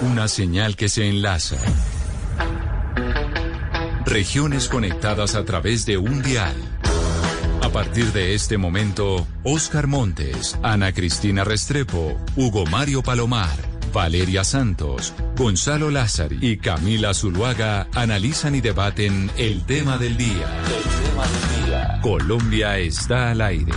Una 0.00 0.28
señal 0.28 0.76
que 0.76 0.88
se 0.88 1.08
enlaza. 1.08 1.56
Regiones 4.04 4.68
conectadas 4.68 5.34
a 5.34 5.44
través 5.44 5.86
de 5.86 5.96
un 5.96 6.22
dial. 6.22 6.54
A 7.62 7.70
partir 7.70 8.12
de 8.12 8.34
este 8.34 8.58
momento, 8.58 9.26
Oscar 9.42 9.86
Montes, 9.86 10.58
Ana 10.62 10.92
Cristina 10.92 11.42
Restrepo, 11.42 12.20
Hugo 12.36 12.66
Mario 12.66 13.02
Palomar, 13.02 13.73
Valeria 13.94 14.42
Santos, 14.42 15.14
Gonzalo 15.36 15.88
Lázari 15.88 16.38
y 16.40 16.56
Camila 16.56 17.14
Zuluaga 17.14 17.86
analizan 17.94 18.56
y 18.56 18.60
debaten 18.60 19.30
el 19.36 19.64
tema 19.64 19.98
del 19.98 20.16
día. 20.16 20.48
El 20.66 21.12
tema 21.12 21.24
del 21.24 21.66
día. 21.66 22.00
Colombia 22.02 22.76
está 22.76 23.30
al 23.30 23.40
aire. 23.40 23.72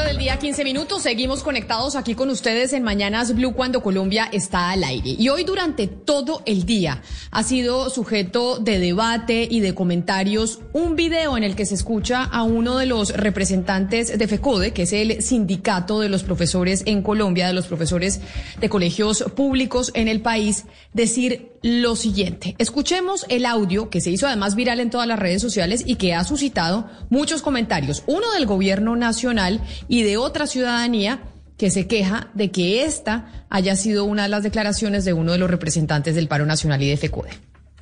Del 0.00 0.16
día, 0.16 0.38
15 0.38 0.64
minutos. 0.64 1.02
Seguimos 1.02 1.42
conectados 1.42 1.96
aquí 1.96 2.14
con 2.14 2.30
ustedes 2.30 2.72
en 2.72 2.82
Mañanas 2.82 3.34
Blue 3.34 3.52
cuando 3.52 3.82
Colombia 3.82 4.26
está 4.32 4.70
al 4.70 4.84
aire. 4.84 5.16
Y 5.18 5.28
hoy 5.28 5.44
durante 5.44 5.86
todo 5.86 6.42
el 6.46 6.64
día 6.64 7.02
ha 7.30 7.42
sido 7.42 7.90
sujeto 7.90 8.58
de 8.58 8.78
debate 8.78 9.46
y 9.50 9.60
de 9.60 9.74
comentarios 9.74 10.60
un 10.72 10.96
video 10.96 11.36
en 11.36 11.44
el 11.44 11.54
que 11.54 11.66
se 11.66 11.74
escucha 11.74 12.24
a 12.24 12.42
uno 12.42 12.78
de 12.78 12.86
los 12.86 13.14
representantes 13.14 14.18
de 14.18 14.28
FECODE, 14.28 14.72
que 14.72 14.82
es 14.82 14.94
el 14.94 15.22
sindicato 15.22 16.00
de 16.00 16.08
los 16.08 16.22
profesores 16.22 16.82
en 16.86 17.02
Colombia, 17.02 17.46
de 17.46 17.52
los 17.52 17.66
profesores 17.66 18.22
de 18.60 18.68
colegios 18.70 19.22
públicos 19.36 19.90
en 19.94 20.08
el 20.08 20.22
país, 20.22 20.64
decir 20.94 21.51
lo 21.62 21.96
siguiente. 21.96 22.54
Escuchemos 22.58 23.24
el 23.28 23.46
audio 23.46 23.88
que 23.88 24.00
se 24.00 24.10
hizo 24.10 24.26
además 24.26 24.54
viral 24.54 24.80
en 24.80 24.90
todas 24.90 25.06
las 25.06 25.18
redes 25.18 25.40
sociales 25.40 25.82
y 25.86 25.96
que 25.96 26.14
ha 26.14 26.24
suscitado 26.24 26.88
muchos 27.08 27.42
comentarios. 27.42 28.02
Uno 28.06 28.30
del 28.32 28.46
gobierno 28.46 28.96
nacional 28.96 29.60
y 29.88 30.02
de 30.02 30.16
otra 30.16 30.46
ciudadanía 30.46 31.22
que 31.56 31.70
se 31.70 31.86
queja 31.86 32.28
de 32.34 32.50
que 32.50 32.84
esta 32.84 33.46
haya 33.48 33.76
sido 33.76 34.04
una 34.04 34.24
de 34.24 34.28
las 34.28 34.42
declaraciones 34.42 35.04
de 35.04 35.12
uno 35.12 35.32
de 35.32 35.38
los 35.38 35.50
representantes 35.50 36.14
del 36.14 36.28
paro 36.28 36.44
nacional 36.46 36.82
y 36.82 36.88
de 36.88 36.96
FECODE. 36.96 37.30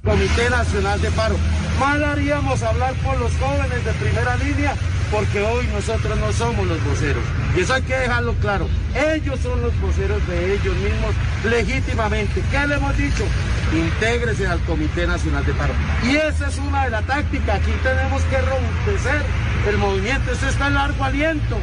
Comité 0.04 0.48
Nacional 0.50 1.00
de 1.00 1.10
Paro. 1.10 1.36
Mal 1.78 2.04
haríamos 2.04 2.62
hablar 2.62 2.94
por 3.02 3.18
los 3.18 3.32
jóvenes 3.36 3.84
de 3.84 3.92
primera 3.92 4.36
línea 4.36 4.74
porque 5.10 5.42
hoy 5.42 5.66
nosotros 5.68 6.18
no 6.18 6.32
somos 6.32 6.66
los 6.66 6.82
voceros. 6.84 7.22
Y 7.56 7.60
eso 7.60 7.74
hay 7.74 7.82
que 7.82 7.96
dejarlo 7.96 8.34
claro. 8.34 8.68
Ellos 8.94 9.40
son 9.40 9.60
los 9.60 9.78
voceros 9.80 10.26
de 10.28 10.54
ellos 10.54 10.76
mismos 10.76 11.14
legítimamente. 11.44 12.42
¿Qué 12.50 12.66
le 12.66 12.74
hemos 12.76 12.96
dicho? 12.96 13.24
Intégrese 13.72 14.46
al 14.46 14.60
Comité 14.60 15.06
Nacional 15.06 15.44
de 15.44 15.52
Paro. 15.54 15.74
Y 16.04 16.16
esa 16.16 16.48
es 16.48 16.58
una 16.58 16.84
de 16.84 16.90
las 16.90 17.04
tácticas. 17.06 17.56
Aquí 17.56 17.72
tenemos 17.82 18.22
que 18.22 18.38
robustecer 18.38 19.22
el 19.68 19.78
movimiento. 19.78 20.32
Esto 20.32 20.48
está 20.48 20.68
en 20.68 20.74
largo 20.74 21.04
aliento. 21.04 21.56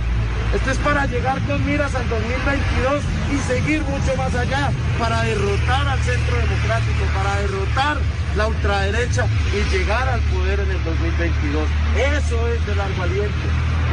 Esto 0.53 0.71
es 0.71 0.77
para 0.77 1.05
llegar 1.07 1.41
con 1.41 1.65
miras 1.65 1.93
al 1.93 2.07
2022 2.07 3.03
y 3.33 3.37
seguir 3.47 3.81
mucho 3.81 4.15
más 4.15 4.33
allá, 4.33 4.71
para 4.97 5.23
derrotar 5.23 5.87
al 5.87 5.99
centro 5.99 6.37
democrático, 6.37 7.03
para 7.13 7.35
derrotar 7.41 7.97
la 8.37 8.47
ultraderecha 8.47 9.25
y 9.53 9.75
llegar 9.75 10.07
al 10.07 10.21
poder 10.21 10.61
en 10.61 10.71
el 10.71 10.83
2022. 10.85 11.67
Eso 11.97 12.47
es 12.47 12.65
de 12.65 12.75
largo 12.75 13.03
aliento. 13.03 13.47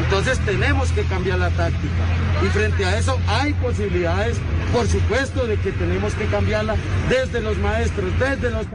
Entonces 0.05 0.39
tenemos 0.41 0.91
que 0.93 1.03
cambiar 1.05 1.39
la 1.39 1.51
táctica. 1.51 2.05
Y 2.43 2.47
frente 2.49 2.85
a 2.85 2.99
eso 2.99 3.19
hay 3.27 3.53
posibilidades, 3.55 4.39
por 4.73 4.87
supuesto, 4.87 5.47
de 5.47 5.57
que 5.57 5.73
tenemos 5.73 6.15
que 6.15 6.27
cambiarla 6.27 6.77
desde 7.09 7.41
los 7.41 7.59
maestros, 7.59 8.11
desde 8.19 8.51
los 8.51 8.67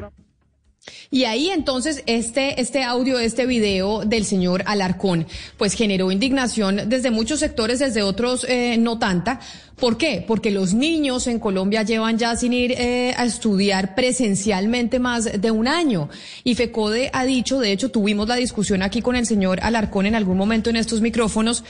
y 1.12 1.23
ahí 1.23 1.50
entonces 1.50 2.04
este, 2.06 2.59
este 2.62 2.84
audio, 2.84 3.20
este 3.20 3.45
video 3.45 4.06
del 4.06 4.26
señor 4.26 4.64
Alarcón, 4.66 5.28
pues 5.58 5.73
generó 5.73 6.12
indignación 6.12 6.82
desde 6.88 7.12
muchos 7.12 7.40
sectores, 7.40 7.80
desde 7.80 8.04
otros 8.04 8.45
eh, 8.48 8.77
no 8.77 8.99
tanta. 8.99 9.39
¿Por 9.76 9.98
qué? 9.98 10.23
Porque 10.28 10.52
los 10.52 10.73
niños 10.73 11.28
en 11.28 11.39
Colombia 11.39 11.83
llevan 11.83 12.17
ya 12.17 12.36
sin 12.36 12.52
ir 12.52 12.73
eh, 12.73 13.14
a 13.17 13.26
estudiar 13.26 13.95
presencialmente 13.95 14.99
más 14.99 15.42
de 15.42 15.52
un 15.52 15.70
año. 15.70 16.10
Y 16.44 16.55
FECODE 16.55 17.10
ha 17.14 17.23
dicho, 17.23 17.60
de 17.60 17.72
hecho 17.72 17.89
tuvimos 17.89 18.28
la 18.28 18.36
discusión 18.36 18.82
aquí 18.82 19.02
con 19.02 19.16
el 19.16 19.26
señor 19.26 19.60
Alarcón 19.61 20.05
en 20.05 20.16
algún 20.16 20.38
momento 20.38 20.70
en 20.70 20.76
estos 20.76 20.99
micrófonos, 20.99 21.64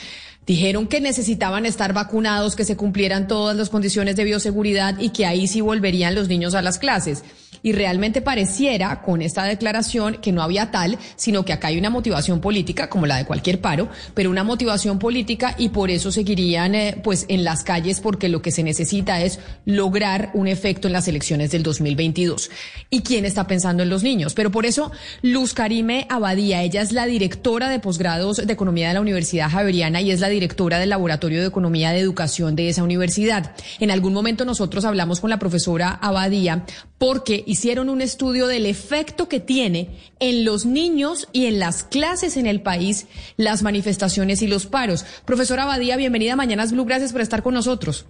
Dijeron 0.49 0.87
que 0.87 0.99
necesitaban 0.99 1.67
estar 1.67 1.93
vacunados, 1.93 2.55
que 2.55 2.65
se 2.65 2.75
cumplieran 2.75 3.27
todas 3.27 3.55
las 3.55 3.69
condiciones 3.69 4.15
de 4.15 4.23
bioseguridad 4.23 4.97
y 4.97 5.09
que 5.09 5.27
ahí 5.27 5.45
sí 5.45 5.61
volverían 5.61 6.15
los 6.15 6.27
niños 6.27 6.55
a 6.55 6.63
las 6.63 6.79
clases. 6.79 7.23
Y 7.63 7.73
realmente 7.73 8.21
pareciera 8.21 9.01
con 9.01 9.21
esta 9.21 9.43
declaración 9.43 10.17
que 10.21 10.31
no 10.31 10.41
había 10.41 10.71
tal, 10.71 10.97
sino 11.15 11.45
que 11.45 11.53
acá 11.53 11.69
hay 11.69 11.77
una 11.77 11.89
motivación 11.89 12.41
política, 12.41 12.89
como 12.89 13.05
la 13.05 13.17
de 13.17 13.25
cualquier 13.25 13.61
paro, 13.61 13.89
pero 14.13 14.29
una 14.29 14.43
motivación 14.43 14.99
política 14.99 15.55
y 15.57 15.69
por 15.69 15.89
eso 15.89 16.11
seguirían 16.11 16.75
eh, 16.75 16.99
pues 17.03 17.25
en 17.27 17.43
las 17.43 17.63
calles 17.63 17.99
porque 17.99 18.29
lo 18.29 18.41
que 18.41 18.51
se 18.51 18.63
necesita 18.63 19.21
es 19.21 19.39
lograr 19.65 20.31
un 20.33 20.47
efecto 20.47 20.87
en 20.87 20.93
las 20.93 21.07
elecciones 21.07 21.51
del 21.51 21.63
2022. 21.63 22.49
¿Y 22.89 23.01
quién 23.01 23.25
está 23.25 23.47
pensando 23.47 23.83
en 23.83 23.89
los 23.89 24.03
niños? 24.03 24.33
Pero 24.33 24.51
por 24.51 24.65
eso 24.65 24.91
Luz 25.21 25.53
Karime 25.53 26.05
Abadía, 26.09 26.63
ella 26.63 26.81
es 26.81 26.91
la 26.91 27.05
directora 27.05 27.69
de 27.69 27.79
posgrados 27.79 28.37
de 28.37 28.53
economía 28.53 28.89
de 28.89 28.93
la 28.95 29.01
Universidad 29.01 29.49
Javeriana 29.49 30.01
y 30.01 30.11
es 30.11 30.19
la 30.19 30.29
directora 30.29 30.79
del 30.79 30.89
Laboratorio 30.89 31.41
de 31.41 31.47
Economía 31.47 31.91
de 31.91 31.99
Educación 31.99 32.55
de 32.55 32.69
esa 32.69 32.83
universidad. 32.83 33.55
En 33.79 33.91
algún 33.91 34.13
momento 34.13 34.45
nosotros 34.45 34.85
hablamos 34.85 35.19
con 35.19 35.29
la 35.29 35.39
profesora 35.39 35.91
Abadía 36.01 36.65
porque 36.97 37.43
hicieron 37.49 37.89
un 37.89 37.99
estudio 37.99 38.45
del 38.45 38.67
efecto 38.67 39.27
que 39.27 39.39
tiene 39.39 39.89
en 40.19 40.45
los 40.45 40.67
niños 40.67 41.27
y 41.33 41.47
en 41.47 41.57
las 41.57 41.83
clases 41.83 42.37
en 42.37 42.45
el 42.45 42.61
país 42.61 43.07
las 43.37 43.63
manifestaciones 43.63 44.43
y 44.43 44.47
los 44.47 44.67
paros. 44.67 45.03
Profesora 45.25 45.63
Abadía, 45.63 45.97
bienvenida 45.97 46.33
a 46.33 46.35
Mañanas 46.35 46.71
Blue, 46.71 46.85
gracias 46.85 47.11
por 47.11 47.21
estar 47.21 47.41
con 47.41 47.55
nosotros. 47.55 48.07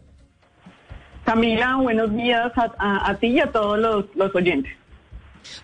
Camila, 1.23 1.77
buenos 1.77 2.13
días 2.13 2.51
a, 2.57 3.16
ti 3.16 3.27
y 3.27 3.39
a 3.39 3.50
todos 3.50 3.79
los 4.13 4.35
oyentes. 4.35 4.73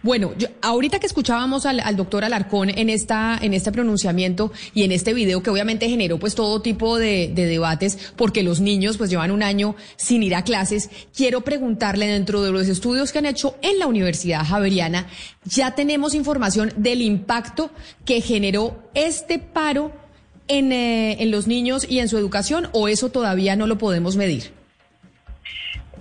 Bueno, 0.03 0.33
ahorita 0.61 0.99
que 0.99 1.07
escuchábamos 1.07 1.65
al, 1.65 1.95
doctor 1.95 2.23
Alarcón 2.23 2.69
en 2.69 2.89
esta 2.89 3.37
en 3.41 3.53
este 3.53 3.71
pronunciamiento 3.71 4.51
y 4.73 4.83
en 4.83 4.91
este 4.91 5.13
video 5.13 5.41
que 5.41 5.49
obviamente 5.49 5.89
generó 5.89 6.19
pues 6.19 6.35
todo 6.35 6.61
tipo 6.61 6.97
de, 6.97 7.31
debates 7.33 7.97
porque 8.15 8.43
los 8.43 8.59
niños 8.59 8.97
pues 8.97 9.09
llevan 9.09 9.31
un 9.31 9.43
año 9.43 9.75
sin 9.95 10.23
ir 10.23 10.35
a 10.35 10.43
clases, 10.43 10.89
quiero 11.15 11.41
preguntarle 11.41 12.07
dentro 12.07 12.43
de 12.43 12.51
los 12.51 12.67
estudios 12.67 13.11
que 13.11 13.19
han 13.19 13.25
hecho 13.25 13.55
en 13.61 13.79
la 13.79 13.87
Universidad 13.87 14.45
Javeriana, 14.45 15.07
ya 15.43 15.75
tenemos 15.75 16.13
información 16.13 16.73
del 16.77 17.01
impacto 17.01 17.71
que 18.05 18.21
generó 18.21 18.83
este 18.93 19.39
paro 19.39 19.91
en, 20.47 20.71
eh, 20.71 21.21
en 21.21 21.31
los 21.31 21.47
niños 21.47 21.85
y 21.89 21.99
en 21.99 22.09
su 22.09 22.17
educación 22.17 22.69
o 22.73 22.87
eso 22.87 23.09
todavía 23.09 23.55
no 23.55 23.67
lo 23.67 23.77
podemos 23.77 24.15
medir. 24.15 24.64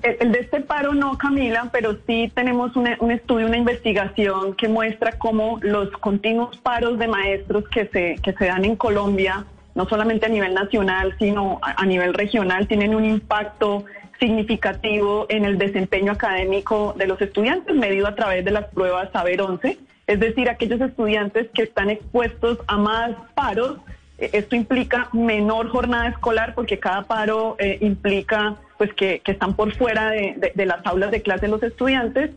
El 0.04 0.32
de 0.32 0.40
este 0.40 0.60
paro 0.60 0.92
no, 0.92 1.16
Camila, 1.16 1.70
pero 1.72 1.96
sí 2.06 2.30
tenemos 2.34 2.76
un, 2.76 3.10
estudio, 3.10 3.46
una 3.46 3.56
investigación 3.56 4.52
que 4.52 4.68
muestra 4.68 5.12
cómo 5.12 5.58
los 5.62 5.90
continuos 5.92 6.58
paros 6.58 6.98
de 6.98 7.08
maestros 7.08 7.66
que 7.70 7.86
se, 7.86 8.16
que 8.22 8.34
se 8.34 8.44
dan 8.44 8.66
en 8.66 8.76
Colombia, 8.76 9.46
no 9.74 9.88
solamente 9.88 10.26
a 10.26 10.28
nivel 10.28 10.52
nacional, 10.52 11.16
sino 11.18 11.58
a, 11.62 11.86
nivel 11.86 12.12
regional, 12.12 12.68
tienen 12.68 12.94
un 12.94 13.06
impacto 13.06 13.86
significativo 14.20 15.24
en 15.30 15.46
el 15.46 15.56
desempeño 15.56 16.12
académico 16.12 16.94
de 16.98 17.06
los 17.06 17.18
estudiantes, 17.22 17.74
medido 17.74 18.06
a 18.06 18.14
través 18.14 18.44
de 18.44 18.50
las 18.50 18.66
pruebas 18.66 19.10
Saber 19.10 19.40
11, 19.40 19.78
es 20.06 20.20
decir, 20.20 20.50
aquellos 20.50 20.82
estudiantes 20.82 21.48
que 21.54 21.62
están 21.62 21.88
expuestos 21.88 22.58
a 22.66 22.76
más 22.76 23.12
paros. 23.34 23.78
Eh, 24.18 24.28
esto 24.34 24.54
implica 24.54 25.08
menor 25.14 25.70
jornada 25.70 26.08
escolar 26.08 26.54
porque 26.54 26.78
cada 26.78 27.04
paro 27.04 27.56
eh, 27.58 27.78
implica 27.80 28.56
pues 28.78 28.92
que, 28.94 29.22
están 29.24 29.54
por 29.54 29.74
fuera 29.74 30.10
de, 30.10 30.52
las 30.56 30.84
aulas 30.86 31.10
de 31.10 31.22
clase 31.22 31.48
los 31.48 31.62
estudiantes, 31.62 32.30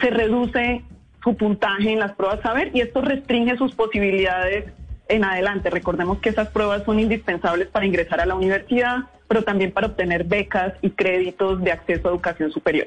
se 0.00 0.10
reduce 0.10 0.82
su 1.22 1.36
puntaje 1.36 1.92
en 1.92 1.98
las 1.98 2.12
pruebas 2.12 2.40
saber 2.40 2.70
y 2.74 2.80
esto 2.80 3.00
restringe 3.00 3.56
sus 3.56 3.74
posibilidades 3.74 4.72
en 5.08 5.24
adelante. 5.24 5.70
Recordemos 5.70 6.18
que 6.18 6.30
esas 6.30 6.48
pruebas 6.48 6.84
son 6.84 6.98
indispensables 6.98 7.68
para 7.68 7.86
ingresar 7.86 8.20
a 8.20 8.26
la 8.26 8.34
universidad, 8.34 8.98
pero 9.28 9.42
también 9.42 9.72
para 9.72 9.88
obtener 9.88 10.24
becas 10.24 10.74
y 10.82 10.90
créditos 10.90 11.62
de 11.62 11.72
acceso 11.72 12.08
a 12.08 12.10
educación 12.10 12.50
superior. 12.50 12.86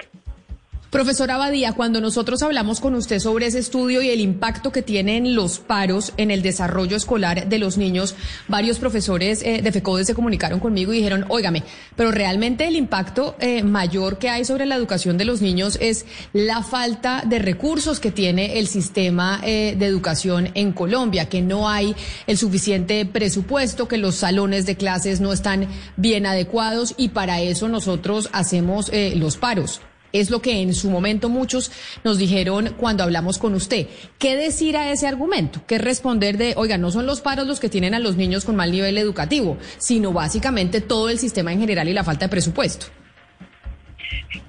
Profesora 0.95 1.35
Abadía, 1.35 1.73
cuando 1.73 1.99
nosotros 1.99 2.41
hablamos 2.41 2.79
con 2.79 2.95
usted 2.95 3.19
sobre 3.19 3.47
ese 3.47 3.59
estudio 3.59 4.01
y 4.01 4.11
el 4.11 4.21
impacto 4.21 4.71
que 4.71 4.81
tienen 4.81 5.35
los 5.35 5.59
paros 5.59 6.13
en 6.15 6.31
el 6.31 6.41
desarrollo 6.41 6.95
escolar 6.95 7.49
de 7.49 7.59
los 7.59 7.77
niños, 7.77 8.15
varios 8.47 8.79
profesores 8.79 9.41
eh, 9.41 9.59
de 9.61 9.71
FECODE 9.73 10.05
se 10.05 10.15
comunicaron 10.15 10.61
conmigo 10.61 10.93
y 10.93 10.99
dijeron, 10.99 11.25
óigame, 11.27 11.63
pero 11.97 12.11
realmente 12.11 12.65
el 12.65 12.77
impacto 12.77 13.35
eh, 13.41 13.61
mayor 13.61 14.19
que 14.19 14.29
hay 14.29 14.45
sobre 14.45 14.65
la 14.65 14.75
educación 14.75 15.17
de 15.17 15.25
los 15.25 15.41
niños 15.41 15.77
es 15.81 16.05
la 16.31 16.63
falta 16.63 17.23
de 17.27 17.39
recursos 17.39 17.99
que 17.99 18.11
tiene 18.11 18.57
el 18.57 18.67
sistema 18.67 19.41
eh, 19.43 19.75
de 19.77 19.87
educación 19.87 20.51
en 20.53 20.71
Colombia, 20.71 21.27
que 21.27 21.41
no 21.41 21.67
hay 21.67 21.93
el 22.25 22.37
suficiente 22.37 23.05
presupuesto, 23.05 23.89
que 23.89 23.97
los 23.97 24.15
salones 24.15 24.65
de 24.65 24.77
clases 24.77 25.19
no 25.19 25.33
están 25.33 25.67
bien 25.97 26.25
adecuados 26.25 26.93
y 26.95 27.09
para 27.09 27.41
eso 27.41 27.67
nosotros 27.67 28.29
hacemos 28.31 28.89
los 28.93 29.35
paros. 29.35 29.81
Es 30.11 30.29
lo 30.29 30.41
que 30.41 30.61
en 30.61 30.73
su 30.73 30.89
momento 30.89 31.29
muchos 31.29 31.71
nos 32.03 32.17
dijeron 32.17 32.73
cuando 32.77 33.03
hablamos 33.03 33.37
con 33.37 33.53
usted. 33.53 33.87
¿Qué 34.17 34.35
decir 34.35 34.77
a 34.77 34.91
ese 34.91 35.07
argumento? 35.07 35.61
¿Qué 35.67 35.77
responder 35.77 36.37
de, 36.37 36.53
oiga, 36.57 36.77
no 36.77 36.91
son 36.91 37.05
los 37.05 37.21
paros 37.21 37.47
los 37.47 37.59
que 37.59 37.69
tienen 37.69 37.93
a 37.93 37.99
los 37.99 38.15
niños 38.15 38.45
con 38.45 38.55
mal 38.55 38.71
nivel 38.71 38.97
educativo, 38.97 39.57
sino 39.77 40.13
básicamente 40.13 40.81
todo 40.81 41.09
el 41.09 41.19
sistema 41.19 41.51
en 41.51 41.59
general 41.59 41.89
y 41.89 41.93
la 41.93 42.03
falta 42.03 42.25
de 42.25 42.29
presupuesto? 42.29 42.87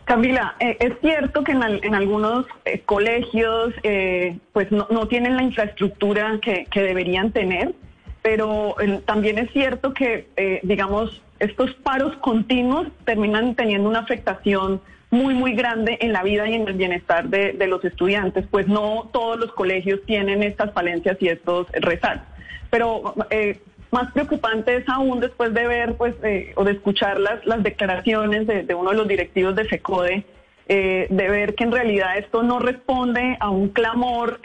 Camila, 0.07 0.55
eh, 0.61 0.77
es 0.79 0.93
cierto 1.01 1.43
que 1.43 1.51
en, 1.51 1.95
algunos 1.95 2.47
eh, 2.65 2.81
colegios 2.85 3.75
eh, 3.83 4.39
pues 4.53 4.71
no, 4.71 4.87
tienen 5.09 5.37
la 5.37 5.43
infraestructura 5.43 6.39
que, 6.41 6.67
deberían 6.73 7.33
tener, 7.33 7.75
pero 8.23 8.77
también 9.05 9.39
es 9.39 9.51
cierto 9.53 9.95
que, 9.95 10.29
digamos, 10.63 11.23
estos 11.39 11.73
paros 11.75 12.17
continuos 12.19 12.89
terminan 13.05 13.55
teniendo 13.55 13.89
una 13.89 14.01
afectación 14.01 14.81
muy, 15.17 15.35
muy 15.35 15.55
grande 15.55 15.99
en 16.01 16.13
la 16.13 16.23
vida 16.23 16.49
y 16.49 16.55
en 16.55 16.69
el 16.69 16.75
bienestar 16.75 17.29
de, 17.29 17.67
los 17.67 17.85
estudiantes, 17.85 18.45
pues 18.51 18.69
no 18.69 19.09
todos 19.13 19.39
los 19.39 19.53
colegios 19.53 20.01
tienen 20.07 20.43
estas 20.43 20.73
falencias 20.73 21.17
y 21.21 21.29
estos 21.29 21.67
resaltos. 21.73 22.27
Pero 22.71 23.15
eh, 23.31 23.59
más 23.91 24.13
preocupante 24.13 24.77
es 24.77 24.89
aún 24.89 25.21
después 25.21 25.53
de 25.55 25.67
ver 25.67 25.95
pues 25.97 26.15
eh, 26.23 26.53
o 26.57 26.65
de 26.65 26.73
escuchar 26.73 27.19
las, 27.19 27.45
las 27.47 27.63
declaraciones 27.63 28.47
de, 28.47 28.75
uno 28.75 28.91
de 28.91 28.97
los 28.97 29.09
directivos 29.09 29.57
de 29.57 29.65
FECODE, 29.65 30.25
eh, 30.69 31.07
de 31.09 31.29
ver 31.29 31.55
que 31.55 31.65
en 31.65 31.73
realidad 31.73 32.19
esto 32.19 32.43
no 32.43 32.59
responde 32.59 33.37
a 33.41 33.51
un 33.51 33.69
clamor 33.69 34.41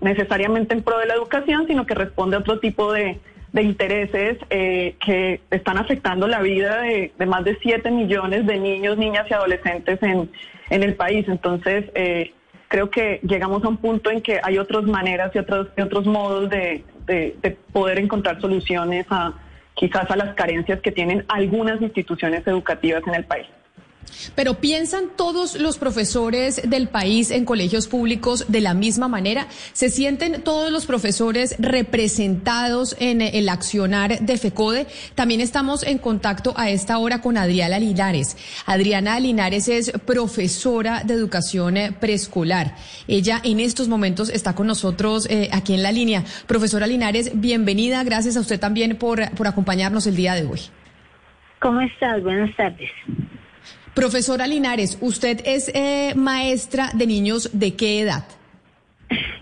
necesariamente 0.00 0.74
en 0.74 0.82
pro 0.82 0.98
de 0.98 1.06
la 1.06 1.14
educación, 1.14 1.66
sino 1.66 1.86
que 1.86 1.94
responde 1.94 2.36
a 2.36 2.40
otro 2.40 2.60
tipo 2.60 2.92
de, 2.92 3.18
de 3.52 3.62
intereses 3.62 4.38
eh, 4.50 4.96
que 5.04 5.40
están 5.50 5.78
afectando 5.78 6.28
la 6.28 6.40
vida 6.40 6.82
de, 6.82 7.12
más 7.26 7.44
de 7.44 7.56
7 7.60 7.90
millones 7.90 8.46
de 8.46 8.58
niños, 8.58 8.98
niñas 8.98 9.26
y 9.30 9.34
adolescentes 9.34 10.02
en, 10.02 10.30
en 10.70 10.82
el 10.82 10.94
país. 10.94 11.26
Entonces, 11.28 11.86
eh, 11.94 12.32
creo 12.68 12.90
que 12.90 13.20
llegamos 13.22 13.64
a 13.64 13.68
un 13.68 13.78
punto 13.78 14.10
en 14.10 14.20
que 14.20 14.40
hay 14.42 14.58
otras 14.58 14.84
maneras 14.84 15.30
y 15.34 15.38
otros, 15.38 15.68
otros 15.82 16.06
modos 16.06 16.50
de, 16.50 16.84
de 17.06 17.56
poder 17.72 17.98
encontrar 17.98 18.40
soluciones 18.40 19.06
a 19.10 19.32
quizás 19.74 20.10
a 20.10 20.16
las 20.16 20.34
carencias 20.34 20.80
que 20.80 20.92
tienen 20.92 21.24
algunas 21.28 21.80
instituciones 21.80 22.46
educativas 22.46 23.02
en 23.06 23.14
el 23.14 23.24
país. 23.24 23.46
Pero 24.34 24.54
¿piensan 24.60 25.04
todos 25.16 25.54
los 25.54 25.78
profesores 25.78 26.62
del 26.64 26.88
país 26.88 27.30
en 27.30 27.44
colegios 27.44 27.88
públicos 27.88 28.46
de 28.48 28.60
la 28.60 28.74
misma 28.74 29.08
manera? 29.08 29.48
¿Se 29.72 29.90
sienten 29.90 30.42
todos 30.42 30.70
los 30.70 30.86
profesores 30.86 31.56
representados 31.58 32.96
en 32.98 33.20
el 33.20 33.48
accionar 33.48 34.20
de 34.20 34.38
FECODE? 34.38 34.86
También 35.14 35.40
estamos 35.40 35.82
en 35.82 35.98
contacto 35.98 36.54
a 36.56 36.70
esta 36.70 36.98
hora 36.98 37.20
con 37.20 37.36
Adriana 37.36 37.78
Linares. 37.78 38.36
Adriana 38.66 39.18
Linares 39.20 39.68
es 39.68 39.92
profesora 40.04 41.02
de 41.04 41.14
educación 41.14 41.76
eh, 41.76 41.92
preescolar. 41.92 42.74
Ella 43.06 43.40
en 43.42 43.60
estos 43.60 43.88
momentos 43.88 44.28
está 44.28 44.54
con 44.54 44.66
nosotros 44.66 45.26
eh, 45.30 45.48
aquí 45.52 45.74
en 45.74 45.82
la 45.82 45.92
línea. 45.92 46.24
Profesora 46.46 46.86
Linares, 46.86 47.32
bienvenida. 47.34 48.04
Gracias 48.04 48.36
a 48.36 48.40
usted 48.40 48.60
también 48.60 48.96
por, 48.96 49.30
por 49.32 49.46
acompañarnos 49.46 50.06
el 50.06 50.16
día 50.16 50.34
de 50.34 50.46
hoy. 50.46 50.60
¿Cómo 51.60 51.80
estás? 51.80 52.22
Buenas 52.22 52.54
tardes. 52.56 52.90
Profesora 53.98 54.46
Linares, 54.46 54.96
usted 55.00 55.40
es 55.44 55.72
eh, 55.74 56.12
maestra 56.14 56.92
de 56.94 57.04
niños 57.04 57.50
de 57.52 57.74
qué 57.74 58.00
edad? 58.00 58.24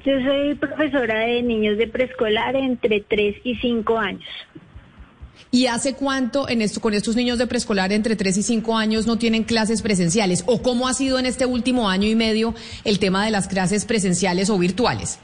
Yo 0.03 0.12
soy 0.25 0.55
profesora 0.55 1.26
de 1.26 1.43
niños 1.43 1.76
de 1.76 1.87
preescolar 1.87 2.56
entre 2.56 3.03
3 3.03 3.37
y 3.44 3.56
5 3.56 3.99
años. 3.99 4.25
¿Y 5.50 5.67
hace 5.67 5.93
cuánto 5.93 6.49
en 6.49 6.62
esto, 6.62 6.81
con 6.81 6.94
estos 6.94 7.17
niños 7.17 7.37
de 7.37 7.47
preescolar 7.47 7.93
entre 7.93 8.17
3 8.17 8.38
y 8.38 8.43
5 8.43 8.79
años 8.79 9.06
no 9.06 9.19
tienen 9.19 9.44
clases 9.44 9.82
presenciales? 9.82 10.43
¿O 10.47 10.62
cómo 10.62 10.88
ha 10.88 10.94
sido 10.94 11.19
en 11.19 11.26
este 11.26 11.44
último 11.44 11.91
año 11.91 12.09
y 12.09 12.14
medio 12.14 12.55
el 12.85 12.99
tema 12.99 13.26
de 13.26 13.32
las 13.32 13.49
clases 13.49 13.85
presenciales 13.85 14.49
o 14.49 14.56
virtuales? 14.56 15.19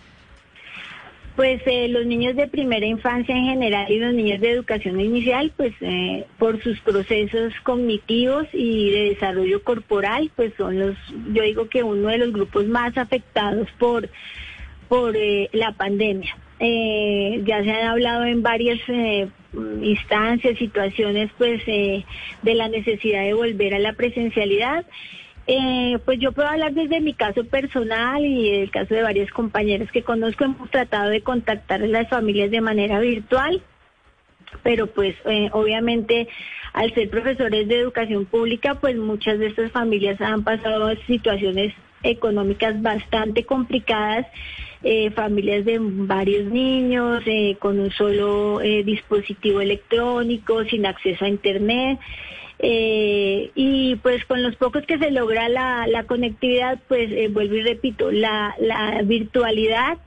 Pues 1.43 1.61
eh, 1.67 1.89
los 1.89 2.07
niños 2.07 2.37
de 2.37 2.47
primera 2.47 2.87
infancia 2.87 3.37
en 3.37 3.47
general 3.47 3.91
y 3.91 3.99
los 3.99 4.15
niños 4.15 4.41
de 4.41 4.53
educación 4.53 5.01
inicial, 5.01 5.53
pues 5.57 5.73
eh, 5.81 6.25
por 6.39 6.63
sus 6.63 6.79
procesos 6.83 7.53
cognitivos 7.65 8.47
y 8.53 8.93
de 8.93 9.09
desarrollo 9.09 9.61
corporal, 9.65 10.31
pues 10.37 10.53
son 10.57 10.79
los, 10.79 10.97
yo 11.33 11.43
digo 11.43 11.69
que 11.69 11.83
uno 11.83 12.11
de 12.11 12.19
los 12.19 12.33
grupos 12.33 12.69
más 12.69 12.97
afectados 12.97 13.67
por, 13.81 14.09
por 14.89 15.17
eh, 15.17 15.49
la 15.53 15.73
pandemia. 15.73 16.33
ya 16.61 17.65
se 17.65 17.73
han 17.73 17.89
hablado 17.89 18.25
en 18.25 18.45
varias 18.45 18.79
instancias, 19.83 20.57
situaciones, 20.59 21.29
pues 21.39 21.67
de 21.67 22.55
la 22.55 22.69
necesidad 22.69 23.25
de 23.25 23.35
volver 23.35 23.75
a 23.75 23.81
la 23.81 23.95
presencialidad. 23.95 24.87
Eh, 25.47 25.99
pues 26.05 26.21
yo 26.21 26.33
puedo 26.33 26.49
hablar 26.49 26.73
desde 26.73 27.01
mi 27.01 27.15
caso 27.15 27.45
personal 27.45 28.25
y 28.25 28.51
el 28.51 28.71
caso 28.71 28.95
de 28.95 29.03
varios 29.03 29.31
compañeros 29.31 29.91
que 29.91 30.03
conozco. 30.03 30.45
Hemos 30.45 30.71
tratado 30.71 31.11
de 31.11 31.23
contactar 31.23 31.83
a 31.83 31.87
las 31.87 32.09
familias 32.09 32.51
de 32.51 32.61
manera 32.61 33.01
virtual, 33.01 33.61
pero 34.63 34.87
pues 34.87 35.17
eh, 35.25 35.49
obviamente 35.53 36.29
al 36.73 36.95
ser 36.95 37.11
profesores 37.11 37.67
de 37.69 37.81
educación 37.81 38.25
pública, 38.25 38.77
pues 38.77 38.97
muchas 38.97 39.39
de 39.39 39.49
estas 39.49 39.73
familias 39.73 40.21
han 40.21 40.45
pasado 40.45 40.95
situaciones 41.07 41.75
económicas 42.03 42.81
bastante 42.81 43.45
complicadas, 43.45 44.27
eh, 44.83 45.11
familias 45.11 45.65
de 45.65 45.79
varios 45.81 46.51
niños, 46.51 47.23
con 47.59 47.79
un 47.79 47.91
solo 47.91 48.59
dispositivo 48.59 49.61
electrónico, 49.61 50.65
sin 50.65 50.87
acceso 50.87 51.25
a 51.25 51.29
Internet. 51.29 51.99
Eh, 52.65 53.51
y 53.57 53.97
pues 53.97 54.25
con 54.25 54.43
los 54.43 54.55
pocos 54.55 54.85
que 54.87 54.97
se 54.97 55.11
logra 55.11 55.49
la, 55.49 56.05
conectividad, 56.07 56.79
pues 56.87 57.11
eh, 57.11 57.29
vuelvo 57.29 57.57
y 57.57 57.63
repito, 57.63 58.13
la, 58.13 58.55
la 58.61 59.03
virtualidad 59.03 59.99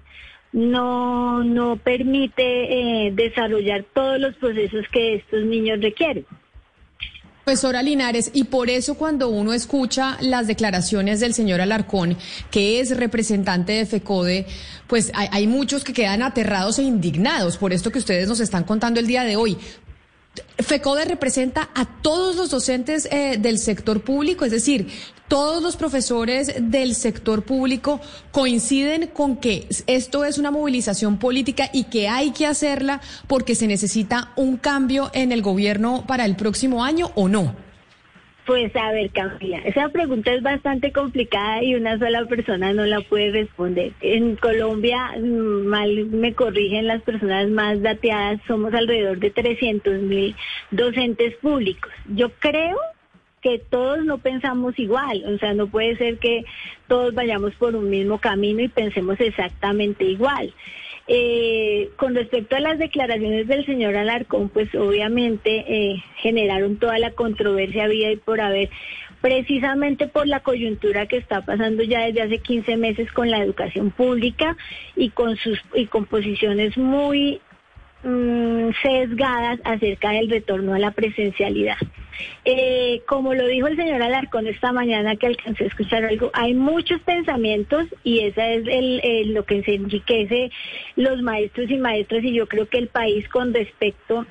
no, 0.53 1.43
no 1.43 1.75
permite 1.75 3.07
eh, 3.07 3.11
desarrollar 3.13 3.85
todos 3.93 4.19
los 4.19 4.35
procesos 4.35 4.85
que 4.91 5.15
estos 5.15 5.43
niños 5.43 5.81
requieren. 5.81 6.25
Profesora 7.43 7.83
Linares, 7.83 8.31
y 8.33 8.45
por 8.45 8.71
eso 8.71 8.95
cuando 8.95 9.29
uno 9.29 9.53
escucha 9.53 10.17
las 10.19 10.47
declaraciones 10.47 11.19
del 11.19 11.35
señor 11.35 11.61
Alarcón, 11.61 12.17
que 12.49 12.79
es 12.79 12.97
representante 12.97 13.73
de 13.73 13.85
FECODE, 13.85 14.47
pues 14.87 15.11
hay, 15.13 15.45
muchos 15.45 15.83
que 15.83 15.93
quedan 15.93 16.23
aterrados 16.23 16.79
e 16.79 16.83
indignados 16.83 17.57
por 17.57 17.71
esto 17.71 17.91
que 17.91 17.99
ustedes 17.99 18.27
nos 18.27 18.39
están 18.39 18.63
contando 18.63 18.99
el 18.99 19.05
día 19.05 19.23
de 19.23 19.35
hoy. 19.35 19.57
FECODE 20.57 21.05
representa 21.05 21.69
a 21.73 21.85
todos 21.85 22.35
los 22.35 22.49
docentes 22.49 23.07
eh, 23.11 23.37
del 23.39 23.59
sector 23.59 24.01
público, 24.01 24.45
es 24.45 24.51
decir, 24.51 24.87
todos 25.27 25.61
los 25.61 25.75
profesores 25.75 26.53
del 26.59 26.93
sector 26.93 27.43
público 27.43 27.99
coinciden 28.31 29.07
con 29.07 29.37
que 29.37 29.67
esto 29.87 30.23
es 30.23 30.37
una 30.37 30.51
movilización 30.51 31.17
política 31.17 31.69
y 31.73 31.85
que 31.85 32.07
hay 32.07 32.31
que 32.31 32.45
hacerla 32.45 33.01
porque 33.27 33.55
se 33.55 33.67
necesita 33.67 34.31
un 34.35 34.57
cambio 34.57 35.09
en 35.13 35.31
el 35.31 35.41
gobierno 35.41 36.05
para 36.07 36.25
el 36.25 36.35
próximo 36.35 36.83
año 36.83 37.11
o 37.15 37.27
no. 37.27 37.64
Pues 38.45 38.75
a 38.75 38.91
ver, 38.91 39.09
Camila, 39.09 39.57
esa 39.65 39.89
pregunta 39.89 40.31
es 40.31 40.43
bastante 40.43 40.91
complicada 40.91 41.63
y 41.63 41.73
una 41.73 41.97
sola 41.97 42.25
persona 42.25 42.73
no 42.73 42.85
la 42.85 43.01
puede 43.01 43.31
responder. 43.31 43.93
En 44.01 44.35
Colombia, 44.35 45.13
mm, 45.17 45.65
mal 45.65 46.05
me 46.05 46.35
corrigen 46.35 46.85
las 46.85 47.01
personas 47.01 47.49
más 47.49 47.81
dateadas, 47.81 48.39
somos 48.45 48.71
alrededor 48.75 49.17
de 49.17 49.31
300 49.31 49.99
mil 50.01 50.35
docentes 50.69 51.35
públicos. 51.37 51.91
Yo 52.07 52.29
creo 52.37 52.77
que 53.41 53.57
todos 53.57 54.05
no 54.05 54.19
pensamos 54.19 54.77
igual, 54.77 55.23
o 55.25 55.39
sea, 55.39 55.55
no 55.55 55.65
puede 55.65 55.95
ser 55.97 56.19
que 56.19 56.45
todos 56.87 57.15
vayamos 57.15 57.55
por 57.55 57.75
un 57.75 57.89
mismo 57.89 58.19
camino 58.19 58.61
y 58.61 58.67
pensemos 58.67 59.19
exactamente 59.19 60.03
igual. 60.03 60.53
Eh, 61.07 61.91
con 61.97 62.15
respecto 62.15 62.55
a 62.55 62.59
las 62.59 62.79
declaraciones 62.79 63.47
del 63.47 63.65
señor 63.65 63.95
Alarcón, 63.95 64.49
pues 64.49 64.73
obviamente 64.73 65.65
eh, 65.67 66.03
generaron 66.17 66.77
toda 66.77 66.97
la 66.97 67.11
controversia 67.11 67.83
había 67.83 68.11
y 68.11 68.17
por 68.17 68.41
haber, 68.41 68.71
precisamente 69.21 70.07
por 70.07 70.27
la 70.27 70.39
coyuntura 70.39 71.05
que 71.05 71.17
está 71.17 71.41
pasando 71.41 71.83
ya 71.83 72.05
desde 72.05 72.23
hace 72.23 72.39
15 72.39 72.77
meses 72.77 73.11
con 73.11 73.29
la 73.29 73.43
educación 73.43 73.91
pública 73.91 74.57
y 74.95 75.11
con 75.11 75.35
sus 75.37 75.61
y 75.75 75.85
posiciones 75.85 76.75
muy 76.75 77.39
Mm, 78.05 78.69
sesgadas 78.83 79.59
acerca 79.63 80.11
del 80.11 80.29
retorno 80.29 80.75
a 80.75 80.79
la 80.79 80.91
presencialidad. 80.91 81.77
Eh, 82.43 83.01
como 83.07 83.33
lo 83.33 83.47
dijo 83.47 83.67
el 83.67 83.75
señor 83.75 84.01
Alarcón 84.01 84.47
esta 84.47 84.71
mañana 84.71 85.15
que 85.15 85.27
alcancé 85.27 85.63
a 85.63 85.67
escuchar 85.67 86.05
algo, 86.05 86.31
hay 86.33 86.53
muchos 86.53 87.01
pensamientos 87.01 87.87
y 88.03 88.19
esa 88.19 88.49
es 88.49 89.27
lo 89.27 89.45
que 89.45 89.63
se 89.63 89.75
enriquece 89.75 90.51
los 90.95 91.21
maestros 91.21 91.69
y 91.69 91.77
maestras 91.77 92.23
y 92.23 92.33
yo 92.33 92.47
creo 92.47 92.67
que 92.67 92.77
el 92.77 92.87
país 92.87 93.27
con 93.29 93.53
respecto 93.53 94.25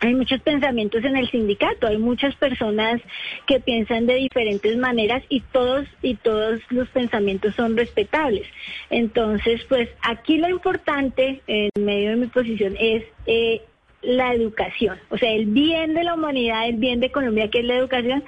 hay 0.00 0.14
muchos 0.14 0.40
pensamientos 0.42 1.04
en 1.04 1.16
el 1.16 1.30
sindicato, 1.30 1.86
hay 1.86 1.96
muchas 1.96 2.34
personas 2.36 3.00
que 3.46 3.60
piensan 3.60 4.06
de 4.06 4.14
diferentes 4.14 4.76
maneras 4.76 5.22
y 5.28 5.40
todos 5.40 5.86
y 6.02 6.16
todos 6.16 6.60
los 6.70 6.88
pensamientos 6.88 7.54
son 7.54 7.76
respetables. 7.76 8.46
Entonces, 8.90 9.64
pues 9.68 9.88
aquí 10.02 10.36
lo 10.36 10.48
importante 10.48 11.40
en 11.46 11.70
medio 11.78 12.10
de 12.10 12.16
mi 12.16 12.26
posición 12.26 12.76
es 12.78 13.04
eh, 13.26 13.62
la 14.06 14.32
educación, 14.32 14.98
o 15.10 15.18
sea, 15.18 15.32
el 15.32 15.46
bien 15.46 15.94
de 15.94 16.04
la 16.04 16.14
humanidad, 16.14 16.68
el 16.68 16.76
bien 16.76 17.00
de 17.00 17.10
Colombia, 17.10 17.50
que 17.50 17.58
es 17.58 17.64
la 17.64 17.76
educación, 17.76 18.22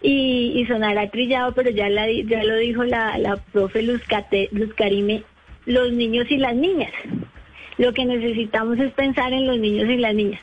y, 0.00 0.64
sonará 0.68 1.10
trillado, 1.10 1.52
pero 1.54 1.70
ya, 1.70 1.88
la, 1.88 2.10
ya 2.10 2.44
lo 2.44 2.56
dijo 2.56 2.84
la, 2.84 3.18
la 3.18 3.36
profe 3.36 3.82
Luz, 3.82 4.02
Luz 4.52 4.74
Karime, 4.74 5.24
los 5.66 5.92
niños 5.92 6.30
y 6.30 6.38
las 6.38 6.54
niñas. 6.54 6.92
Lo 7.76 7.92
que 7.92 8.04
necesitamos 8.04 8.78
es 8.78 8.92
pensar 8.92 9.32
en 9.32 9.48
los 9.48 9.58
niños 9.58 9.90
y 9.90 9.96
las 9.96 10.14
niñas. 10.14 10.40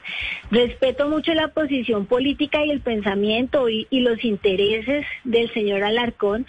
Respeto 0.51 1.07
mucho 1.07 1.33
la 1.33 1.47
posición 1.47 2.05
política 2.05 2.65
y 2.65 2.71
el 2.71 2.81
pensamiento 2.81 3.69
y, 3.69 3.87
y 3.89 4.01
los 4.01 4.23
intereses 4.25 5.05
del 5.23 5.49
señor 5.53 5.83
Alarcón, 5.83 6.45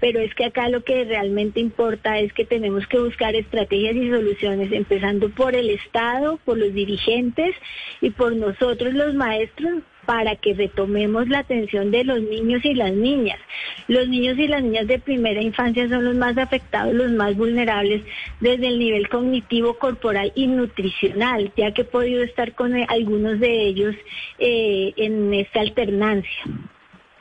pero 0.00 0.20
es 0.20 0.34
que 0.34 0.44
acá 0.44 0.68
lo 0.68 0.84
que 0.84 1.04
realmente 1.04 1.60
importa 1.60 2.18
es 2.18 2.32
que 2.32 2.44
tenemos 2.44 2.86
que 2.86 2.98
buscar 2.98 3.34
estrategias 3.34 3.96
y 3.96 4.10
soluciones, 4.10 4.72
empezando 4.72 5.30
por 5.30 5.54
el 5.54 5.70
Estado, 5.70 6.38
por 6.44 6.58
los 6.58 6.72
dirigentes 6.74 7.54
y 8.00 8.10
por 8.10 8.34
nosotros 8.36 8.94
los 8.94 9.14
maestros 9.14 9.82
para 10.06 10.36
que 10.36 10.54
retomemos 10.54 11.28
la 11.28 11.40
atención 11.40 11.90
de 11.90 12.04
los 12.04 12.22
niños 12.22 12.64
y 12.64 12.74
las 12.74 12.92
niñas. 12.92 13.40
Los 13.88 14.08
niños 14.08 14.38
y 14.38 14.46
las 14.46 14.62
niñas 14.62 14.86
de 14.86 15.00
primera 15.00 15.42
infancia 15.42 15.88
son 15.88 16.04
los 16.04 16.14
más 16.14 16.38
afectados, 16.38 16.94
los 16.94 17.10
más 17.10 17.36
vulnerables 17.36 18.02
desde 18.40 18.68
el 18.68 18.78
nivel 18.78 19.08
cognitivo, 19.08 19.74
corporal 19.78 20.32
y 20.36 20.46
nutricional, 20.46 21.52
ya 21.56 21.72
que 21.72 21.82
he 21.82 21.84
podido 21.84 22.22
estar 22.22 22.54
con 22.54 22.74
algunos 22.88 23.40
de 23.40 23.66
ellos 23.66 23.96
eh, 24.38 24.92
en 24.96 25.34
esta 25.34 25.60
alternancia 25.60 26.44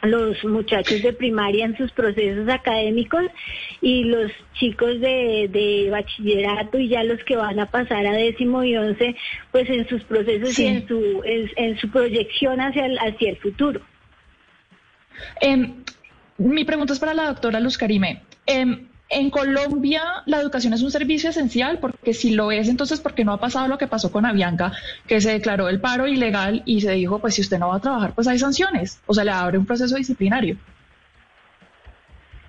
los 0.06 0.44
muchachos 0.46 1.02
de 1.02 1.14
primaria 1.14 1.66
en 1.66 1.78
sus 1.78 1.92
procesos 1.92 2.48
académicos 2.50 3.26
y 3.82 4.06
los 4.06 4.32
chicos 4.54 5.00
de, 5.00 5.88
bachillerato 5.92 6.80
y 6.80 6.90
ya 6.90 7.04
los 7.04 7.24
que 7.24 7.36
van 7.36 7.60
a 7.60 7.66
pasar 7.66 8.06
a 8.06 8.14
décimo 8.14 8.64
y 8.64 8.76
once, 8.76 9.16
pues 9.52 9.70
en 9.70 9.88
sus 9.88 10.04
procesos 10.04 10.58
y 10.60 10.66
en 10.66 10.88
su, 10.88 11.22
en, 11.24 11.78
su 11.78 11.90
proyección 11.90 12.60
hacia 12.60 12.86
el, 12.86 12.98
hacia 12.98 13.32
el 13.32 13.38
futuro. 13.38 13.82
Em, 15.42 15.84
mi 16.38 16.66
pregunta 16.66 16.94
es 16.94 17.00
para 17.00 17.14
la 17.14 17.28
doctora 17.28 17.60
Luz 17.60 17.78
Karime. 17.78 18.22
Em, 18.46 18.88
en 19.10 19.30
Colombia 19.30 20.02
la 20.26 20.40
educación 20.40 20.74
es 20.74 20.82
un 20.82 20.92
servicio 20.92 21.30
esencial 21.30 21.80
porque 21.80 22.14
si 22.14 22.32
lo 22.32 22.52
es, 22.52 22.68
entonces 22.68 23.00
¿por 23.00 23.14
qué 23.14 23.24
no 23.24 23.34
ha 23.34 23.40
pasado 23.40 23.68
lo 23.68 23.78
que 23.78 23.88
pasó 23.88 24.12
con 24.12 24.26
Avianca, 24.26 24.74
que 25.08 25.22
se 25.22 25.32
declaró 25.32 25.70
el 25.70 25.80
paro 25.80 26.08
ilegal 26.08 26.64
y 26.66 26.82
se 26.82 26.92
dijo, 26.92 27.20
pues 27.20 27.36
si 27.36 27.42
usted 27.42 27.60
no 27.60 27.70
va 27.70 27.76
a 27.76 27.80
trabajar, 27.80 28.14
pues 28.14 28.28
hay 28.28 28.40
sanciones 28.40 29.00
o 29.06 29.14
se 29.14 29.24
le 29.24 29.32
abre 29.32 29.58
un 29.58 29.66
proceso 29.66 29.96
disciplinario? 29.96 30.58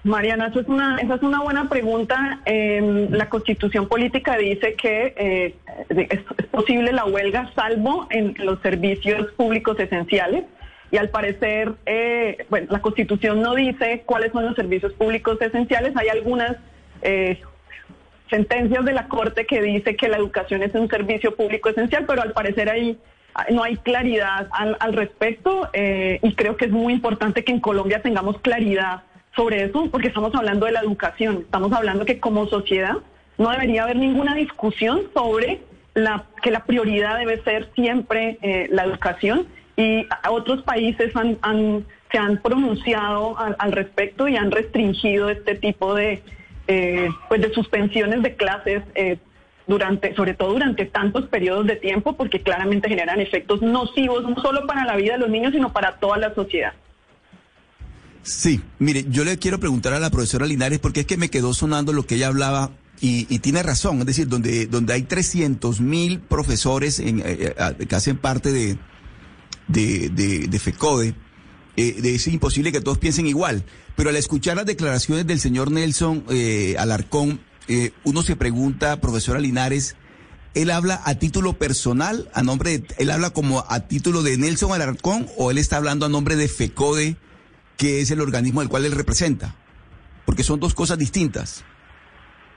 Mariana, 0.06 0.46
eso 0.46 0.60
es 0.60 0.68
una, 0.68 0.98
esa 0.98 1.16
es 1.16 1.22
una 1.22 1.42
buena 1.42 1.68
pregunta. 1.68 2.40
Em, 2.44 3.10
la 3.10 3.28
constitución 3.28 3.88
política 3.88 4.36
dice 4.36 4.74
que 4.74 5.14
eh, 5.16 5.54
es, 5.88 6.20
posible 6.50 6.92
la 6.92 7.04
huelga 7.04 7.50
salvo 7.54 8.06
en 8.10 8.34
los 8.38 8.60
servicios 8.60 9.32
públicos 9.32 9.78
esenciales 9.78 10.44
y 10.90 10.98
al 10.98 11.08
parecer, 11.10 11.72
eh, 11.84 12.46
bueno, 12.48 12.68
la 12.70 12.80
Constitución 12.80 13.42
no 13.42 13.54
dice 13.54 14.02
cuáles 14.06 14.32
son 14.32 14.44
los 14.44 14.54
servicios 14.54 14.92
públicos 14.92 15.40
esenciales. 15.40 15.96
Hay 15.96 16.08
algunas 16.08 16.56
eh, 17.02 17.40
sentencias 18.30 18.84
de 18.84 18.92
la 18.92 19.08
Corte 19.08 19.46
que 19.46 19.60
dice 19.62 19.96
que 19.96 20.08
la 20.08 20.16
educación 20.16 20.62
es 20.62 20.74
un 20.74 20.88
servicio 20.88 21.34
público 21.34 21.70
esencial, 21.70 22.04
pero 22.06 22.22
al 22.22 22.32
parecer 22.32 22.70
ahí 22.70 22.98
no 23.50 23.64
hay 23.64 23.76
claridad 23.76 24.48
al, 24.52 24.92
respecto 24.94 25.68
eh, 25.72 26.20
y 26.22 26.34
creo 26.34 26.56
que 26.56 26.66
es 26.66 26.70
muy 26.70 26.94
importante 26.94 27.44
que 27.44 27.52
en 27.52 27.60
Colombia 27.60 28.00
tengamos 28.00 28.40
claridad 28.40 29.02
sobre 29.34 29.64
eso, 29.64 29.90
porque 29.90 30.08
estamos 30.08 30.34
hablando 30.34 30.64
de 30.64 30.72
la 30.72 30.80
educación, 30.80 31.40
estamos 31.42 31.70
hablando 31.72 32.06
que 32.06 32.18
como 32.18 32.46
sociedad 32.46 32.94
no 33.36 33.50
debería 33.50 33.82
haber 33.82 33.96
ninguna 33.96 34.34
discusión 34.34 35.02
sobre 35.12 35.60
la, 35.92 36.24
que 36.42 36.50
la 36.50 36.64
prioridad 36.64 37.18
debe 37.18 37.42
ser 37.42 37.68
siempre 37.74 38.38
la 38.70 38.84
educación 38.84 39.46
y 39.76 40.06
otros 40.30 40.62
países 40.62 41.12
han, 41.14 41.84
se 42.10 42.18
han 42.18 42.40
pronunciado 42.40 43.36
al, 43.38 43.72
respecto 43.72 44.26
y 44.26 44.36
han 44.36 44.50
restringido 44.50 45.28
este 45.28 45.54
tipo 45.54 45.94
de, 45.94 46.22
eh, 46.66 47.08
pues 47.28 47.42
de 47.42 47.52
suspensiones 47.52 48.22
de 48.22 48.34
clases 48.36 48.82
eh, 48.94 49.18
durante, 49.66 50.14
sobre 50.14 50.32
todo 50.32 50.52
durante 50.52 50.86
tantos 50.86 51.26
periodos 51.26 51.66
de 51.66 51.76
tiempo, 51.76 52.16
porque 52.16 52.40
claramente 52.40 52.88
generan 52.88 53.20
efectos 53.20 53.60
nocivos 53.60 54.22
no 54.22 54.40
solo 54.40 54.66
para 54.66 54.84
la 54.86 54.96
vida 54.96 55.14
de 55.14 55.18
los 55.18 55.28
niños, 55.28 55.52
sino 55.52 55.72
para 55.72 55.96
toda 55.96 56.16
la 56.16 56.34
sociedad. 56.34 56.72
Sí, 58.22 58.62
mire, 58.78 59.04
yo 59.08 59.24
le 59.24 59.38
quiero 59.38 59.60
preguntar 59.60 59.92
a 59.92 60.00
la 60.00 60.10
profesora 60.10 60.46
Linares 60.46 60.78
porque 60.78 61.00
es 61.00 61.06
que 61.06 61.16
me 61.16 61.28
quedó 61.28 61.52
sonando 61.54 61.92
lo 61.92 62.06
que 62.06 62.16
ella 62.16 62.28
hablaba 62.28 62.70
y, 62.98 63.24
tiene 63.40 63.62
razón, 63.62 63.98
es 64.00 64.06
decir, 64.06 64.26
donde, 64.26 64.66
donde 64.66 64.94
hay 64.94 65.02
300 65.02 65.82
mil 65.82 66.18
profesores 66.18 66.98
en, 66.98 67.22
eh, 67.24 67.54
que 67.86 67.94
hacen 67.94 68.16
parte 68.16 68.50
de, 68.52 68.78
de, 69.68 70.08
de, 70.48 70.58
FECODE, 70.58 71.14
eh, 71.76 72.00
es 72.02 72.26
imposible 72.28 72.72
que 72.72 72.80
todos 72.80 72.98
piensen 72.98 73.26
igual. 73.26 73.64
Pero 73.96 74.10
al 74.10 74.16
escuchar 74.16 74.56
las 74.56 74.66
declaraciones 74.66 75.26
del 75.26 75.40
señor 75.40 75.70
Nelson 75.70 76.24
eh, 76.30 76.76
Alarcón, 76.78 77.40
eh, 77.68 77.92
uno 78.04 78.22
se 78.22 78.36
pregunta, 78.36 79.00
profesora 79.00 79.40
Linares, 79.40 79.96
¿él 80.54 80.70
habla 80.70 81.00
a 81.04 81.16
título 81.16 81.54
personal, 81.54 82.30
a 82.34 82.42
nombre 82.42 82.78
de, 82.78 82.86
él 82.98 83.10
habla 83.10 83.30
como 83.30 83.64
a 83.68 83.80
título 83.80 84.22
de 84.22 84.36
Nelson 84.36 84.72
Alarcón 84.72 85.28
o 85.36 85.50
él 85.50 85.58
está 85.58 85.78
hablando 85.78 86.06
a 86.06 86.08
nombre 86.08 86.36
de 86.36 86.48
FECODE, 86.48 87.16
que 87.76 88.00
es 88.00 88.10
el 88.10 88.20
organismo 88.20 88.60
del 88.60 88.68
cual 88.68 88.84
él 88.84 88.92
representa? 88.92 89.56
Porque 90.24 90.42
son 90.44 90.60
dos 90.60 90.74
cosas 90.74 90.98
distintas. 90.98 91.64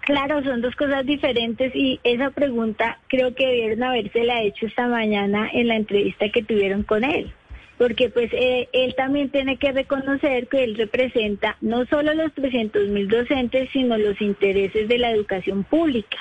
Claro, 0.10 0.44
son 0.44 0.62
dos 0.62 0.76
cosas 0.76 1.06
diferentes 1.06 1.72
y 1.76 2.00
esa 2.04 2.32
pregunta 2.32 2.98
creo 3.10 3.36
que 3.36 3.46
debieron 3.46 3.84
haberse 3.84 4.24
la 4.24 4.42
hecho 4.42 4.66
esta 4.66 4.88
mañana 4.88 5.48
en 5.54 5.68
la 5.68 5.76
entrevista 5.76 6.30
que 6.30 6.42
tuvieron 6.42 6.82
con 6.82 7.04
él, 7.04 7.32
porque 7.78 8.10
pues 8.10 8.32
eh, 8.34 8.68
él 8.74 8.96
también 8.96 9.30
tiene 9.30 9.58
que 9.58 9.72
reconocer 9.72 10.48
que 10.48 10.64
él 10.64 10.78
representa 10.78 11.58
no 11.62 11.86
solo 11.86 12.16
los 12.16 12.34
300 12.34 12.88
mil 12.88 13.08
docentes, 13.08 13.70
sino 13.72 14.00
los 14.00 14.20
intereses 14.20 14.88
de 14.88 14.98
la 14.98 15.12
educación 15.12 15.64
pública. 15.64 16.18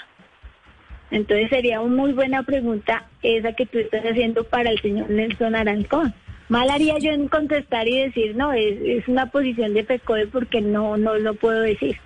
Entonces 1.11 1.49
sería 1.49 1.80
una 1.80 1.97
muy 1.97 2.12
buena 2.12 2.42
pregunta 2.42 3.07
esa 3.23 3.54
que 3.54 3.64
tú 3.64 3.78
estás 3.78 4.04
haciendo 4.04 4.45
para 4.45 4.68
el 4.68 4.83
señor 4.83 5.09
Nelson 5.09 5.57
Arancón. 5.57 6.12
Mal 6.50 6.68
haría 6.68 6.99
yo 6.99 7.12
en 7.12 7.28
contestar 7.28 7.88
y 7.88 8.02
decir, 8.02 8.37
no, 8.37 8.52
es, 8.52 8.78
es 8.83 9.09
una 9.09 9.30
posición 9.30 9.73
de 9.73 9.85
PECODE 9.85 10.26
porque 10.26 10.61
no, 10.61 10.99
no 10.99 11.14
lo 11.16 11.33
puedo 11.33 11.62
decir. 11.62 11.97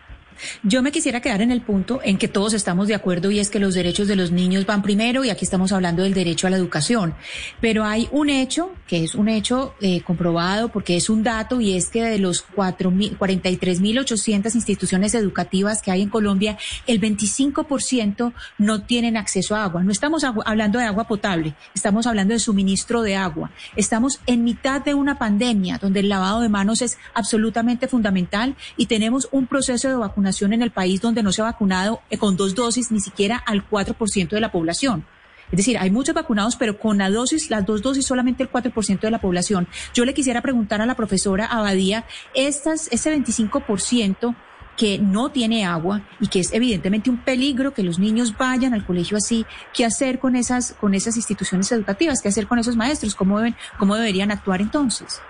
Yo 0.63 0.83
me 0.83 0.93
quisiera 0.93 1.21
quedar 1.21 1.43
en 1.43 1.51
el 1.51 1.61
punto 1.61 2.01
en 2.03 2.19
que 2.19 2.29
todos 2.29 2.55
estamos 2.55 2.89
de 2.89 2.95
acuerdo 2.95 3.31
y 3.31 3.39
es 3.39 3.51
que 3.51 3.59
los 3.59 3.75
derechos 3.75 4.09
de 4.09 4.17
los 4.17 4.31
niños 4.31 4.67
van 4.67 4.83
primero 4.83 5.25
y 5.25 5.31
aquí 5.31 5.45
estamos 5.45 5.73
hablando 5.73 6.03
del 6.03 6.15
derecho 6.15 6.47
a 6.47 6.51
la 6.51 6.57
educación. 6.57 7.15
Pero 7.61 7.85
hay 7.85 8.09
un 8.11 8.31
hecho, 8.31 8.73
que 8.87 9.05
es 9.05 9.15
un 9.15 9.29
hecho 9.29 9.75
eh, 9.81 10.01
comprobado 10.01 10.71
porque 10.71 10.97
es 10.97 11.11
un 11.11 11.23
dato 11.23 11.61
y 11.61 11.77
es 11.77 11.91
que 11.91 12.03
de 12.03 12.19
los 12.19 12.47
43.800 12.49 14.55
instituciones 14.55 15.15
educativas 15.15 15.83
que 15.83 15.91
hay 15.91 16.03
en 16.03 16.09
Colombia, 16.09 16.59
el 16.87 17.01
25% 17.01 18.33
no 18.59 18.83
tienen 18.83 19.17
acceso 19.17 19.55
a 19.55 19.65
agua. 19.65 19.83
No 19.83 19.93
estamos 19.93 20.25
hablando 20.25 20.79
de 20.79 20.87
agua 20.87 21.07
potable, 21.07 21.55
estamos 21.75 22.07
hablando 22.07 22.35
de 22.35 22.41
suministro 22.41 23.03
de 23.03 23.17
agua. 23.17 23.51
Estamos 23.77 24.21
en 24.27 24.45
mitad 24.45 24.83
de 24.83 24.95
una 24.95 25.19
pandemia 25.19 25.79
donde 25.79 26.01
el 26.01 26.09
lavado 26.09 26.41
de 26.41 26.49
manos 26.49 26.83
es 26.83 26.99
absolutamente 27.15 27.89
fundamental 27.89 28.57
y 28.77 28.87
tenemos 28.87 29.29
un 29.31 29.47
proceso 29.47 29.89
de 29.89 29.95
vacunación 29.95 30.22
en 30.27 30.63
el 30.63 30.71
país 30.71 31.01
donde 31.01 31.23
no 31.23 31.33
se 31.33 31.43
ha 31.43 31.45
vacunado 31.45 32.01
eh, 32.11 32.19
con 32.19 32.37
dos 32.37 32.55
dosis 32.55 32.91
ni 32.91 33.01
siquiera 33.01 33.37
al 33.37 33.69
4% 33.69 34.29
de 34.29 34.41
la 34.41 34.53
población. 34.53 35.05
Es 35.51 35.59
decir, 35.59 35.77
hay 35.79 35.91
muchos 35.91 36.15
vacunados, 36.15 36.57
pero 36.57 36.79
con 36.79 36.99
la 36.99 37.11
dosis, 37.11 37.51
las 37.51 37.67
dos 37.67 37.83
dosis, 37.83 38.07
solamente 38.07 38.43
el 38.43 38.51
4% 38.51 39.01
de 39.01 39.11
la 39.11 39.21
población. 39.21 39.69
Yo 39.93 40.05
le 40.07 40.15
quisiera 40.15 40.41
preguntar 40.41 40.81
a 40.81 40.87
la 40.87 40.95
profesora 40.95 41.45
Abadía, 41.45 42.07
estas, 42.35 42.89
ese 42.91 43.15
25% 43.15 44.35
que 44.77 44.99
no 44.99 45.31
tiene 45.31 45.67
agua 45.67 46.01
y 46.21 46.29
que 46.29 46.41
es 46.41 46.55
evidentemente 46.55 47.11
un 47.11 47.19
peligro 47.19 47.75
que 47.75 47.83
los 47.83 47.99
niños 47.99 48.37
vayan 48.39 48.73
al 48.73 48.87
colegio 48.87 49.19
así, 49.19 49.45
¿qué 49.75 49.85
hacer 49.85 50.19
con 50.19 50.37
esas, 50.37 50.73
con 50.73 50.95
esas 50.95 51.17
instituciones 51.17 51.71
educativas? 51.73 52.23
¿Qué 52.23 52.29
hacer 52.29 52.47
con 52.47 52.59
esos 52.59 52.75
maestros? 52.75 53.15
¿Cómo, 53.15 53.39
deben, 53.39 53.55
cómo 53.79 53.95
deberían 53.97 54.31
actuar 54.31 54.63
entonces? 54.63 55.21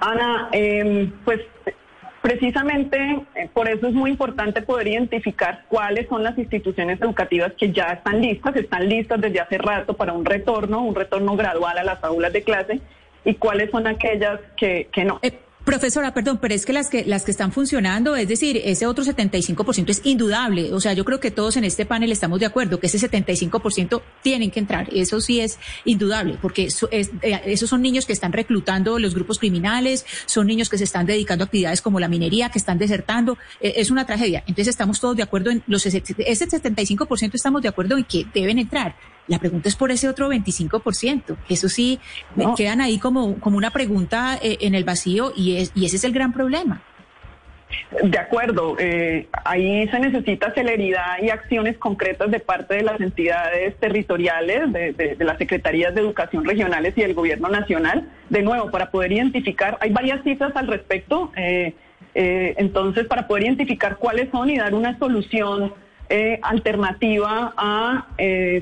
Ana, 0.00 0.48
eh, 0.52 1.12
pues 1.24 1.40
Precisamente 2.28 3.22
eh, 3.36 3.48
por 3.54 3.70
eso 3.70 3.86
es 3.86 3.94
muy 3.94 4.10
importante 4.10 4.60
poder 4.60 4.88
identificar 4.88 5.64
cuáles 5.66 6.06
son 6.08 6.22
las 6.22 6.36
instituciones 6.36 7.00
educativas 7.00 7.54
que 7.54 7.72
ya 7.72 7.84
están 7.84 8.20
listas, 8.20 8.54
están 8.54 8.86
listas 8.86 9.18
desde 9.18 9.40
hace 9.40 9.56
rato 9.56 9.94
para 9.94 10.12
un 10.12 10.26
retorno, 10.26 10.84
un 10.84 10.94
retorno 10.94 11.36
gradual 11.36 11.78
a 11.78 11.84
las 11.84 12.04
aulas 12.04 12.30
de 12.34 12.42
clase 12.42 12.80
y 13.24 13.36
cuáles 13.36 13.70
son 13.70 13.86
aquellas 13.86 14.40
que, 14.58 14.90
no. 15.06 15.20
Eh, 15.22 15.38
Profesora, 15.68 16.14
perdón, 16.14 16.38
pero 16.40 16.54
es 16.54 16.64
que 16.64 16.72
las 16.72 16.88
que 16.88 17.04
las 17.04 17.24
que 17.24 17.30
están 17.30 17.52
funcionando, 17.52 18.16
es 18.16 18.26
decir, 18.26 18.58
ese 18.64 18.86
otro 18.86 19.04
75% 19.04 19.90
es 19.90 20.00
indudable. 20.02 20.72
O 20.72 20.80
sea, 20.80 20.94
yo 20.94 21.04
creo 21.04 21.20
que 21.20 21.30
todos 21.30 21.58
en 21.58 21.64
este 21.64 21.84
panel 21.84 22.10
estamos 22.10 22.40
de 22.40 22.46
acuerdo 22.46 22.80
que 22.80 22.86
ese 22.86 22.98
75% 22.98 24.00
tienen 24.22 24.50
que 24.50 24.60
entrar. 24.60 24.88
Eso 24.94 25.20
sí 25.20 25.40
es 25.40 25.58
indudable, 25.84 26.38
porque 26.40 26.68
eh, 26.90 27.40
esos 27.44 27.68
son 27.68 27.82
niños 27.82 28.06
que 28.06 28.14
están 28.14 28.32
reclutando 28.32 28.98
los 28.98 29.14
grupos 29.14 29.38
criminales, 29.38 30.06
son 30.24 30.46
niños 30.46 30.70
que 30.70 30.78
se 30.78 30.84
están 30.84 31.04
dedicando 31.04 31.44
a 31.44 31.46
actividades 31.46 31.82
como 31.82 32.00
la 32.00 32.08
minería, 32.08 32.48
que 32.48 32.58
están 32.58 32.78
desertando. 32.78 33.36
Eh, 33.60 33.74
es 33.76 33.90
una 33.90 34.06
tragedia. 34.06 34.44
Entonces 34.46 34.68
estamos 34.68 34.98
todos 35.00 35.18
de 35.18 35.22
acuerdo 35.22 35.50
en 35.50 35.62
los 35.66 35.84
ese 35.84 36.02
75% 36.02 37.34
estamos 37.34 37.60
de 37.60 37.68
acuerdo 37.68 37.98
en 37.98 38.04
que 38.04 38.24
deben 38.32 38.58
entrar 38.58 38.96
La 39.28 39.38
pregunta 39.38 39.68
es 39.68 39.76
por 39.76 39.90
ese 39.90 40.08
otro 40.08 40.30
25%. 40.30 41.36
Eso 41.48 41.68
sí, 41.68 42.00
me 42.34 42.46
quedan 42.56 42.80
ahí 42.80 42.98
como, 42.98 43.38
como 43.38 43.56
una 43.56 43.70
pregunta 43.70 44.38
eh, 44.42 44.58
en 44.62 44.74
el 44.74 44.84
vacío 44.84 45.32
y, 45.36 45.58
es, 45.58 45.72
y 45.74 45.86
ese 45.86 45.96
es 45.96 46.04
el 46.04 46.12
gran 46.12 46.32
problema. 46.32 46.82
De 48.02 48.18
acuerdo, 48.18 48.76
eh, 48.78 49.28
ahí 49.44 49.86
se 49.88 49.98
necesita 49.98 50.52
celeridad 50.54 51.18
y 51.20 51.30
acciones 51.30 51.76
concretas 51.76 52.30
de 52.30 52.40
parte 52.40 52.76
de 52.76 52.82
las 52.82 53.00
entidades 53.00 53.76
territoriales, 53.76 54.72
de, 54.72 55.16
las 55.18 55.36
secretarías 55.38 55.94
de 55.94 56.00
educación 56.00 56.44
regionales 56.44 56.94
y 56.96 57.02
del 57.02 57.14
gobierno 57.14 57.48
nacional. 57.48 58.08
De 58.30 58.42
nuevo, 58.42 58.70
para 58.70 58.90
poder 58.90 59.12
identificar, 59.12 59.76
hay 59.80 59.90
varias 59.90 60.22
cifras 60.22 60.54
al 60.56 60.66
respecto, 60.66 61.32
eh, 61.36 61.74
eh, 62.14 62.54
entonces 62.56 63.06
para 63.06 63.26
poder 63.26 63.44
identificar 63.44 63.96
cuáles 63.96 64.30
son 64.30 64.48
y 64.48 64.58
dar 64.58 64.74
una 64.74 64.98
solución 64.98 65.74
alternativa 66.42 67.52
a 67.56 68.06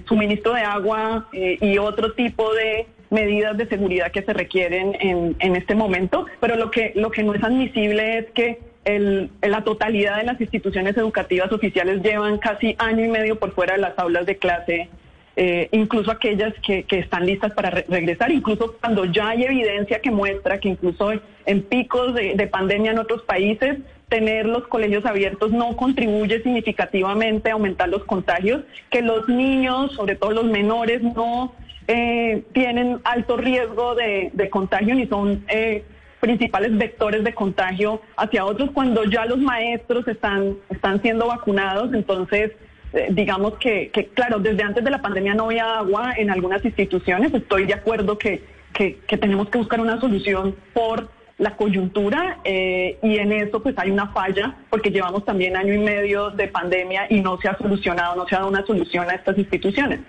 suministro 0.06 0.54
de 0.54 0.62
agua 0.62 1.28
y 1.32 1.78
otro 1.78 2.12
tipo 2.12 2.52
de 2.54 2.86
medidas 3.10 3.56
de 3.56 3.66
seguridad 3.66 4.10
que 4.10 4.22
se 4.22 4.32
requieren 4.32 4.96
en, 5.00 5.36
en 5.38 5.56
este 5.56 5.74
momento. 5.74 6.26
Pero 6.40 6.56
lo 6.56 6.70
que, 6.70 6.92
lo 6.96 7.10
que 7.10 7.22
no 7.22 7.34
es 7.34 7.42
admisible 7.42 8.18
es 8.18 8.30
que 8.32 8.58
el, 8.86 9.30
la 9.42 9.64
totalidad 9.64 10.18
de 10.18 10.24
las 10.24 10.40
instituciones 10.40 10.96
educativas 10.96 11.50
oficiales 11.52 12.02
llevan 12.02 12.38
casi 12.38 12.76
año 12.78 13.04
y 13.04 13.08
medio 13.08 13.38
por 13.38 13.52
fuera 13.52 13.74
de 13.74 13.80
las 13.80 13.98
aulas 13.98 14.26
de 14.26 14.38
clase, 14.38 14.88
eh, 15.34 15.68
incluso 15.72 16.10
aquellas 16.10 16.54
que, 16.64 16.84
que, 16.84 17.00
están 17.00 17.26
listas 17.26 17.52
para 17.52 17.70
regresar, 17.70 18.30
incluso 18.30 18.76
cuando 18.80 19.04
ya 19.04 19.30
hay 19.30 19.44
evidencia 19.44 20.00
que 20.00 20.10
muestra 20.10 20.58
que 20.60 20.68
incluso 20.68 21.12
en 21.44 21.62
picos 21.62 22.14
de, 22.14 22.46
pandemia 22.46 22.92
en 22.92 22.98
otros 22.98 23.22
países, 23.22 23.78
tener 24.08 24.46
los 24.46 24.66
colegios 24.68 25.04
abiertos 25.04 25.50
no 25.52 25.76
contribuye 25.76 26.42
significativamente 26.42 27.50
a 27.50 27.54
aumentar 27.54 27.88
los 27.88 28.04
contagios, 28.04 28.62
que 28.90 29.02
los 29.02 29.28
niños, 29.28 29.92
sobre 29.92 30.14
todo 30.14 30.30
los 30.30 30.44
menores, 30.44 31.02
no 31.02 31.54
eh, 31.88 32.44
tienen 32.52 33.00
alto 33.04 33.36
riesgo 33.36 33.94
de, 33.94 34.30
de 34.32 34.50
contagio 34.50 34.94
ni 34.94 35.06
son... 35.06 35.44
Eh, 35.48 35.84
principales 36.20 36.76
vectores 36.76 37.22
de 37.22 37.34
contagio 37.34 38.00
hacia 38.16 38.44
otros 38.44 38.70
cuando 38.72 39.04
ya 39.04 39.26
los 39.26 39.38
maestros 39.38 40.08
están, 40.08 40.56
están 40.70 41.00
siendo 41.02 41.28
vacunados. 41.28 41.92
Entonces, 41.94 42.52
eh, 42.92 43.08
digamos 43.10 43.54
que, 43.58 43.90
que, 43.90 44.06
claro, 44.06 44.38
desde 44.38 44.62
antes 44.62 44.82
de 44.82 44.90
la 44.90 45.02
pandemia 45.02 45.34
no 45.34 45.44
había 45.46 45.78
agua 45.78 46.14
en 46.16 46.30
algunas 46.30 46.64
instituciones. 46.64 47.32
Estoy 47.34 47.66
de 47.66 47.75
acuerdo 47.75 48.18
que, 48.18 48.42
que, 48.72 49.18
tenemos 49.18 49.48
que 49.48 49.58
buscar 49.58 49.80
una 49.80 50.00
solución 50.00 50.54
por 50.72 51.08
la 51.38 51.57
coyuntura 51.57 52.38
eh, 52.45 52.99
y 53.02 53.19
en 53.19 53.33
eso 53.33 53.62
pues 53.62 53.75
hay 53.78 53.90
una 53.90 54.09
falla 54.09 54.57
porque 54.71 54.90
llevamos 54.90 55.25
también 55.25 55.57
año 55.57 55.75
y 55.75 55.78
medio 55.78 56.31
de 56.31 56.49
pandemia 56.49 57.07
y 57.11 57.21
no 57.21 57.38
se 57.40 57.49
ha 57.49 57.59
solucionado, 57.59 58.16
no 58.16 58.26
se 58.26 58.35
ha 58.35 58.38
dado 58.38 58.50
una 58.50 58.64
solución 58.64 59.09
a 59.11 59.14
estas 59.14 59.37
instituciones. 59.37 60.00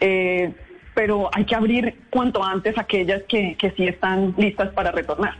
Eh, 0.00 0.52
pero 0.94 1.30
hay 1.32 1.44
que 1.44 1.54
abrir 1.54 1.94
cuanto 2.10 2.42
antes 2.42 2.76
aquellas 2.76 3.22
que, 3.28 3.56
que 3.58 3.70
sí 3.72 3.86
están 3.86 4.34
listas 4.36 4.70
para 4.74 4.90
retornar. 4.90 5.36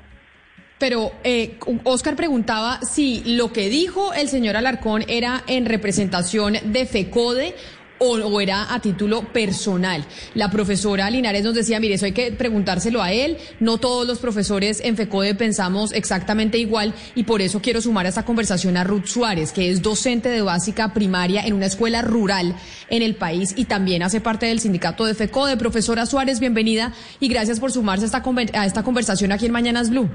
Pero 0.79 1.13
eh, 1.23 1.59
Oscar 1.85 2.17
preguntaba 2.17 2.81
si 2.81 3.23
lo 3.37 3.53
que 3.53 3.69
dijo 3.69 4.13
el 4.15 4.29
señor 4.29 4.57
Alarcón 4.57 5.05
era 5.07 5.43
en 5.47 5.67
representación 5.67 6.55
de 6.65 6.87
FECODE 6.87 7.55
o, 8.02 8.40
era 8.40 8.75
a 8.75 8.80
título 8.80 9.23
personal. 9.32 10.04
La 10.35 10.50
profesora 10.50 11.09
Linares 11.11 11.44
nos 11.44 11.54
decía, 11.54 11.78
mire, 11.78 11.94
eso 11.94 12.06
hay 12.06 12.12
que 12.12 12.32
preguntárselo 12.32 13.00
a 13.02 13.12
él. 13.12 13.37
No 13.61 13.78
todos 13.78 14.06
los 14.06 14.18
profesores 14.18 14.80
en 14.85 14.97
FECODE 14.97 15.35
pensamos 15.35 15.92
exactamente 15.92 16.59
igual 16.59 16.94
y 17.14 17.25
por 17.25 17.40
eso 17.40 17.61
quiero 17.61 17.80
sumar 17.80 18.06
a 18.06 18.09
esta 18.09 18.25
conversación 18.25 18.76
a 18.76 18.85
Ruth 18.85 19.06
Suárez, 19.06 19.52
que 19.52 19.71
es 19.71 19.82
docente 19.82 20.28
de 20.28 20.42
básica 20.42 20.92
primaria 20.92 21.47
en 21.47 21.54
una 21.54 21.66
escuela 21.66 22.02
rural 22.02 22.54
en 22.90 23.02
el 23.02 23.14
país 23.14 23.54
y 23.56 23.66
también 23.66 24.02
hace 24.02 24.21
parte 24.21 24.47
del 24.47 24.61
sindicato 24.61 25.04
de 25.04 25.14
FECODE. 25.14 25.56
Profesora 25.56 26.06
Suárez, 26.06 26.40
bienvenida 26.40 26.92
y 27.21 27.28
gracias 27.28 27.61
por 27.61 27.71
sumarse 27.71 28.04
a 28.04 28.06
esta, 28.06 28.23
a 28.61 28.66
esta 28.66 28.82
conversación 28.82 29.32
aquí 29.32 29.47
en 29.47 29.52
Mañanas 29.52 29.90
Blue. 29.90 30.11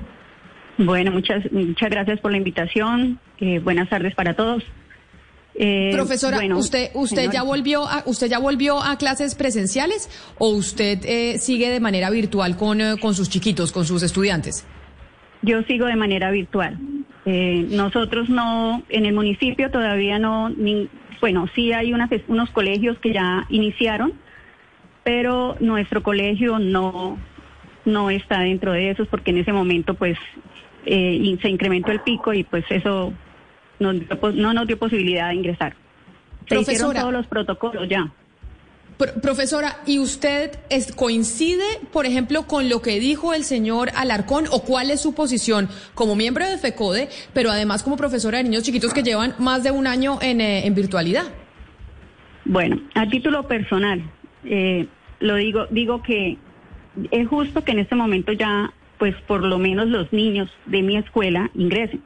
Bueno, 0.78 1.12
muchas, 1.12 1.52
muchas 1.52 1.90
gracias 1.90 2.20
por 2.20 2.32
la 2.32 2.38
invitación. 2.38 3.20
Eh, 3.40 3.60
buenas 3.60 3.90
tardes 3.90 4.14
para 4.14 4.36
todos. 4.36 4.64
Eh, 5.60 5.90
Profesora, 5.92 6.40
usted 6.56 6.92
usted 6.94 7.32
ya 7.32 7.42
volvió 7.42 7.88
a 7.88 8.04
usted 8.06 8.28
ya 8.28 8.38
volvió 8.38 8.82
a 8.82 8.98
clases 8.98 9.34
presenciales 9.34 10.08
o 10.38 10.50
usted 10.50 11.00
eh, 11.04 11.40
sigue 11.40 11.70
de 11.70 11.80
manera 11.80 12.12
virtual 12.12 12.56
con, 12.56 12.80
con 13.02 13.16
sus 13.16 13.28
chiquitos, 13.30 13.72
con 13.72 13.86
sus 13.86 14.04
estudiantes. 14.04 14.68
Yo 15.42 15.64
sigo 15.64 15.88
de 15.88 15.96
manera 15.96 16.30
virtual. 16.30 16.78
nosotros 17.26 18.30
no 18.30 18.84
en 18.90 19.06
el 19.06 19.14
municipio 19.14 19.72
todavía 19.72 20.20
no 20.20 20.52
bueno 21.22 21.48
sí 21.56 21.74
hay 21.74 21.92
unas, 21.92 22.10
unos 22.28 22.50
colegios 22.52 23.00
que 23.00 23.14
ya 23.14 23.46
iniciaron, 23.50 24.14
pero 25.04 25.58
nuestro 25.60 26.04
colegio 26.04 26.60
no 26.60 27.18
no 27.88 28.10
está 28.10 28.42
dentro 28.42 28.74
de 28.74 28.92
esos 28.92 29.08
porque 29.08 29.32
en 29.32 29.40
ese 29.40 29.54
momento 29.54 29.96
pues 29.96 30.18
eh, 30.86 31.38
se 31.42 31.50
incrementó 31.50 31.92
el 31.92 32.02
pico 32.02 32.34
y 32.34 32.44
pues 32.44 32.66
eso 32.70 33.14
no, 33.80 33.94
no 33.94 34.54
nos 34.54 34.68
dio 34.68 34.78
posibilidad 34.78 35.30
de 35.30 35.36
ingresar. 35.36 35.76
Se 36.48 36.60
hicieron 36.60 36.94
todos 36.94 37.14
los 37.14 37.28
protocolos 37.28 37.88
ya. 37.90 38.12
profesora, 39.22 39.78
¿y 39.86 40.00
usted 40.00 40.52
coincide, 40.96 41.66
por 41.92 42.06
ejemplo, 42.06 42.48
con 42.48 42.70
lo 42.70 42.82
que 42.82 43.00
dijo 43.00 43.34
el 43.34 43.44
señor 43.44 43.90
Alarcón 43.96 44.46
o 44.52 44.64
cuál 44.64 44.92
es 44.92 45.02
su 45.02 45.14
posición 45.14 45.70
como 45.94 46.16
miembro 46.16 46.48
de 46.48 46.58
FECODE, 46.58 47.10
pero 47.34 47.52
además 47.52 47.84
como 47.84 47.98
profesora 47.98 48.38
de 48.38 48.46
niños 48.46 48.64
chiquitos 48.64 48.94
que 48.94 49.04
llevan 49.04 49.36
más 49.40 49.64
de 49.64 49.72
un 49.72 49.88
año 49.88 50.20
en, 50.22 50.42
eh, 50.42 50.66
en 50.66 50.74
virtualidad? 50.74 51.26
Bueno, 52.46 52.80
a 52.96 53.06
título 53.08 53.46
personal, 53.48 54.02
eh, 54.46 54.88
lo 55.20 55.36
digo, 55.36 55.68
digo 55.70 56.02
que 56.02 56.38
es 57.12 57.28
justo 57.28 57.64
que 57.64 57.74
en 57.74 57.80
este 57.80 57.96
momento 57.96 58.32
ya 58.32 58.72
pues 58.98 59.16
por 59.28 59.44
lo 59.44 59.58
menos 59.58 59.88
los 59.88 60.12
niños 60.12 60.50
de 60.66 60.82
mi 60.82 60.98
escuela 60.98 61.50
ingresen. 61.54 62.02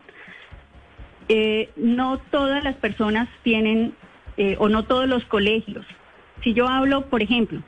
Eh, 1.34 1.70
no 1.78 2.18
todas 2.18 2.62
las 2.62 2.76
personas 2.76 3.30
tienen, 3.42 3.94
eh, 4.36 4.58
o 4.60 4.68
no 4.68 4.84
todos 4.84 5.08
los 5.08 5.24
colegios. 5.24 5.86
Si 6.44 6.54
yo 6.54 6.68
hablo, 6.68 7.06
por 7.06 7.24
ejemplo, 7.24 7.64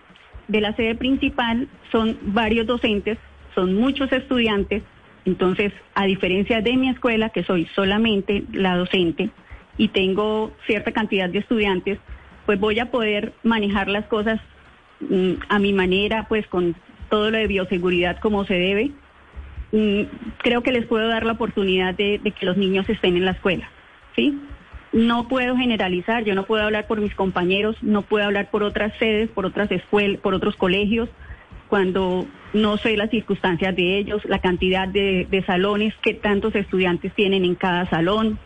de 0.50 0.60
la 0.60 0.76
sede 0.76 0.96
principal, 0.96 1.70
son 1.90 2.18
varios 2.24 2.68
docentes, 2.68 3.18
son 3.56 3.76
muchos 3.76 4.12
estudiantes, 4.12 4.84
entonces, 5.24 5.72
a 5.96 6.04
diferencia 6.04 6.60
de 6.60 6.76
mi 6.76 6.90
escuela, 6.90 7.30
que 7.30 7.46
soy 7.46 7.66
solamente 7.74 8.44
la 8.52 8.76
docente 8.76 9.30
y 9.78 9.88
tengo 9.88 10.52
cierta 10.68 10.92
cantidad 10.92 11.30
de 11.30 11.40
estudiantes, 11.40 12.00
pues 12.46 12.60
voy 12.60 12.80
a 12.80 12.92
poder 12.92 13.32
manejar 13.44 13.88
las 13.88 14.06
cosas 14.08 14.42
mm, 15.00 15.36
a 15.48 15.60
mi 15.60 15.72
manera, 15.72 16.26
pues 16.28 16.46
con 16.48 16.76
todo 17.10 17.32
lo 17.32 17.38
de 17.38 17.48
bioseguridad 17.48 18.20
como 18.20 18.44
se 18.44 18.56
debe 18.56 18.92
Creo 20.38 20.62
que 20.62 20.72
les 20.72 20.86
puedo 20.86 21.08
dar 21.08 21.26
la 21.26 21.32
oportunidad 21.32 21.96
de, 21.96 22.20
que 22.38 22.46
los 22.46 22.58
niños 22.58 22.88
estén 22.88 23.18
en 23.18 23.26
la 23.26 23.32
escuela, 23.32 23.70
¿sí? 24.16 24.40
No 24.92 25.28
puedo 25.28 25.58
generalizar, 25.58 26.24
yo 26.24 26.36
no 26.36 26.46
puedo 26.46 26.64
hablar 26.64 26.86
por 26.86 27.02
mis 27.02 27.16
compañeros, 27.16 27.76
no 27.82 28.04
puedo 28.04 28.24
hablar 28.24 28.52
por 28.52 28.62
otras 28.62 28.94
sedes, 29.00 29.30
por 29.32 29.48
otras 29.48 29.72
escuelas, 29.72 30.20
por 30.22 30.36
otros 30.36 30.56
colegios, 30.58 31.10
cuando 31.70 32.28
no 32.54 32.78
sé 32.78 32.96
las 32.96 33.10
circunstancias 33.10 33.76
de 33.76 33.98
ellos, 33.98 34.24
la 34.26 34.38
cantidad 34.38 34.88
de, 34.88 35.44
salones 35.48 35.96
que 36.04 36.14
tantos 36.14 36.54
estudiantes 36.54 37.12
tienen 37.16 37.44
en 37.44 37.56
cada 37.56 37.90
salón 37.90 38.38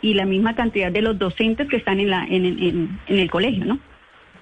y 0.00 0.14
la 0.14 0.26
misma 0.26 0.56
cantidad 0.56 0.90
de 0.90 1.02
los 1.02 1.16
docentes 1.16 1.68
que 1.68 1.76
están 1.76 2.00
en, 2.00 2.10
la, 2.10 2.26
en 2.28 2.98
el 3.06 3.30
colegio, 3.30 3.64
¿no? 3.64 3.78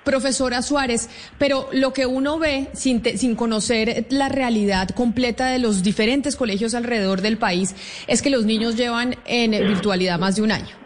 Profesora 0.05 0.63
Suárez, 0.63 1.09
pero 1.39 1.69
lo 1.73 1.93
que 1.93 2.07
uno 2.07 2.39
ve 2.39 2.69
sin, 2.73 3.03
sin 3.19 3.37
conocer 3.37 4.07
la 4.11 4.29
realidad 4.29 4.89
completa 4.91 5.47
de 5.47 5.59
los 5.59 5.83
diferentes 5.83 6.37
colegios 6.37 6.75
alrededor 6.75 7.21
del 7.21 7.39
país 7.39 7.75
es 8.07 8.23
que 8.23 8.31
los 8.31 8.45
niños 8.45 8.77
llevan 8.77 9.17
en 9.27 9.51
virtualidad 9.51 10.19
más 10.19 10.37
de 10.37 10.43
un 10.43 10.53
año 10.53 10.81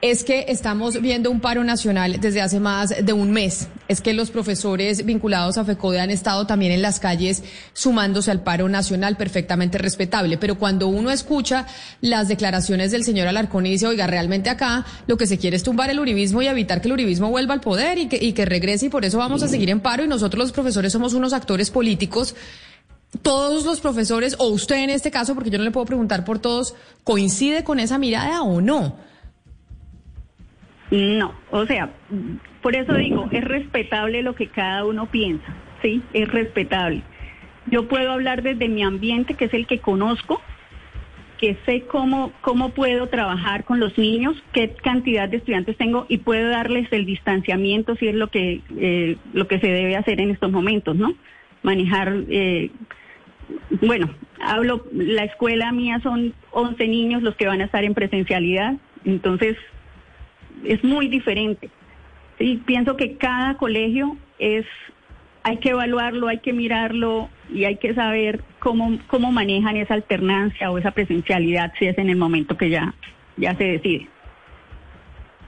es 0.00 0.22
que 0.22 0.46
estamos 0.48 1.00
viendo 1.00 1.28
un 1.28 1.40
paro 1.40 1.64
nacional 1.64 2.20
desde 2.20 2.40
hace 2.40 2.60
más 2.60 2.94
de 3.04 3.12
un 3.12 3.32
mes. 3.32 3.68
Es 3.88 4.00
que 4.00 4.12
los 4.12 4.30
profesores 4.30 5.04
vinculados 5.04 5.58
a 5.58 5.64
FECODE 5.64 5.98
han 5.98 6.10
estado 6.10 6.46
también 6.46 6.70
en 6.70 6.82
las 6.82 7.00
calles 7.00 7.42
sumándose 7.72 8.30
al 8.30 8.42
paro 8.42 8.68
nacional, 8.68 9.16
perfectamente 9.16 9.76
respetable. 9.76 10.38
Pero 10.38 10.56
cuando 10.56 10.86
uno 10.86 11.10
escucha 11.10 11.66
las 12.00 12.28
declaraciones 12.28 12.92
del 12.92 13.02
señor 13.02 13.26
Alarcón 13.26 13.66
y 13.66 13.70
dice, 13.70 13.88
oiga, 13.88 14.06
realmente 14.06 14.50
acá 14.50 14.86
lo 15.08 15.16
que 15.16 15.26
se 15.26 15.36
quiere 15.36 15.56
es 15.56 15.64
tumbar 15.64 15.90
el 15.90 15.98
uribismo 15.98 16.42
y 16.42 16.46
evitar 16.46 16.80
que 16.80 16.86
el 16.86 16.92
uribismo 16.92 17.30
vuelva 17.30 17.54
al 17.54 17.60
poder 17.60 17.98
y 17.98 18.06
que, 18.06 18.22
y 18.22 18.34
que 18.34 18.44
regrese 18.44 18.86
y 18.86 18.90
por 18.90 19.04
eso 19.04 19.18
vamos 19.18 19.42
a 19.42 19.48
seguir 19.48 19.68
en 19.68 19.80
paro 19.80 20.04
y 20.04 20.08
nosotros 20.08 20.44
los 20.44 20.52
profesores 20.52 20.92
somos 20.92 21.12
unos 21.14 21.32
actores 21.32 21.70
políticos 21.70 22.36
todos 23.22 23.64
los 23.64 23.80
profesores, 23.80 24.36
o 24.38 24.48
usted 24.48 24.76
en 24.76 24.90
este 24.90 25.10
caso, 25.10 25.34
porque 25.34 25.48
yo 25.48 25.56
no 25.56 25.64
le 25.64 25.70
puedo 25.70 25.86
preguntar 25.86 26.26
por 26.26 26.40
todos, 26.40 26.74
¿coincide 27.04 27.64
con 27.64 27.80
esa 27.80 27.96
mirada 27.96 28.42
o 28.42 28.60
no? 28.60 28.96
No, 30.90 31.34
o 31.50 31.66
sea, 31.66 31.90
por 32.62 32.74
eso 32.74 32.94
digo, 32.94 33.28
es 33.30 33.44
respetable 33.44 34.22
lo 34.22 34.34
que 34.34 34.46
cada 34.46 34.84
uno 34.84 35.06
piensa, 35.06 35.54
¿sí? 35.82 36.02
Es 36.12 36.28
respetable. 36.28 37.02
Yo 37.66 37.88
puedo 37.88 38.12
hablar 38.12 38.42
desde 38.42 38.68
mi 38.68 38.82
ambiente, 38.82 39.34
que 39.34 39.46
es 39.46 39.54
el 39.54 39.66
que 39.66 39.80
conozco, 39.80 40.40
que 41.38 41.56
sé 41.66 41.82
cómo, 41.82 42.32
cómo 42.40 42.70
puedo 42.70 43.06
trabajar 43.08 43.64
con 43.64 43.80
los 43.80 43.96
niños, 43.98 44.36
qué 44.52 44.70
cantidad 44.82 45.28
de 45.28 45.36
estudiantes 45.36 45.76
tengo 45.76 46.06
y 46.08 46.18
puedo 46.18 46.48
darles 46.48 46.92
el 46.92 47.06
distanciamiento 47.06 47.94
si 47.96 48.08
es 48.08 48.14
lo 48.14 48.28
que, 48.28 48.62
eh, 48.76 49.16
lo 49.32 49.46
que 49.46 49.60
se 49.60 49.68
debe 49.68 49.96
hacer 49.96 50.20
en 50.20 50.30
estos 50.30 50.50
momentos, 50.50 50.96
¿no? 50.96 51.14
Manejar, 51.62 52.12
eh, 52.28 52.70
bueno, 53.82 54.10
hablo, 54.40 54.84
la 54.92 55.24
escuela 55.24 55.70
mía 55.70 56.00
son 56.02 56.34
11 56.50 56.88
niños 56.88 57.22
los 57.22 57.36
que 57.36 57.46
van 57.46 57.60
a 57.60 57.66
estar 57.66 57.84
en 57.84 57.94
presencialidad, 57.94 58.74
entonces 59.04 59.56
es 60.64 60.82
muy 60.84 61.08
diferente. 61.08 61.70
Y 62.38 62.58
pienso 62.58 62.96
que 62.96 63.16
cada 63.16 63.56
colegio 63.56 64.16
es 64.38 64.64
hay 65.42 65.58
que 65.58 65.70
evaluarlo, 65.70 66.28
hay 66.28 66.38
que 66.38 66.52
mirarlo 66.52 67.30
y 67.52 67.64
hay 67.64 67.76
que 67.76 67.94
saber 67.94 68.42
cómo, 68.58 68.98
cómo 69.06 69.32
manejan 69.32 69.76
esa 69.76 69.94
alternancia 69.94 70.70
o 70.70 70.78
esa 70.78 70.90
presencialidad 70.90 71.72
si 71.78 71.86
es 71.86 71.96
en 71.96 72.10
el 72.10 72.16
momento 72.16 72.56
que 72.56 72.68
ya, 72.70 72.94
ya 73.36 73.56
se 73.56 73.64
decide. 73.64 74.08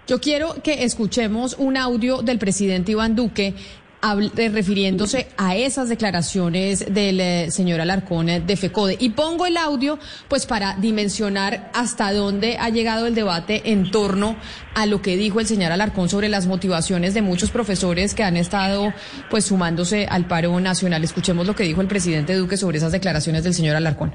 Yo 0.07 0.19
quiero 0.21 0.55
que 0.65 0.85
escuchemos 0.85 1.55
un 1.59 1.77
audio 1.77 2.23
del 2.23 2.39
presidente 2.39 2.93
Iván 2.93 3.15
Duque 3.15 3.55
refiriéndose 4.03 5.29
a 5.37 5.57
esas 5.57 5.89
declaraciones 5.89 6.93
del 6.93 7.21
eh, 7.21 7.51
señor 7.51 7.81
Alarcón 7.81 8.29
eh, 8.29 8.41
de 8.41 8.57
FECODE. 8.57 8.97
Y 8.99 9.11
pongo 9.11 9.47
el 9.47 9.57
audio 9.57 9.99
pues 10.29 10.47
para 10.47 10.77
dimensionar 10.77 11.71
hasta 11.75 12.13
dónde 12.13 12.57
ha 12.59 12.71
llegado 12.71 13.07
el 13.07 13.15
debate 13.15 13.73
en 13.73 13.91
torno 13.91 14.37
a 14.75 14.87
lo 14.87 15.03
que 15.03 15.17
dijo 15.17 15.41
el 15.41 15.47
señor 15.47 15.73
Alarcón 15.73 16.09
sobre 16.09 16.29
las 16.29 16.47
motivaciones 16.47 17.15
de 17.15 17.23
muchos 17.23 17.51
profesores 17.51 18.15
que 18.15 18.23
han 18.23 18.37
estado 18.37 18.95
pues 19.29 19.45
sumándose 19.45 20.07
al 20.07 20.27
paro 20.27 20.59
nacional. 20.61 21.05
Escuchemos 21.05 21.47
lo 21.47 21.55
que 21.55 21.65
dijo 21.65 21.81
el 21.81 21.89
presidente 21.89 22.35
Duque 22.35 22.57
sobre 22.57 22.79
esas 22.79 22.93
declaraciones 22.93 23.45
del 23.45 23.55
señor 23.55 23.77
Alarcón. 23.77 24.15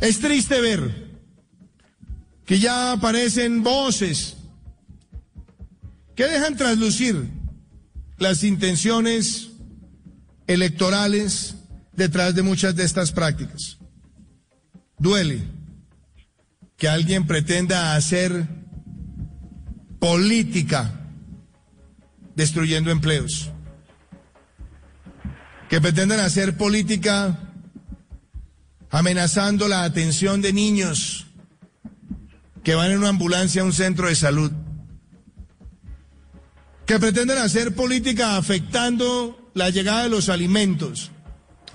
Es 0.00 0.20
triste 0.20 0.60
ver 0.60 1.06
que 2.44 2.58
ya 2.58 2.92
aparecen 2.92 3.62
voces 3.62 4.36
que 6.14 6.24
dejan 6.24 6.56
traslucir 6.56 7.35
las 8.18 8.44
intenciones 8.44 9.50
electorales 10.46 11.56
detrás 11.92 12.34
de 12.34 12.42
muchas 12.42 12.76
de 12.76 12.84
estas 12.84 13.12
prácticas. 13.12 13.78
Duele 14.98 15.42
que 16.76 16.88
alguien 16.88 17.26
pretenda 17.26 17.94
hacer 17.94 18.46
política 19.98 20.92
destruyendo 22.34 22.90
empleos, 22.90 23.50
que 25.68 25.80
pretendan 25.80 26.20
hacer 26.20 26.56
política 26.56 27.38
amenazando 28.90 29.68
la 29.68 29.84
atención 29.84 30.42
de 30.42 30.52
niños 30.52 31.26
que 32.62 32.74
van 32.74 32.90
en 32.90 32.98
una 32.98 33.08
ambulancia 33.08 33.62
a 33.62 33.64
un 33.64 33.72
centro 33.72 34.08
de 34.08 34.14
salud 34.14 34.52
que 36.86 36.98
pretenden 37.00 37.38
hacer 37.38 37.74
política 37.74 38.36
afectando 38.36 39.50
la 39.54 39.70
llegada 39.70 40.04
de 40.04 40.08
los 40.08 40.28
alimentos. 40.28 41.10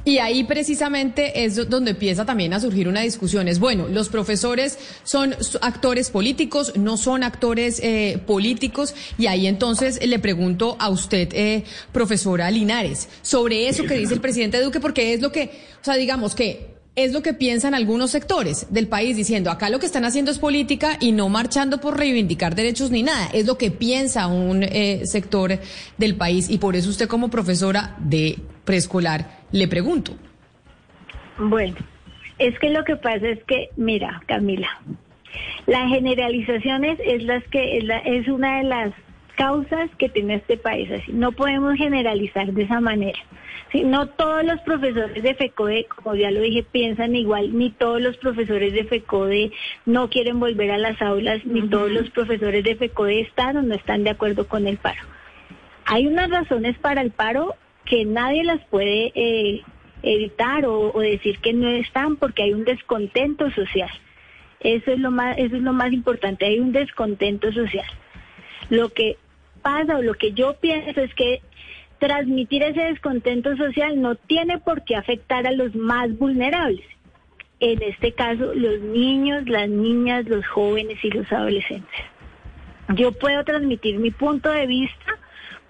Y 0.03 0.17
ahí 0.17 0.43
precisamente 0.45 1.43
es 1.43 1.69
donde 1.69 1.91
empieza 1.91 2.25
también 2.25 2.53
a 2.53 2.59
surgir 2.59 2.87
una 2.87 3.01
discusión. 3.01 3.47
Es 3.47 3.59
bueno, 3.59 3.87
los 3.87 4.09
profesores 4.09 4.79
son 5.03 5.35
actores 5.61 6.09
políticos, 6.09 6.73
no 6.75 6.97
son 6.97 7.23
actores 7.23 7.79
eh, 7.83 8.19
políticos. 8.25 8.95
Y 9.19 9.27
ahí 9.27 9.45
entonces 9.45 10.03
le 10.03 10.17
pregunto 10.17 10.75
a 10.79 10.89
usted, 10.89 11.29
eh, 11.33 11.65
profesora 11.91 12.49
Linares, 12.49 13.09
sobre 13.21 13.67
eso 13.67 13.83
que 13.83 13.95
dice 13.95 14.15
el 14.15 14.21
presidente 14.21 14.59
Duque, 14.59 14.79
porque 14.79 15.13
es 15.13 15.21
lo 15.21 15.31
que, 15.31 15.51
o 15.81 15.85
sea, 15.85 15.95
digamos 15.97 16.33
que 16.33 16.80
es 16.95 17.13
lo 17.13 17.21
que 17.21 17.33
piensan 17.33 17.73
algunos 17.73 18.11
sectores 18.11 18.67
del 18.73 18.87
país 18.87 19.15
diciendo, 19.15 19.49
acá 19.49 19.69
lo 19.69 19.79
que 19.79 19.85
están 19.85 20.03
haciendo 20.03 20.29
es 20.31 20.39
política 20.39 20.97
y 20.99 21.13
no 21.13 21.29
marchando 21.29 21.79
por 21.79 21.97
reivindicar 21.97 22.53
derechos 22.53 22.91
ni 22.91 23.01
nada. 23.01 23.29
Es 23.33 23.45
lo 23.45 23.57
que 23.57 23.71
piensa 23.71 24.27
un 24.27 24.63
eh, 24.63 25.01
sector 25.05 25.59
del 25.97 26.15
país 26.15 26.49
y 26.49 26.57
por 26.57 26.75
eso 26.75 26.89
usted 26.89 27.07
como 27.07 27.29
profesora 27.29 27.95
de 27.99 28.37
preescolar 28.65 29.39
le 29.51 29.67
pregunto. 29.67 30.13
Bueno, 31.37 31.75
es 32.39 32.57
que 32.59 32.69
lo 32.69 32.83
que 32.83 32.97
pasa 32.97 33.29
es 33.29 33.43
que, 33.45 33.69
mira, 33.77 34.21
Camila, 34.27 34.69
la 35.67 35.87
generalización 35.87 36.83
es, 36.83 36.99
las 37.23 37.43
que 37.45 37.77
es, 37.77 37.85
es 38.05 38.27
una 38.27 38.57
de 38.57 38.63
las 38.63 38.93
causas 39.37 39.89
que 39.97 40.09
tiene 40.09 40.35
este 40.35 40.57
país 40.57 40.89
así. 40.91 41.13
No 41.13 41.31
podemos 41.31 41.75
generalizar 41.75 42.51
de 42.51 42.63
esa 42.63 42.81
manera. 42.81 43.19
Sí, 43.71 43.85
no 43.85 44.07
todos 44.07 44.43
los 44.43 44.59
profesores 44.61 45.23
de 45.23 45.33
FECODE, 45.33 45.85
como 45.85 46.15
ya 46.15 46.29
lo 46.29 46.41
dije, 46.41 46.63
piensan 46.63 47.15
igual, 47.15 47.57
ni 47.57 47.69
todos 47.69 48.01
los 48.01 48.17
profesores 48.17 48.73
de 48.73 48.83
FECODE 48.83 49.51
no 49.85 50.09
quieren 50.09 50.41
volver 50.41 50.71
a 50.71 50.77
las 50.77 51.01
aulas, 51.01 51.45
ni 51.45 51.69
todos 51.69 51.89
los 51.89 52.09
profesores 52.09 52.65
de 52.65 52.75
FECODE 52.75 53.21
están 53.21 53.55
o 53.55 53.61
no 53.61 53.73
están 53.73 54.03
de 54.03 54.09
acuerdo 54.09 54.47
con 54.47 54.67
el 54.67 54.77
paro. 54.77 55.01
Hay 55.85 56.05
unas 56.05 56.29
razones 56.29 56.77
para 56.79 57.01
el 57.01 57.11
paro 57.11 57.55
que 57.85 58.03
nadie 58.03 58.43
las 58.43 58.61
puede 58.65 59.13
eh, 59.15 59.61
evitar 60.03 60.65
o, 60.65 60.99
decir 60.99 61.39
que 61.39 61.53
no 61.53 61.69
están 61.69 62.17
porque 62.17 62.43
hay 62.43 62.53
un 62.53 62.65
descontento 62.65 63.49
social. 63.51 63.89
Eso 64.59 64.91
es 64.91 64.99
lo 64.99 65.11
más, 65.11 65.37
eso 65.37 65.55
es 65.55 65.61
lo 65.61 65.73
más 65.73 65.93
importante, 65.93 66.45
hay 66.45 66.59
un 66.59 66.73
descontento 66.73 67.51
social. 67.51 67.85
Lo 68.69 68.89
que 68.89 69.17
pasa 69.61 69.97
o 69.97 70.01
lo 70.01 70.15
que 70.15 70.33
yo 70.33 70.55
pienso 70.59 71.01
es 71.01 71.13
que 71.15 71.41
transmitir 72.01 72.63
ese 72.63 72.81
descontento 72.81 73.55
social 73.55 74.01
no 74.01 74.15
tiene 74.15 74.57
por 74.57 74.83
qué 74.83 74.95
afectar 74.95 75.45
a 75.45 75.51
los 75.51 75.75
más 75.75 76.17
vulnerables. 76.17 76.83
En 77.59 77.79
este 77.83 78.13
caso, 78.13 78.55
los 78.55 78.79
niños, 78.79 79.47
las 79.47 79.69
niñas, 79.69 80.27
los 80.27 80.45
jóvenes 80.47 80.97
y 81.03 81.11
los 81.11 81.31
adolescentes. 81.31 82.01
Yo 82.95 83.11
puedo 83.11 83.43
transmitir 83.43 83.99
mi 83.99 84.09
punto 84.09 84.49
de 84.49 84.65
vista, 84.65 85.19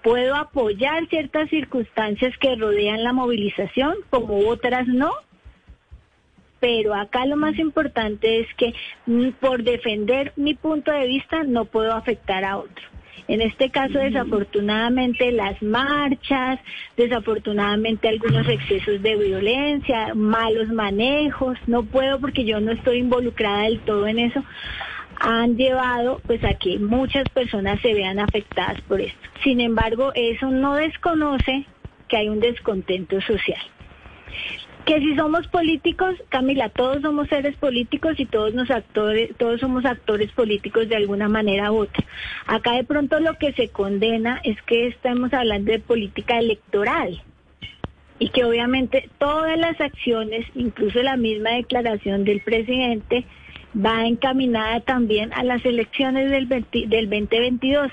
puedo 0.02 0.34
apoyar 0.34 1.06
ciertas 1.08 1.50
circunstancias 1.50 2.32
que 2.38 2.56
rodean 2.56 3.04
la 3.04 3.12
movilización, 3.12 3.96
como 4.08 4.48
otras 4.48 4.88
no, 4.88 5.12
pero 6.60 6.94
acá 6.94 7.26
lo 7.26 7.36
más 7.36 7.58
importante 7.58 8.40
es 8.40 8.46
que 8.54 8.72
mm, 9.04 9.32
por 9.32 9.64
defender 9.64 10.32
mi 10.36 10.54
punto 10.54 10.90
de 10.92 11.06
vista 11.06 11.42
no 11.42 11.66
puedo 11.66 11.92
afectar 11.92 12.42
a 12.42 12.56
otro. 12.56 12.91
En 13.32 13.40
este 13.40 13.70
caso, 13.70 13.98
desafortunadamente, 13.98 15.32
las 15.32 15.62
marchas, 15.62 16.60
desafortunadamente 16.98 18.06
algunos 18.06 18.46
excesos 18.46 19.00
de 19.00 19.16
violencia, 19.16 20.12
malos 20.14 20.68
manejos, 20.68 21.56
no 21.66 21.82
puedo 21.82 22.20
porque 22.20 22.44
yo 22.44 22.60
no 22.60 22.72
estoy 22.72 22.98
involucrada 22.98 23.62
del 23.62 23.80
todo 23.80 24.06
en 24.06 24.18
eso, 24.18 24.44
han 25.18 25.56
llevado 25.56 26.20
pues 26.26 26.44
a 26.44 26.52
que 26.52 26.78
muchas 26.78 27.26
personas 27.30 27.80
se 27.80 27.94
vean 27.94 28.18
afectadas 28.18 28.82
por 28.82 29.00
esto. 29.00 29.26
Sin 29.42 29.62
embargo, 29.62 30.12
eso 30.14 30.50
no 30.50 30.74
desconoce 30.74 31.64
que 32.08 32.18
hay 32.18 32.28
un 32.28 32.38
descontento 32.38 33.18
social. 33.22 33.62
Que 34.86 34.98
si 34.98 35.14
somos 35.14 35.46
políticos, 35.46 36.16
Camila, 36.28 36.68
todos 36.68 37.02
somos 37.02 37.28
seres 37.28 37.56
políticos 37.56 38.14
y 38.18 38.26
todos 38.26 38.52
nos 38.52 38.70
actores, 38.70 39.30
todos 39.36 39.60
somos 39.60 39.84
actores 39.84 40.32
políticos 40.32 40.88
de 40.88 40.96
alguna 40.96 41.28
manera 41.28 41.70
u 41.70 41.82
otra. 41.82 42.04
Acá 42.46 42.72
de 42.72 42.84
pronto 42.84 43.20
lo 43.20 43.34
que 43.38 43.52
se 43.52 43.68
condena 43.68 44.40
es 44.42 44.60
que 44.62 44.88
estamos 44.88 45.32
hablando 45.32 45.70
de 45.70 45.78
política 45.78 46.38
electoral 46.38 47.22
y 48.18 48.30
que 48.30 48.44
obviamente 48.44 49.08
todas 49.18 49.56
las 49.56 49.80
acciones, 49.80 50.46
incluso 50.54 51.00
la 51.02 51.16
misma 51.16 51.50
declaración 51.50 52.24
del 52.24 52.40
presidente, 52.40 53.24
va 53.74 54.06
encaminada 54.06 54.80
también 54.80 55.32
a 55.32 55.44
las 55.44 55.64
elecciones 55.64 56.30
del, 56.30 56.48
del 56.48 57.10
2022. 57.10 57.90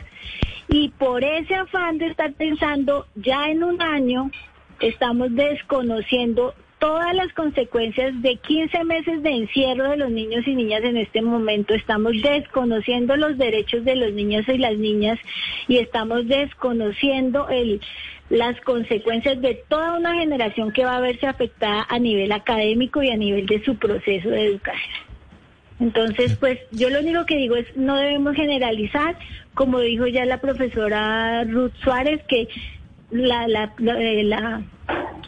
Y 0.69 0.89
por 0.89 1.23
ese 1.23 1.56
afán 1.56 1.97
de 1.97 2.08
estar 2.08 2.34
pensando 2.34 3.06
ya 3.15 3.49
en 3.49 3.63
un 3.63 3.82
año, 3.82 4.32
estamos 4.80 5.34
desconociendo 5.36 6.54
todas 6.80 7.13
las 7.13 7.32
consecuencias 7.34 8.22
de 8.22 8.38
15 8.38 8.84
meses 8.86 9.22
de 9.22 9.30
encierro 9.30 9.89
de 9.89 9.98
los 9.98 10.10
niños 10.10 10.48
y 10.48 10.56
niñas 10.56 10.84
en 10.84 10.98
este 10.98 11.22
momento. 11.22 11.74
Estamos 11.74 12.13
desconociendo 12.22 13.15
los 13.18 13.38
derechos 13.38 13.84
de 13.86 13.96
los 13.96 14.13
niños 14.13 14.48
y 14.48 14.58
las 14.58 14.78
niñas 14.78 15.20
y 15.68 15.78
estamos 15.78 16.28
desconociendo 16.28 17.50
el, 17.50 17.82
las 18.30 18.60
consecuencias 18.62 19.42
de 19.42 19.56
toda 19.68 19.98
una 19.98 20.15
generación 20.15 20.72
que 20.72 20.86
va 20.86 20.98
a 20.98 21.02
verse 21.02 21.28
afectada 21.28 21.86
a 21.89 22.00
nivel 22.00 22.32
académico 22.32 23.04
y 23.04 23.10
a 23.10 23.18
nivel 23.18 23.46
de 23.46 23.63
su 23.63 23.76
proceso 23.76 24.30
de 24.30 24.46
educación. 24.46 25.10
Entonces, 25.80 26.36
pues 26.38 26.60
yo 26.72 26.89
lo 26.89 27.00
único 27.00 27.26
que 27.26 27.38
digo 27.38 27.56
es 27.56 27.65
no 27.76 27.96
debemos 27.96 28.36
generalizar, 28.36 29.18
como 29.54 29.80
dijo 29.80 30.08
ya 30.08 30.26
la 30.26 30.42
profesora 30.42 31.44
Ruth 31.46 31.74
Suárez, 31.84 32.22
que 32.28 32.48
la, 33.12 33.48
la, 33.48 33.74
eh, 33.98 34.24
la 34.24 34.62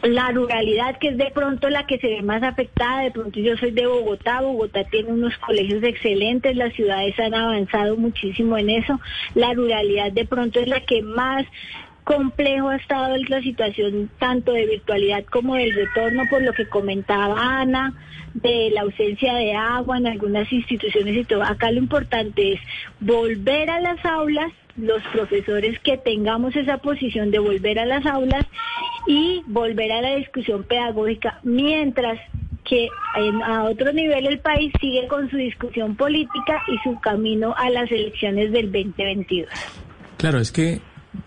la 0.02 0.30
ruralidad 0.32 0.98
que 0.98 1.08
es 1.08 1.16
de 1.16 1.30
pronto 1.30 1.70
la 1.70 1.86
que 1.86 1.98
se 1.98 2.08
ve 2.08 2.22
más 2.22 2.42
afectada, 2.42 3.02
de 3.02 3.10
pronto 3.12 3.38
yo 3.38 3.56
soy 3.56 3.70
de 3.70 3.86
Bogotá, 3.86 4.40
Bogotá 4.40 4.84
tiene 4.84 5.10
unos 5.10 5.36
colegios 5.38 5.82
excelentes, 5.82 6.56
las 6.56 6.72
ciudades 6.72 7.18
han 7.20 7.34
avanzado 7.34 7.96
muchísimo 7.96 8.58
en 8.58 8.70
eso, 8.70 9.00
la 9.34 9.52
ruralidad 9.54 10.10
de 10.12 10.24
pronto 10.24 10.60
es 10.60 10.68
la 10.68 10.80
que 10.80 11.02
más 11.02 11.46
complejo 12.04 12.68
ha 12.68 12.76
estado 12.76 13.16
la 13.28 13.40
situación 13.42 14.10
tanto 14.18 14.52
de 14.52 14.66
virtualidad 14.66 15.24
como 15.24 15.54
del 15.54 15.72
retorno, 15.72 16.24
por 16.28 16.42
lo 16.42 16.52
que 16.52 16.66
comentaba 16.66 17.60
Ana, 17.60 17.94
de 18.34 18.70
la 18.72 18.82
ausencia 18.82 19.34
de 19.34 19.54
agua 19.54 19.98
en 19.98 20.06
algunas 20.06 20.50
instituciones 20.52 21.16
y 21.16 21.24
todo. 21.24 21.42
Acá 21.42 21.70
lo 21.70 21.78
importante 21.78 22.54
es 22.54 22.60
volver 22.98 23.70
a 23.70 23.80
las 23.80 24.04
aulas, 24.04 24.52
los 24.76 25.02
profesores 25.12 25.78
que 25.80 25.98
tengamos 25.98 26.56
esa 26.56 26.78
posición 26.78 27.30
de 27.30 27.38
volver 27.38 27.78
a 27.78 27.86
las 27.86 28.04
aulas 28.06 28.46
y 29.06 29.42
volver 29.46 29.92
a 29.92 30.00
la 30.00 30.16
discusión 30.16 30.64
pedagógica, 30.64 31.40
mientras 31.42 32.18
que 32.64 32.88
a 33.44 33.64
otro 33.64 33.92
nivel 33.92 34.26
el 34.26 34.38
país 34.38 34.72
sigue 34.80 35.06
con 35.08 35.28
su 35.30 35.36
discusión 35.36 35.96
política 35.96 36.62
y 36.68 36.78
su 36.88 36.98
camino 37.00 37.54
a 37.56 37.70
las 37.70 37.90
elecciones 37.90 38.52
del 38.52 38.70
2022. 38.72 39.50
Claro, 40.16 40.38
es 40.38 40.52
que 40.52 40.80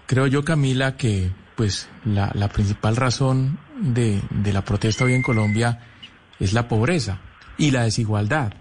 creo 0.06 0.28
yo, 0.28 0.44
Camila, 0.44 0.96
que 0.96 1.30
pues 1.56 1.90
la, 2.06 2.32
la 2.34 2.48
principal 2.48 2.96
razón 2.96 3.60
de, 3.80 4.22
de 4.30 4.54
la 4.54 4.64
protesta 4.64 5.06
hoy 5.06 5.14
en 5.14 5.22
Colombia 5.22 5.80
es 6.40 6.54
la 6.54 6.68
pobreza 6.68 7.20
y 7.58 7.72
la 7.72 7.84
desigualdad. 7.84 8.54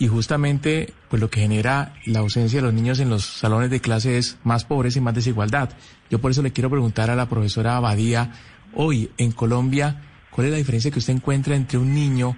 Y 0.00 0.06
justamente, 0.06 0.92
pues 1.08 1.20
lo 1.20 1.28
que 1.28 1.40
genera 1.40 1.92
la 2.06 2.20
ausencia 2.20 2.60
de 2.60 2.66
los 2.66 2.74
niños 2.74 3.00
en 3.00 3.10
los 3.10 3.24
salones 3.24 3.68
de 3.70 3.80
clase 3.80 4.16
es 4.16 4.38
más 4.44 4.64
pobreza 4.64 4.98
y 4.98 5.02
más 5.02 5.14
desigualdad. 5.14 5.70
Yo 6.08 6.20
por 6.20 6.30
eso 6.30 6.40
le 6.40 6.52
quiero 6.52 6.70
preguntar 6.70 7.10
a 7.10 7.16
la 7.16 7.28
profesora 7.28 7.76
Abadía, 7.76 8.32
hoy 8.74 9.10
en 9.18 9.32
Colombia, 9.32 10.02
¿cuál 10.30 10.46
es 10.46 10.52
la 10.52 10.58
diferencia 10.58 10.92
que 10.92 11.00
usted 11.00 11.14
encuentra 11.14 11.56
entre 11.56 11.78
un 11.78 11.94
niño 11.94 12.36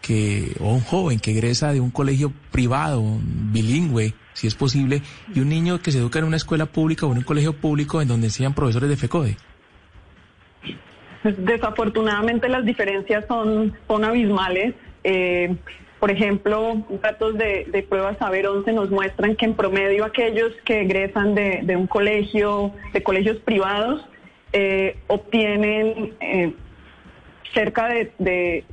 que, 0.00 0.54
o 0.60 0.72
un 0.72 0.80
joven 0.80 1.18
que 1.18 1.32
egresa 1.32 1.72
de 1.72 1.80
un 1.80 1.90
colegio 1.90 2.32
privado, 2.52 3.02
bilingüe, 3.22 4.14
si 4.32 4.46
es 4.46 4.54
posible, 4.54 5.02
y 5.34 5.40
un 5.40 5.48
niño 5.48 5.80
que 5.80 5.90
se 5.90 5.98
educa 5.98 6.20
en 6.20 6.26
una 6.26 6.36
escuela 6.36 6.66
pública 6.66 7.06
o 7.06 7.12
en 7.12 7.18
un 7.18 7.24
colegio 7.24 7.54
público 7.54 8.00
en 8.00 8.06
donde 8.06 8.28
enseñan 8.28 8.54
profesores 8.54 8.88
de 8.88 8.96
FECODE? 8.96 9.36
Desafortunadamente 11.24 12.48
las 12.48 12.64
diferencias 12.64 13.24
son, 13.26 13.76
son 13.88 14.04
abismales. 14.04 14.74
Eh, 15.02 15.56
por 16.00 16.10
ejemplo, 16.10 16.82
datos 17.02 17.36
de, 17.36 17.66
de 17.70 17.82
pruebas 17.82 18.16
Saber 18.16 18.46
11 18.46 18.72
nos 18.72 18.90
muestran 18.90 19.36
que 19.36 19.44
en 19.44 19.54
promedio 19.54 20.06
aquellos 20.06 20.52
que 20.64 20.80
egresan 20.80 21.34
de, 21.34 21.60
de 21.62 21.76
un 21.76 21.86
colegio, 21.86 22.72
de 22.94 23.02
colegios 23.02 23.36
privados, 23.38 24.02
eh, 24.54 24.96
obtienen 25.08 26.14
eh, 26.20 26.54
cerca 27.52 27.88
de, 27.88 28.64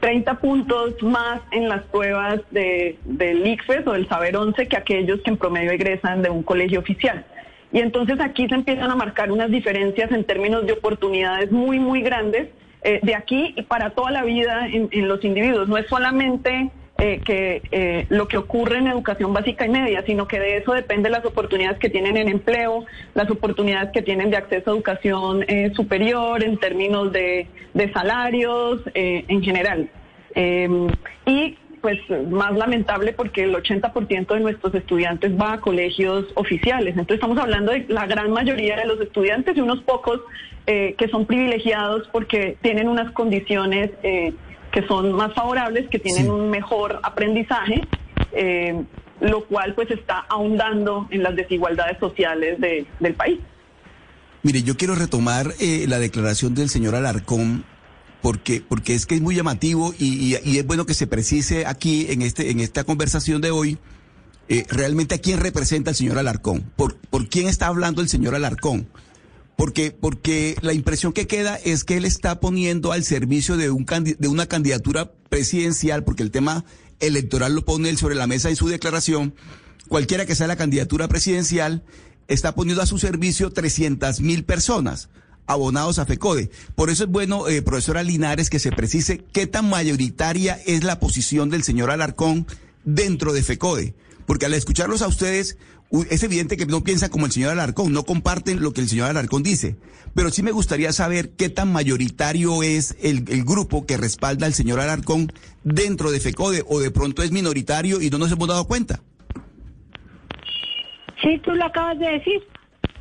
30 0.00 0.38
puntos 0.38 1.02
más 1.02 1.40
en 1.50 1.68
las 1.68 1.82
pruebas 1.86 2.40
de, 2.52 2.98
del 3.04 3.44
ICFES 3.46 3.86
o 3.88 3.92
del 3.92 4.08
Saber 4.08 4.36
11 4.36 4.68
que 4.68 4.76
aquellos 4.76 5.20
que 5.22 5.30
en 5.30 5.36
promedio 5.36 5.72
egresan 5.72 6.22
de 6.22 6.30
un 6.30 6.44
colegio 6.44 6.78
oficial. 6.78 7.26
Y 7.72 7.80
entonces 7.80 8.20
aquí 8.20 8.46
se 8.48 8.54
empiezan 8.54 8.92
a 8.92 8.94
marcar 8.94 9.32
unas 9.32 9.50
diferencias 9.50 10.12
en 10.12 10.22
términos 10.22 10.64
de 10.66 10.74
oportunidades 10.74 11.50
muy, 11.50 11.80
muy 11.80 12.02
grandes 12.02 12.48
eh, 12.86 13.00
de 13.02 13.14
aquí 13.14 13.54
y 13.56 13.62
para 13.62 13.90
toda 13.90 14.10
la 14.10 14.22
vida 14.24 14.68
en, 14.70 15.08
los 15.08 15.24
individuos. 15.24 15.68
No 15.68 15.78
es 15.78 15.86
solamente 15.88 16.70
eh, 16.98 17.18
que 17.24 17.62
eh, 17.72 18.04
lo 18.10 18.28
que 18.28 18.36
ocurre 18.36 18.76
en 18.76 18.88
educación 18.88 19.32
básica 19.32 19.64
y 19.64 19.70
media, 19.70 20.04
sino 20.04 20.28
que 20.28 20.38
de 20.38 20.58
eso 20.58 20.74
depende 20.74 21.08
las 21.08 21.24
oportunidades 21.24 21.78
que 21.78 21.88
tienen 21.88 22.18
en 22.18 22.28
empleo, 22.28 22.84
las 23.14 23.30
oportunidades 23.30 23.90
que 23.90 24.02
tienen 24.02 24.30
de 24.30 24.36
acceso 24.36 24.70
a 24.70 24.74
educación 24.74 25.46
superior 25.74 26.44
en 26.44 26.58
términos 26.58 27.10
de, 27.10 27.46
de 27.72 27.92
salarios 27.94 28.82
en 28.94 29.42
general. 29.42 29.88
y 31.24 31.56
pues 31.84 31.98
más 32.30 32.56
lamentable 32.56 33.12
porque 33.12 33.42
el 33.42 33.54
80% 33.54 34.32
de 34.32 34.40
nuestros 34.40 34.74
estudiantes 34.74 35.38
va 35.38 35.52
a 35.52 35.60
colegios 35.60 36.24
oficiales. 36.34 36.92
Entonces 36.92 37.16
estamos 37.16 37.36
hablando 37.36 37.72
de 37.72 37.84
la 37.88 38.06
gran 38.06 38.30
mayoría 38.30 38.74
de 38.78 38.86
los 38.86 38.98
estudiantes 39.02 39.54
y 39.54 39.60
unos 39.60 39.82
pocos 39.82 40.22
eh, 40.66 40.94
que 40.96 41.08
son 41.08 41.26
privilegiados 41.26 42.08
porque 42.10 42.56
tienen 42.62 42.88
unas 42.88 43.12
condiciones 43.12 43.90
eh, 44.02 44.32
que 44.72 44.86
son 44.86 45.12
más 45.12 45.34
favorables, 45.34 45.90
que 45.90 45.98
tienen 45.98 46.30
un 46.30 46.48
mejor 46.48 47.00
aprendizaje, 47.02 47.82
eh, 48.32 48.82
lo 49.20 49.44
cual 49.44 49.74
pues 49.74 49.90
está 49.90 50.24
ahondando 50.30 51.06
en 51.10 51.22
las 51.22 51.36
desigualdades 51.36 51.98
sociales 51.98 52.58
del 52.60 53.14
país. 53.14 53.40
Mire, 54.42 54.62
yo 54.62 54.78
quiero 54.78 54.94
retomar 54.94 55.48
la 55.60 55.98
declaración 55.98 56.54
del 56.54 56.70
señor 56.70 56.94
Alarcón 56.94 57.66
porque, 58.24 58.64
porque 58.66 58.94
es 58.94 59.04
que 59.04 59.16
es 59.16 59.20
muy 59.20 59.34
llamativo 59.34 59.94
y, 59.98 60.32
es 60.32 60.66
bueno 60.66 60.86
que 60.86 60.94
se 60.94 61.06
precise 61.06 61.66
aquí 61.66 62.06
en, 62.08 62.22
este, 62.22 62.50
en 62.50 62.60
esta 62.60 62.82
conversación 62.82 63.42
de 63.42 63.50
hoy 63.50 63.76
eh, 64.48 64.64
realmente 64.70 65.16
a 65.16 65.18
quién 65.18 65.40
representa 65.40 65.90
el 65.90 65.96
señor 65.96 66.16
Alarcón, 66.16 66.72
por, 66.74 66.96
por 66.96 67.28
quién 67.28 67.48
está 67.48 67.66
hablando 67.66 68.00
el 68.00 68.08
señor 68.08 68.34
Alarcón. 68.34 68.88
Porque, 69.56 69.90
porque 69.90 70.56
la 70.62 70.72
impresión 70.72 71.12
que 71.12 71.26
queda 71.26 71.56
es 71.56 71.84
que 71.84 71.98
él 71.98 72.06
está 72.06 72.40
poniendo 72.40 72.92
al 72.92 73.04
servicio 73.04 73.58
de, 73.58 73.70
un, 73.70 73.84
de 73.84 74.28
una 74.28 74.46
candidatura 74.46 75.12
presidencial, 75.28 76.02
porque 76.02 76.22
el 76.22 76.30
tema 76.30 76.64
electoral 77.00 77.54
lo 77.54 77.66
pone 77.66 77.90
él 77.90 77.98
sobre 77.98 78.14
la 78.14 78.26
mesa 78.26 78.48
en 78.48 78.56
su 78.56 78.68
declaración, 78.68 79.34
cualquiera 79.86 80.24
que 80.24 80.34
sea 80.34 80.46
la 80.46 80.56
candidatura 80.56 81.08
presidencial, 81.08 81.84
está 82.26 82.54
poniendo 82.54 82.82
a 82.82 82.86
su 82.86 82.96
servicio 82.96 83.50
300 83.50 84.22
mil 84.22 84.44
personas 84.44 85.10
abonados 85.46 85.98
a 85.98 86.06
FECODE. 86.06 86.50
Por 86.74 86.90
eso 86.90 87.04
es 87.04 87.10
bueno, 87.10 87.48
eh, 87.48 87.62
profesora 87.62 88.02
Linares, 88.02 88.50
que 88.50 88.58
se 88.58 88.72
precise 88.72 89.24
qué 89.32 89.46
tan 89.46 89.68
mayoritaria 89.68 90.58
es 90.66 90.84
la 90.84 91.00
posición 91.00 91.50
del 91.50 91.62
señor 91.62 91.90
Alarcón 91.90 92.46
dentro 92.84 93.32
de 93.32 93.42
FECODE. 93.42 93.94
Porque 94.26 94.46
al 94.46 94.54
escucharlos 94.54 95.02
a 95.02 95.08
ustedes, 95.08 95.58
es 96.10 96.22
evidente 96.22 96.56
que 96.56 96.66
no 96.66 96.82
piensan 96.82 97.10
como 97.10 97.26
el 97.26 97.32
señor 97.32 97.50
Alarcón, 97.50 97.92
no 97.92 98.04
comparten 98.04 98.62
lo 98.62 98.72
que 98.72 98.80
el 98.80 98.88
señor 98.88 99.10
Alarcón 99.10 99.42
dice. 99.42 99.76
Pero 100.14 100.30
sí 100.30 100.42
me 100.42 100.52
gustaría 100.52 100.92
saber 100.92 101.30
qué 101.30 101.48
tan 101.48 101.72
mayoritario 101.72 102.62
es 102.62 102.96
el, 103.02 103.24
el 103.28 103.44
grupo 103.44 103.86
que 103.86 103.96
respalda 103.96 104.46
al 104.46 104.54
señor 104.54 104.80
Alarcón 104.80 105.32
dentro 105.62 106.10
de 106.10 106.20
FECODE, 106.20 106.64
o 106.66 106.80
de 106.80 106.90
pronto 106.90 107.22
es 107.22 107.32
minoritario 107.32 108.00
y 108.00 108.10
no 108.10 108.18
nos 108.18 108.32
hemos 108.32 108.48
dado 108.48 108.66
cuenta. 108.66 109.02
Sí, 111.22 111.40
tú 111.44 111.52
lo 111.52 111.64
acabas 111.64 111.98
de 111.98 112.06
decir. 112.06 112.42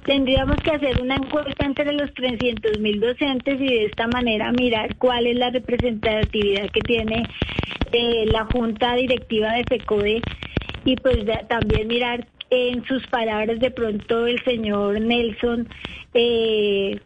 Tendríamos 0.05 0.57
que 0.57 0.71
hacer 0.71 1.01
una 1.01 1.15
encuesta 1.15 1.65
entre 1.65 1.93
los 1.93 2.13
300 2.13 2.79
mil 2.79 2.99
docentes 2.99 3.59
y 3.59 3.65
de 3.65 3.85
esta 3.85 4.07
manera 4.07 4.51
mirar 4.51 4.95
cuál 4.97 5.27
es 5.27 5.37
la 5.37 5.49
representatividad 5.49 6.69
que 6.71 6.81
tiene 6.81 7.23
eh, 7.91 8.25
la 8.27 8.45
Junta 8.45 8.95
Directiva 8.95 9.53
de 9.53 9.63
FECODE 9.63 10.21
y 10.83 10.95
pues 10.97 11.19
también 11.47 11.87
mirar 11.87 12.27
en 12.49 12.83
sus 12.85 13.05
palabras 13.07 13.59
de 13.59 13.71
pronto 13.71 14.27
el 14.27 14.43
señor 14.43 14.99
Nelson 14.99 15.67
eh, 16.13 16.99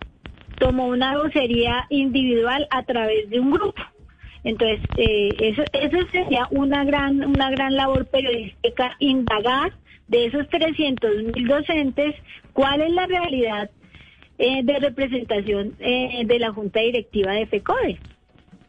tomó 0.57 0.87
una 0.87 1.17
vocería 1.17 1.85
individual 1.89 2.67
a 2.71 2.83
través 2.83 3.29
de 3.29 3.39
un 3.39 3.51
grupo. 3.51 3.81
Entonces, 4.43 4.79
eh, 4.97 5.29
eso, 5.39 5.63
eso 5.73 5.97
sería 6.11 6.47
una 6.51 6.83
gran, 6.83 7.23
una 7.23 7.49
gran 7.51 7.75
labor 7.75 8.05
periodística, 8.07 8.95
indagar 8.99 9.73
de 10.07 10.25
esos 10.25 10.47
300 10.49 11.35
mil 11.35 11.47
docentes, 11.47 12.15
¿cuál 12.57 12.81
es 12.81 12.91
la 12.91 13.05
realidad 13.05 13.69
eh, 14.39 14.63
de 14.63 14.79
representación 14.79 15.75
eh, 15.79 16.23
de 16.25 16.39
la 16.39 16.51
Junta 16.51 16.79
Directiva 16.79 17.33
de 17.33 17.45
FECODE? 17.45 17.99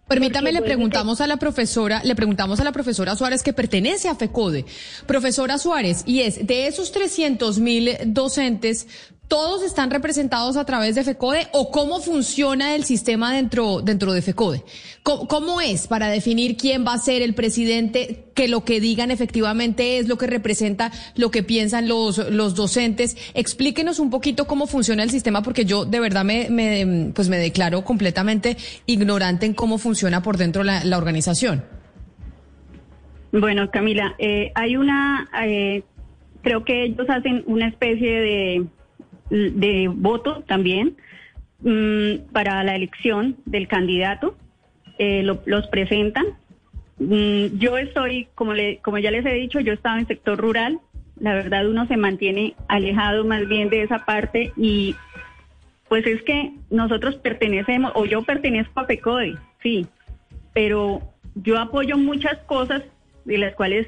Permítame, 0.07 0.53
le 0.53 0.61
preguntamos 0.61 1.22
a 1.22 1.27
la 1.27 1.38
profesora, 1.38 2.03
le 2.05 2.14
preguntamos 2.14 2.61
a 2.61 2.64
la 2.64 2.72
profesora 2.72 3.16
Suárez 3.16 3.42
que 3.42 3.55
pertenece 3.55 4.09
a 4.09 4.14
FECODE. 4.14 4.66
Profesora 5.07 5.57
Suárez, 5.57 6.03
y 6.07 6.20
es, 6.20 6.46
de 6.46 6.66
esos 6.66 6.92
300 6.92 7.59
mil 7.61 7.90
docentes, 8.07 9.11
¿todos 9.29 9.62
están 9.62 9.91
representados 9.91 10.57
a 10.57 10.64
través 10.64 10.95
de 10.95 11.05
FECODE 11.05 11.49
o 11.53 11.71
cómo 11.71 12.01
funciona 12.01 12.75
el 12.75 12.85
sistema 12.85 13.33
dentro, 13.33 13.83
dentro 13.83 14.12
de 14.12 14.23
FECODE? 14.23 14.64
¿Cómo, 15.03 15.61
es 15.61 15.87
para 15.87 16.09
definir 16.09 16.57
quién 16.57 16.85
va 16.87 16.95
a 16.95 16.99
ser 16.99 17.23
el 17.23 17.35
presidente, 17.35 18.25
que 18.35 18.49
lo 18.49 18.64
que 18.64 18.81
digan 18.81 19.11
efectivamente 19.11 19.99
es 19.99 20.09
lo 20.09 20.19
que 20.19 20.27
representa 20.27 20.91
lo 21.14 21.31
que 21.31 21.43
piensan 21.43 21.88
los, 21.88 22.31
los 22.31 22.55
docentes? 22.55 23.17
Explíquenos 23.35 23.99
un 23.99 24.11
poquito 24.11 24.47
cómo 24.47 24.67
funciona 24.67 25.03
el 25.03 25.11
sistema 25.11 25.43
porque 25.43 25.64
yo 25.64 25.85
de 25.85 26.01
verdad 26.01 26.25
me, 26.25 26.49
me 26.51 27.12
pues 27.14 27.29
me 27.29 27.38
declaro 27.38 27.85
completamente 27.85 28.57
ignorante 28.87 29.47
en 29.47 29.55
cómo 29.55 29.79
funciona 29.79 30.23
por 30.23 30.37
dentro 30.37 30.64
la, 30.64 30.85
la 30.85 30.99
organización. 30.99 31.64
Bueno, 33.33 33.71
Camila, 33.71 34.14
eh, 34.19 34.53
hay 34.55 34.77
una, 34.77 35.29
eh, 35.45 35.83
creo 36.43 36.64
que 36.64 36.85
ellos 36.85 37.07
hacen 37.11 37.45
una 37.47 37.69
especie 37.69 38.21
de 38.21 38.67
de 39.31 39.88
voto 39.93 40.43
también 40.47 40.97
mm, 41.61 42.33
para 42.33 42.62
la 42.64 42.75
elección 42.75 43.37
del 43.45 43.69
candidato. 43.69 44.37
Eh, 44.99 45.23
los 45.23 45.67
presentan. 45.69 46.27
Mm, 46.99 47.59
yo 47.59 47.79
estoy, 47.79 48.29
como, 48.35 48.55
le, 48.55 48.79
como 48.79 48.99
ya 48.99 49.11
les 49.11 49.25
he 49.25 49.35
dicho, 49.35 49.61
yo 49.61 49.73
estaba 49.73 49.99
en 49.99 50.07
sector 50.07 50.38
rural. 50.38 50.81
La 51.21 51.35
verdad 51.35 51.69
uno 51.69 51.87
se 51.87 51.97
mantiene 51.97 52.55
alejado 52.69 53.25
más 53.25 53.47
bien 53.49 53.71
de 53.71 53.83
esa 53.83 54.05
parte 54.05 54.53
y 54.57 54.95
pues 55.88 56.07
es 56.07 56.23
que 56.23 56.53
nosotros 56.71 57.17
pertenecemos, 57.17 57.93
o 57.95 58.05
yo 58.05 58.23
pertenezco 58.23 58.81
a 58.81 58.87
PECODE, 58.87 59.37
sí, 59.62 59.87
pero 60.53 61.01
yo 61.35 61.59
apoyo 61.59 61.97
muchas 61.97 62.38
cosas 62.41 62.83
de 63.25 63.38
las 63.38 63.55
cuales 63.55 63.87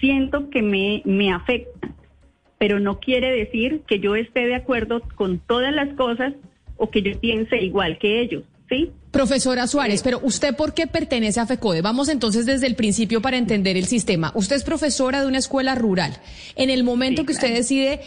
siento 0.00 0.50
que 0.50 0.62
me, 0.62 1.02
me 1.04 1.32
afectan 1.32 1.94
pero 2.62 2.78
no 2.78 3.00
quiere 3.00 3.32
decir 3.32 3.82
que 3.88 3.98
yo 3.98 4.14
esté 4.14 4.46
de 4.46 4.54
acuerdo 4.54 5.02
con 5.16 5.40
todas 5.40 5.74
las 5.74 5.96
cosas 5.96 6.32
o 6.76 6.90
que 6.90 7.02
yo 7.02 7.18
piense 7.18 7.56
igual 7.60 7.98
que 7.98 8.20
ellos, 8.20 8.44
¿sí? 8.68 8.92
Profesora 9.10 9.66
Suárez, 9.66 10.00
pero 10.04 10.20
¿usted 10.22 10.54
por 10.54 10.72
qué 10.72 10.86
pertenece 10.86 11.40
a 11.40 11.46
FECODE? 11.46 11.82
Vamos 11.82 12.08
entonces 12.08 12.46
desde 12.46 12.68
el 12.68 12.76
principio 12.76 13.20
para 13.20 13.36
entender 13.36 13.76
el 13.76 13.86
sistema. 13.86 14.30
Usted 14.36 14.54
es 14.54 14.62
profesora 14.62 15.22
de 15.22 15.26
una 15.26 15.38
escuela 15.38 15.74
rural. 15.74 16.16
En 16.54 16.70
el 16.70 16.84
momento 16.84 17.26
que 17.26 17.32
usted 17.32 17.52
decide 17.52 18.02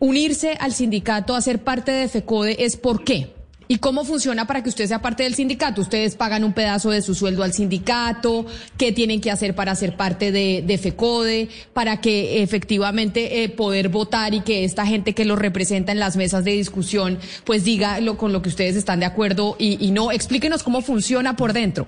unirse 0.00 0.56
al 0.58 0.72
sindicato, 0.72 1.36
a 1.36 1.40
ser 1.40 1.62
parte 1.62 1.92
de 1.92 2.08
FECODE, 2.08 2.64
¿es 2.64 2.76
por 2.76 3.04
qué? 3.04 3.35
¿Y 3.68 3.78
cómo 3.78 4.04
funciona 4.04 4.46
para 4.46 4.62
que 4.62 4.68
usted 4.68 4.86
sea 4.86 5.02
parte 5.02 5.24
del 5.24 5.34
sindicato? 5.34 5.80
¿Ustedes 5.80 6.14
pagan 6.14 6.44
un 6.44 6.52
pedazo 6.52 6.90
de 6.90 7.02
su 7.02 7.14
sueldo 7.14 7.42
al 7.42 7.52
sindicato? 7.52 8.46
¿Qué 8.78 8.92
tienen 8.92 9.20
que 9.20 9.30
hacer 9.30 9.54
para 9.54 9.74
ser 9.74 9.96
parte 9.96 10.30
de, 10.30 10.78
FECODE? 10.78 11.48
Para 11.72 12.00
que 12.00 12.42
efectivamente 12.42 13.42
eh, 13.42 13.48
poder 13.48 13.88
votar 13.88 14.34
y 14.34 14.40
que 14.42 14.64
esta 14.64 14.86
gente 14.86 15.14
que 15.14 15.24
lo 15.24 15.34
representa 15.34 15.90
en 15.90 15.98
las 15.98 16.16
mesas 16.16 16.44
de 16.44 16.52
discusión 16.52 17.18
pues 17.44 17.64
diga 17.64 18.00
lo, 18.00 18.16
con 18.16 18.32
lo 18.32 18.40
que 18.40 18.50
ustedes 18.50 18.76
están 18.76 19.00
de 19.00 19.06
acuerdo 19.06 19.56
y, 19.58 19.90
no. 19.90 20.12
Explíquenos 20.12 20.62
cómo 20.62 20.80
funciona 20.80 21.34
por 21.36 21.52
dentro. 21.52 21.86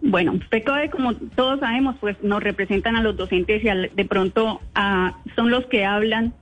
Bueno, 0.00 0.38
FECODE, 0.50 0.90
como 0.90 1.14
todos 1.14 1.58
sabemos, 1.58 1.96
pues 2.00 2.16
nos 2.22 2.40
representan 2.40 2.94
a 2.94 3.02
los 3.02 3.16
docentes 3.16 3.62
y 3.64 3.66
de 3.66 4.04
pronto 4.04 4.60
ah, 4.76 5.18
son 5.34 5.50
los 5.50 5.66
que 5.66 5.84
hablan 5.84 6.34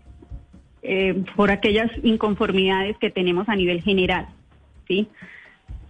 eh, 0.88 1.25
por 1.35 1.51
aquellas 1.51 1.90
inconformidades 2.03 2.96
que 2.99 3.11
tenemos 3.11 3.49
a 3.49 3.57
nivel 3.57 3.83
general. 3.83 4.27
¿sí? 4.87 5.09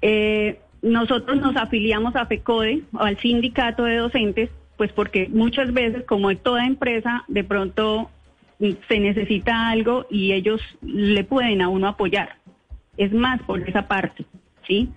Eh, 0.00 0.58
nosotros 0.82 1.40
nos 1.40 1.56
afiliamos 1.56 2.16
a 2.16 2.26
FECODE 2.26 2.82
o 2.92 3.00
al 3.00 3.18
sindicato 3.18 3.84
de 3.84 3.96
docentes, 3.96 4.50
pues 4.76 4.92
porque 4.92 5.28
muchas 5.28 5.72
veces, 5.72 6.04
como 6.04 6.34
toda 6.36 6.66
empresa, 6.66 7.24
de 7.28 7.44
pronto 7.44 8.10
se 8.58 9.00
necesita 9.00 9.68
algo 9.68 10.06
y 10.10 10.32
ellos 10.32 10.60
le 10.80 11.24
pueden 11.24 11.60
a 11.60 11.68
uno 11.68 11.88
apoyar. 11.88 12.36
Es 12.96 13.12
más 13.12 13.42
por 13.42 13.68
esa 13.68 13.88
parte, 13.88 14.24
¿sí? 14.66 14.88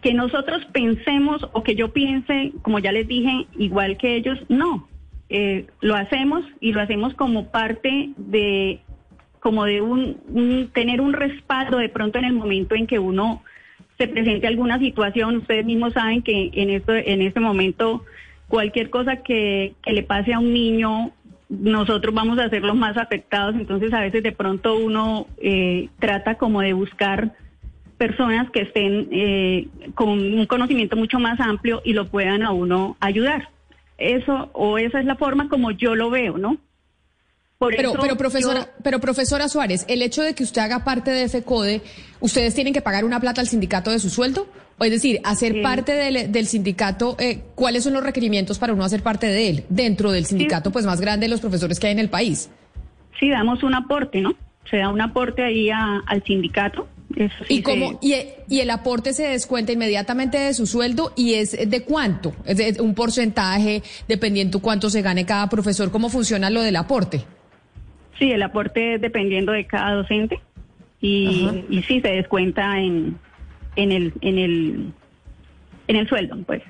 Que 0.00 0.14
nosotros 0.14 0.64
pensemos 0.72 1.46
o 1.52 1.62
que 1.62 1.74
yo 1.74 1.92
piense, 1.92 2.52
como 2.62 2.78
ya 2.78 2.92
les 2.92 3.06
dije, 3.06 3.46
igual 3.58 3.96
que 3.98 4.16
ellos, 4.16 4.38
no. 4.48 4.88
Eh, 5.28 5.66
lo 5.80 5.96
hacemos 5.96 6.44
y 6.60 6.72
lo 6.72 6.80
hacemos 6.80 7.14
como 7.14 7.50
parte 7.50 8.10
de 8.16 8.80
como 9.44 9.66
de 9.66 9.82
un, 9.82 10.70
tener 10.72 11.02
un 11.02 11.12
respaldo 11.12 11.76
de 11.76 11.90
pronto 11.90 12.18
en 12.18 12.24
el 12.24 12.32
momento 12.32 12.74
en 12.74 12.86
que 12.86 12.98
uno 12.98 13.42
se 13.98 14.08
presente 14.08 14.46
alguna 14.46 14.78
situación. 14.78 15.36
Ustedes 15.36 15.66
mismos 15.66 15.92
saben 15.92 16.22
que 16.22 16.50
en 16.54 16.70
esto, 16.70 16.94
en 16.94 17.20
este 17.20 17.40
momento 17.40 18.06
cualquier 18.48 18.88
cosa 18.88 19.16
que, 19.16 19.74
le 19.84 20.02
pase 20.02 20.32
a 20.32 20.38
un 20.38 20.54
niño, 20.54 21.10
nosotros 21.50 22.14
vamos 22.14 22.38
a 22.38 22.48
ser 22.48 22.62
los 22.62 22.74
más 22.74 22.96
afectados. 22.96 23.54
Entonces 23.56 23.92
a 23.92 24.00
veces 24.00 24.22
de 24.22 24.32
pronto 24.32 24.78
uno 24.78 25.26
eh, 25.36 25.90
trata 25.98 26.36
como 26.36 26.62
de 26.62 26.72
buscar 26.72 27.34
personas 27.98 28.50
que 28.50 28.62
estén 28.62 29.08
eh, 29.10 29.68
con 29.94 30.08
un 30.08 30.46
conocimiento 30.46 30.96
mucho 30.96 31.18
más 31.18 31.38
amplio 31.38 31.82
y 31.84 31.92
lo 31.92 32.08
puedan 32.08 32.42
a 32.42 32.52
uno 32.52 32.96
ayudar. 32.98 33.50
Eso 33.98 34.48
o 34.54 34.78
esa 34.78 35.00
es 35.00 35.04
la 35.04 35.16
forma 35.16 35.50
como 35.50 35.70
yo 35.70 35.94
lo 35.94 36.08
veo, 36.08 36.38
¿no? 36.38 36.56
Pero, 37.58 37.92
pero 38.00 38.16
profesora, 38.16 38.68
pero 38.82 39.00
profesora 39.00 39.48
Suárez, 39.48 39.84
el 39.88 40.02
hecho 40.02 40.22
de 40.22 40.34
que 40.34 40.42
usted 40.42 40.62
haga 40.62 40.84
parte 40.84 41.10
de 41.10 41.28
FECODE, 41.28 41.82
¿ustedes 42.20 42.54
tienen 42.54 42.72
que 42.72 42.80
pagar 42.82 43.04
una 43.04 43.20
plata 43.20 43.40
al 43.40 43.48
sindicato 43.48 43.90
de 43.90 43.98
su 43.98 44.10
sueldo? 44.10 44.46
O 44.78 44.84
es 44.84 44.90
decir, 44.90 45.20
hacer 45.24 45.62
parte 45.62 45.92
del, 45.92 46.46
sindicato, 46.46 47.16
eh, 47.20 47.42
¿cuáles 47.54 47.84
son 47.84 47.92
los 47.92 48.02
requerimientos 48.02 48.58
para 48.58 48.72
uno 48.72 48.84
hacer 48.84 49.02
parte 49.02 49.26
de 49.28 49.48
él 49.48 49.64
dentro 49.68 50.10
del 50.10 50.26
sindicato 50.26 50.72
pues 50.72 50.84
más 50.84 51.00
grande 51.00 51.26
de 51.26 51.30
los 51.30 51.40
profesores 51.40 51.78
que 51.78 51.86
hay 51.86 51.92
en 51.92 52.00
el 52.00 52.10
país? 52.10 52.50
Sí, 53.20 53.28
damos 53.30 53.62
un 53.62 53.74
aporte, 53.74 54.20
¿no? 54.20 54.34
Se 54.68 54.78
da 54.78 54.88
un 54.88 55.00
aporte 55.00 55.44
ahí 55.44 55.70
al 55.70 56.24
sindicato. 56.24 56.88
¿Y, 57.48 57.62
cómo, 57.62 57.98
y, 58.02 58.14
y, 58.48 58.60
el 58.60 58.70
aporte 58.70 59.12
se 59.12 59.28
descuenta 59.28 59.70
inmediatamente 59.70 60.38
de 60.38 60.52
su 60.52 60.66
sueldo 60.66 61.12
y 61.14 61.34
es 61.34 61.52
de 61.52 61.82
cuánto? 61.82 62.34
¿Es 62.44 62.56
de 62.56 62.82
un 62.82 62.94
porcentaje 62.94 63.84
dependiendo 64.08 64.58
cuánto 64.58 64.90
se 64.90 65.02
gane 65.02 65.24
cada 65.24 65.48
profesor? 65.48 65.92
¿Cómo 65.92 66.08
funciona 66.08 66.50
lo 66.50 66.62
del 66.62 66.74
aporte? 66.74 67.24
Sí, 68.18 68.32
el 68.32 68.42
aporte 68.42 68.94
es 68.94 69.00
dependiendo 69.00 69.52
de 69.52 69.66
cada 69.66 69.94
docente 69.94 70.40
y, 71.00 71.64
y 71.68 71.82
sí 71.82 72.00
se 72.00 72.08
descuenta 72.08 72.80
en, 72.80 73.18
en 73.76 73.92
el 73.92 74.12
en 74.20 74.38
el 74.38 74.92
en 75.88 75.96
el 75.96 76.08
sueldo, 76.08 76.36
pues. 76.46 76.62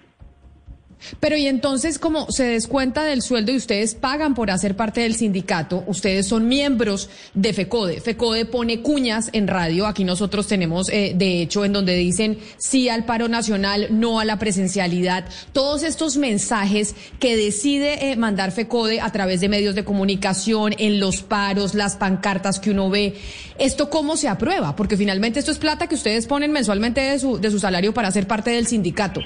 Pero 1.21 1.37
y 1.37 1.47
entonces, 1.47 1.99
como 1.99 2.31
se 2.31 2.45
descuenta 2.45 3.05
del 3.05 3.23
sueldo 3.23 3.53
y 3.53 3.57
ustedes 3.57 3.95
pagan 3.95 4.35
por 4.35 4.51
hacer 4.51 4.77
parte 4.77 5.03
del 5.03 5.15
sindicato, 5.15 5.85
ustedes 5.87 6.27
son 6.27 6.49
miembros 6.49 7.09
de 7.35 7.53
FECODE. 7.53 8.01
FECODE 8.01 8.47
pone 8.47 8.81
cuñas 8.81 9.31
en 9.33 9.49
radio. 9.49 9.87
Aquí 9.87 10.05
nosotros 10.05 10.47
tenemos, 10.47 10.89
eh, 10.89 11.13
de 11.17 11.43
hecho, 11.43 11.65
en 11.65 11.73
donde 11.73 11.95
dicen 11.95 12.39
sí 12.59 12.89
al 12.89 13.05
paro 13.05 13.29
nacional, 13.29 13.89
no 13.91 14.21
a 14.21 14.25
la 14.25 14.39
presencialidad. 14.39 15.27
Todos 15.53 15.83
estos 15.83 16.17
mensajes 16.17 16.95
que 17.19 17.37
decide 17.37 18.11
eh, 18.11 18.17
mandar 18.17 18.53
FECODE 18.53 19.01
a 19.01 19.11
través 19.11 19.41
de 19.41 19.49
medios 19.49 19.75
de 19.75 19.85
comunicación, 19.85 20.75
en 20.79 21.01
los 21.01 21.23
paros, 21.23 21.75
las 21.75 21.97
pancartas 21.97 22.59
que 22.61 22.71
uno 22.71 22.91
ve. 22.91 23.15
¿Esto 23.59 23.91
cómo 23.91 24.17
se 24.17 24.29
aprueba? 24.29 24.77
Porque 24.77 24.97
finalmente 24.97 25.39
esto 25.39 25.51
es 25.51 25.59
plata 25.59 25.87
que 25.87 25.95
ustedes 25.95 26.27
ponen 26.27 26.53
mensualmente 26.53 27.01
de 27.01 27.19
su, 27.19 27.39
de 27.39 27.51
su 27.51 27.59
salario 27.59 27.95
para 27.95 28.11
ser 28.11 28.27
parte 28.27 28.51
del 28.51 28.67
sindicato. 28.67 29.21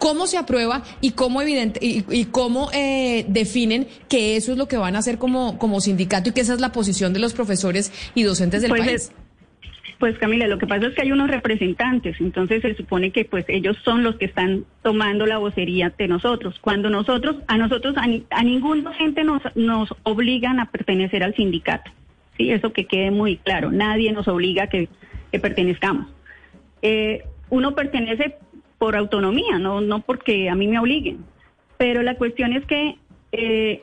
¿Cómo 0.00 0.26
se 0.26 0.38
aprueba 0.38 0.82
y 1.00 1.12
cómo 1.12 1.42
evidente 1.42 1.78
y, 1.80 2.24
cómo 2.24 2.70
eh, 2.72 3.24
definen 3.28 3.86
que 4.08 4.36
eso 4.36 4.50
es 4.50 4.58
lo 4.58 4.66
que 4.66 4.76
van 4.76 4.96
a 4.96 4.98
hacer 4.98 5.18
como, 5.18 5.58
como 5.58 5.80
sindicato 5.80 6.30
y 6.30 6.32
que 6.32 6.40
esa 6.40 6.54
es 6.54 6.60
la 6.60 6.72
posición 6.72 7.12
de 7.12 7.20
los 7.20 7.34
profesores 7.34 7.92
y 8.14 8.24
docentes 8.24 8.62
del 8.62 8.70
pues 8.70 8.80
país? 8.80 9.12
pues 10.00 10.16
Camila, 10.18 10.48
lo 10.48 10.56
que 10.56 10.66
pasa 10.66 10.86
es 10.86 10.94
que 10.94 11.02
hay 11.02 11.12
unos 11.12 11.30
representantes, 11.30 12.18
entonces 12.20 12.62
se 12.62 12.74
supone 12.74 13.10
que 13.10 13.26
pues 13.26 13.44
ellos 13.48 13.76
son 13.84 14.02
los 14.02 14.16
que 14.16 14.24
están 14.24 14.64
tomando 14.82 15.26
la 15.26 15.36
vocería 15.36 15.92
de 15.96 16.08
nosotros. 16.08 16.58
Cuando 16.58 16.88
nosotros, 16.88 17.36
a 17.46 17.58
nosotros, 17.58 17.94
a, 17.98 18.42
ningún 18.42 18.82
docente 18.82 19.22
nos, 19.22 19.42
nos 19.54 19.94
obligan 20.04 20.58
a 20.58 20.70
pertenecer 20.70 21.22
al 21.22 21.36
sindicato. 21.36 21.90
Sí, 22.38 22.50
eso 22.50 22.72
que 22.72 22.86
quede 22.86 23.10
muy 23.10 23.36
claro. 23.36 23.70
Nadie 23.70 24.10
nos 24.12 24.26
obliga 24.26 24.64
a 24.64 24.66
que, 24.68 24.88
pertenezcamos. 25.38 26.06
Eh, 26.80 27.24
uno 27.50 27.74
pertenece 27.74 28.38
por 28.80 28.96
autonomía, 28.96 29.58
no, 29.58 29.82
no 29.82 30.00
porque 30.00 30.48
a 30.48 30.54
mí 30.54 30.66
me 30.66 30.78
obliguen. 30.78 31.18
Pero 31.76 32.02
la 32.02 32.14
cuestión 32.16 32.54
es 32.54 32.64
que 32.64 32.96
eh, 33.30 33.82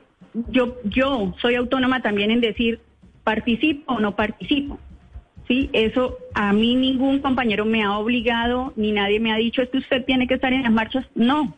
yo, 0.49 0.77
yo 0.85 1.35
soy 1.39 1.53
autónoma 1.53 2.01
también 2.01 2.31
en 2.31 2.41
decir 2.41 2.79
participo 3.23 3.93
o 3.93 3.99
no 3.99 4.15
participo. 4.15 4.79
Sí, 5.47 5.69
eso 5.71 6.17
a 6.33 6.51
mí 6.51 6.75
ningún 6.75 7.19
compañero 7.19 7.63
me 7.63 7.83
ha 7.83 7.95
obligado, 7.95 8.73
ni 8.75 8.91
nadie 8.91 9.19
me 9.19 9.31
ha 9.31 9.37
dicho, 9.37 9.61
es 9.61 9.69
que 9.69 9.77
usted 9.77 10.03
tiene 10.03 10.27
que 10.27 10.33
estar 10.33 10.51
en 10.51 10.63
las 10.63 10.71
marchas. 10.71 11.05
No. 11.13 11.55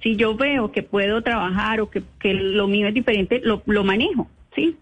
Si 0.00 0.14
yo 0.14 0.36
veo 0.36 0.70
que 0.70 0.84
puedo 0.84 1.22
trabajar 1.22 1.80
o 1.80 1.90
que, 1.90 2.04
que 2.20 2.34
lo 2.34 2.68
mío 2.68 2.86
es 2.86 2.94
diferente, 2.94 3.40
lo, 3.42 3.64
lo 3.66 3.82
manejo, 3.82 4.30
¿sí? 4.54 4.76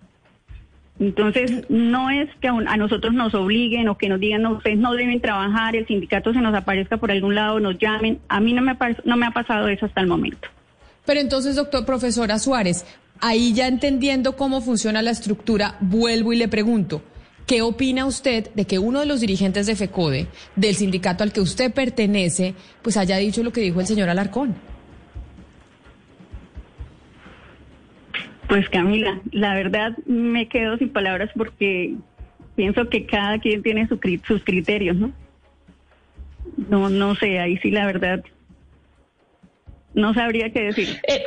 Entonces, 1.01 1.65
no 1.69 2.11
es 2.11 2.29
que 2.41 2.49
a 2.49 2.77
nosotros 2.77 3.15
nos 3.15 3.33
obliguen 3.35 3.89
o 3.89 3.97
que 3.97 4.09
nos 4.09 4.19
digan, 4.19 4.43
no, 4.43 4.55
ustedes 4.55 4.79
no 4.79 4.95
deben 4.95 5.21
trabajar, 5.21 5.77
el 5.77 5.87
sindicato 5.87 6.33
se 6.33 6.41
nos 6.41 6.55
aparezca 6.55 6.97
por 6.97 7.13
algún 7.13 7.37
lado, 7.37 7.61
nos 7.61 7.79
llamen. 7.79 8.19
A 8.29 8.41
mí 8.41 8.53
no 8.53 8.63
me, 8.63 8.77
no 9.05 9.17
me 9.17 9.27
ha 9.27 9.31
pasado 9.31 9.69
eso 9.69 9.87
hasta 9.87 10.01
el 10.01 10.09
momento. 10.09 10.49
Pero 11.07 11.21
entonces, 11.21 11.55
doctor, 11.55 11.87
profesora 11.87 12.39
Suárez, 12.39 12.85
ahí 13.21 13.53
ya 13.55 13.69
entendiendo 13.69 14.37
cómo 14.37 14.61
funciona 14.61 15.01
la 15.01 15.13
estructura, 15.13 15.77
vuelvo 15.81 16.33
y 16.33 16.37
le 16.37 16.49
pregunto, 16.49 17.03
¿qué 17.47 17.63
opina 17.63 18.05
usted 18.05 18.51
de 18.55 18.65
que 18.65 18.81
uno 18.81 19.01
de 19.01 19.07
los 19.07 19.21
dirigentes 19.21 19.67
de 19.67 19.77
FECODE, 19.77 20.27
del 20.57 20.75
sindicato 20.75 21.23
al 21.23 21.33
que 21.33 21.41
usted 21.41 21.73
pertenece, 21.73 22.55
pues 22.83 22.97
haya 22.97 23.17
dicho 23.19 23.45
lo 23.45 23.53
que 23.53 23.61
dijo 23.61 23.81
el 23.81 23.87
señor 23.87 24.09
Alarcón? 24.09 24.57
Pues 28.49 28.69
Camila, 28.71 29.21
la 29.31 29.55
verdad 29.55 29.97
me 30.07 30.49
quedo 30.49 30.79
sin 30.79 30.89
palabras 30.89 31.31
porque 31.37 31.95
pienso 32.57 32.89
que 32.89 33.05
cada 33.07 33.39
quien 33.39 33.63
tiene 33.63 33.87
sus 33.87 34.43
criterios, 34.43 34.97
¿no? 34.97 35.13
No, 36.57 36.89
no 36.89 37.15
sé, 37.15 37.39
ahí 37.39 37.59
sí 37.59 37.71
la 37.71 37.85
verdad 37.87 38.25
no 39.95 40.15
sabría 40.15 40.51
qué 40.51 40.63
decir. 40.63 41.01
Eh, 41.07 41.23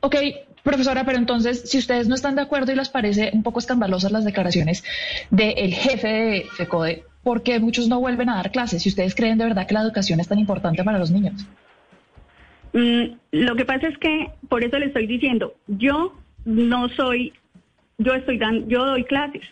ok, 0.00 0.16
profesora, 0.62 1.04
pero 1.04 1.16
entonces, 1.16 1.62
si 1.68 1.78
ustedes 1.78 2.08
no 2.08 2.14
están 2.14 2.34
de 2.34 2.42
acuerdo 2.42 2.72
y 2.72 2.76
les 2.76 2.90
parece 2.90 3.30
un 3.32 3.42
poco 3.42 3.58
escandalosas 3.58 4.12
las 4.12 4.24
declaraciones 4.24 4.84
del 5.30 5.72
jefe 5.72 6.08
de 6.08 6.46
FECODE, 6.56 7.04
¿por 7.22 7.42
qué 7.42 7.58
muchos 7.58 7.88
no 7.88 8.00
vuelven 8.00 8.28
a 8.28 8.36
dar 8.36 8.50
clases? 8.50 8.82
Si 8.82 8.90
ustedes 8.90 9.14
creen 9.14 9.38
de 9.38 9.44
verdad 9.44 9.66
que 9.66 9.74
la 9.74 9.82
educación 9.82 10.20
es 10.20 10.28
tan 10.28 10.38
importante 10.38 10.84
para 10.84 10.98
los 10.98 11.10
niños. 11.10 11.46
Mm, 12.72 13.16
lo 13.32 13.56
que 13.56 13.64
pasa 13.64 13.88
es 13.88 13.98
que, 13.98 14.30
por 14.48 14.64
eso 14.64 14.78
le 14.78 14.86
estoy 14.86 15.06
diciendo, 15.06 15.54
yo 15.66 16.14
no 16.44 16.88
soy, 16.90 17.32
yo 17.98 18.14
estoy 18.14 18.38
dando, 18.38 18.66
yo 18.68 18.84
doy 18.84 19.04
clases, 19.04 19.42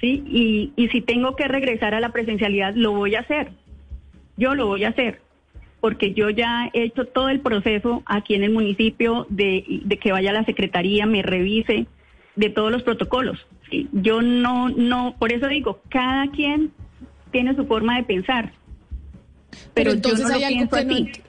¿sí? 0.00 0.22
Y, 0.26 0.72
y 0.76 0.88
si 0.88 1.00
tengo 1.00 1.36
que 1.36 1.48
regresar 1.48 1.94
a 1.94 2.00
la 2.00 2.12
presencialidad, 2.12 2.74
lo 2.74 2.92
voy 2.92 3.14
a 3.14 3.20
hacer. 3.20 3.50
Yo 4.36 4.54
lo 4.54 4.66
voy 4.66 4.84
a 4.84 4.90
hacer, 4.90 5.20
porque 5.80 6.14
yo 6.14 6.30
ya 6.30 6.70
he 6.72 6.84
hecho 6.84 7.06
todo 7.06 7.28
el 7.28 7.40
proceso 7.40 8.02
aquí 8.06 8.34
en 8.34 8.44
el 8.44 8.52
municipio 8.52 9.26
de, 9.28 9.64
de 9.84 9.98
que 9.98 10.12
vaya 10.12 10.30
a 10.30 10.34
la 10.34 10.44
secretaría, 10.44 11.06
me 11.06 11.22
revise, 11.22 11.86
de 12.36 12.50
todos 12.50 12.70
los 12.70 12.84
protocolos. 12.84 13.46
¿sí? 13.68 13.88
Yo 13.92 14.22
no, 14.22 14.68
no, 14.68 15.16
por 15.18 15.32
eso 15.32 15.48
digo, 15.48 15.80
cada 15.88 16.28
quien 16.30 16.72
tiene 17.32 17.54
su 17.56 17.66
forma 17.66 17.96
de 17.96 18.04
pensar. 18.04 18.52
Pero, 19.74 19.92
entonces 19.92 20.20
yo 20.20 20.28
no 20.28 20.34
hay 20.34 20.44
algo 20.44 20.70
que 20.70 21.22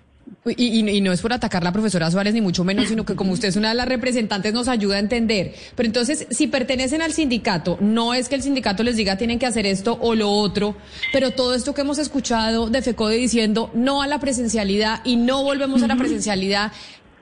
y, 0.46 1.02
no 1.02 1.12
es 1.12 1.22
por 1.22 1.34
atacar 1.34 1.62
a 1.62 1.66
la 1.66 1.72
profesora 1.72 2.10
Suárez, 2.10 2.34
ni 2.34 2.42
mucho 2.42 2.64
menos, 2.64 2.88
sino 2.88 3.06
que 3.06 3.16
como 3.16 3.34
usted 3.34 3.50
es 3.50 3.56
una 3.56 3.70
de 3.70 3.76
las 3.76 3.88
representantes, 3.88 4.54
nos 4.54 4.68
ayuda 4.68 4.96
a 4.96 5.00
entender. 5.00 5.54
Pero 5.76 5.88
entonces, 5.88 6.28
si 6.30 6.48
pertenecen 6.48 7.02
al 7.02 7.14
sindicato, 7.14 7.78
no 7.82 8.14
es 8.14 8.30
que 8.30 8.36
el 8.36 8.44
sindicato 8.44 8.84
les 8.84 8.96
diga 8.96 9.18
tienen 9.18 9.40
que 9.40 9.46
hacer 9.46 9.66
esto 9.66 9.98
o 10.02 10.16
lo 10.16 10.32
otro, 10.32 10.76
pero 11.12 11.32
todo 11.32 11.54
esto 11.54 11.74
que 11.74 11.82
hemos 11.82 11.98
escuchado 11.98 12.70
de 12.70 12.82
FECODE 12.82 13.18
diciendo 13.18 13.70
no 13.74 14.02
a 14.02 14.08
la 14.08 14.20
presencialidad 14.20 15.02
y 15.04 15.18
no 15.18 15.44
volvemos 15.44 15.84
a 15.84 15.88
la 15.88 15.96
presencialidad, 15.96 16.72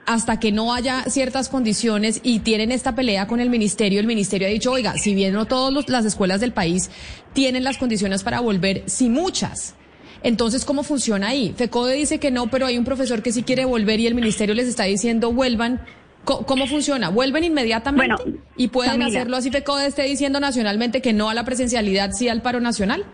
hasta 0.06 0.40
que 0.40 0.54
no 0.54 0.74
haya 0.74 1.04
ciertas 1.10 1.50
condiciones 1.50 2.22
y 2.24 2.40
tienen 2.40 2.72
esta 2.72 2.96
pelea 2.96 3.28
con 3.28 3.42
el 3.42 3.50
ministerio, 3.50 4.00
el 4.00 4.08
ministerio 4.08 4.48
ha 4.48 4.52
dicho, 4.52 4.72
oiga, 4.72 4.98
si 4.98 5.14
bien 5.14 5.34
no 5.34 5.46
todas 5.46 5.90
las 5.90 6.06
escuelas 6.06 6.40
del 6.40 6.54
país 6.54 6.90
tienen 7.34 7.66
las 7.66 7.78
condiciones 7.78 8.24
para 8.24 8.40
volver, 8.40 8.84
sí 8.86 9.10
muchas. 9.10 9.76
Entonces, 10.24 10.66
¿cómo 10.66 10.84
funciona 10.84 11.30
ahí? 11.30 11.54
FECODE 11.56 11.96
dice 11.96 12.20
que 12.20 12.32
no, 12.32 12.48
pero 12.48 12.66
hay 12.66 12.78
un 12.78 12.86
profesor 12.86 13.22
que 13.22 13.32
sí 13.32 13.44
quiere 13.44 13.66
volver 13.66 14.00
y 14.00 14.08
el 14.08 14.16
ministerio 14.16 14.56
les 14.56 14.68
está 14.68 14.84
diciendo 14.84 15.32
vuelvan. 15.32 15.82
¿Cómo, 16.26 16.68
funciona? 16.68 17.08
¿Vuelven 17.08 17.46
inmediatamente 17.46 18.14
y 18.58 18.68
pueden 18.68 19.02
hacerlo 19.02 19.38
así 19.38 19.50
FECODE 19.50 19.88
esté 19.88 20.04
diciendo 20.04 20.42
nacionalmente 20.42 21.02
que 21.02 21.14
no 21.14 21.30
a 21.30 21.34
la 21.34 21.46
presencialidad, 21.46 22.12
sí 22.12 22.28
al 22.28 22.42
paro 22.42 22.60
nacional? 22.60 23.06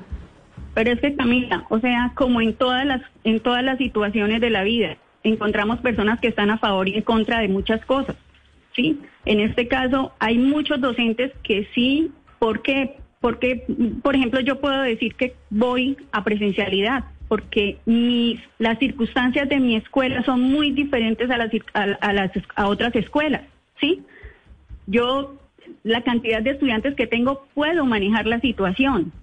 Pero 0.74 0.92
es 0.92 1.00
que 1.00 1.16
Camila, 1.16 1.64
o 1.70 1.80
sea, 1.80 2.12
como 2.16 2.42
en 2.42 2.56
todas 2.56 2.86
las 2.88 3.04
en 3.24 3.40
todas 3.40 3.64
las 3.64 3.78
situaciones 3.78 4.42
de 4.42 4.50
la 4.50 4.64
vida, 4.64 4.98
encontramos 5.24 5.80
personas 5.82 6.20
que 6.20 6.30
están 6.30 6.50
a 6.50 6.58
favor 6.58 6.90
y 6.90 6.96
en 6.96 7.04
contra 7.04 7.40
de 7.40 7.50
muchas 7.50 7.86
cosas. 7.86 8.16
¿Sí? 8.76 9.00
En 9.26 9.40
este 9.40 9.68
caso 9.68 10.14
hay 10.18 10.40
muchos 10.40 10.82
docentes 10.82 11.32
que 11.44 11.68
sí, 11.76 12.12
¿por 12.40 12.64
qué? 12.64 12.98
Porque, 13.24 13.64
por 14.02 14.18
ejemplo, 14.18 14.42
yo 14.42 14.60
puedo 14.60 14.82
decir 14.82 15.16
que 15.16 15.34
voy 15.50 15.96
a 16.12 16.26
presencialidad, 16.26 17.06
porque 17.30 17.78
mis, 17.86 18.38
las 18.60 18.78
circunstancias 18.80 19.48
de 19.48 19.62
mi 19.62 19.78
escuela 19.78 20.26
son 20.26 20.42
muy 20.42 20.72
diferentes 20.72 21.32
a 21.32 21.38
las, 21.38 21.50
a, 21.74 22.12
las, 22.12 22.32
a 22.54 22.68
otras 22.68 22.94
escuelas, 22.98 23.44
¿sí? 23.80 24.02
Yo, 24.88 25.38
la 25.84 26.02
cantidad 26.02 26.42
de 26.42 26.50
estudiantes 26.50 26.96
que 26.96 27.08
tengo, 27.08 27.48
puedo 27.54 27.86
manejar 27.86 28.26
la 28.26 28.42
situación. 28.42 29.14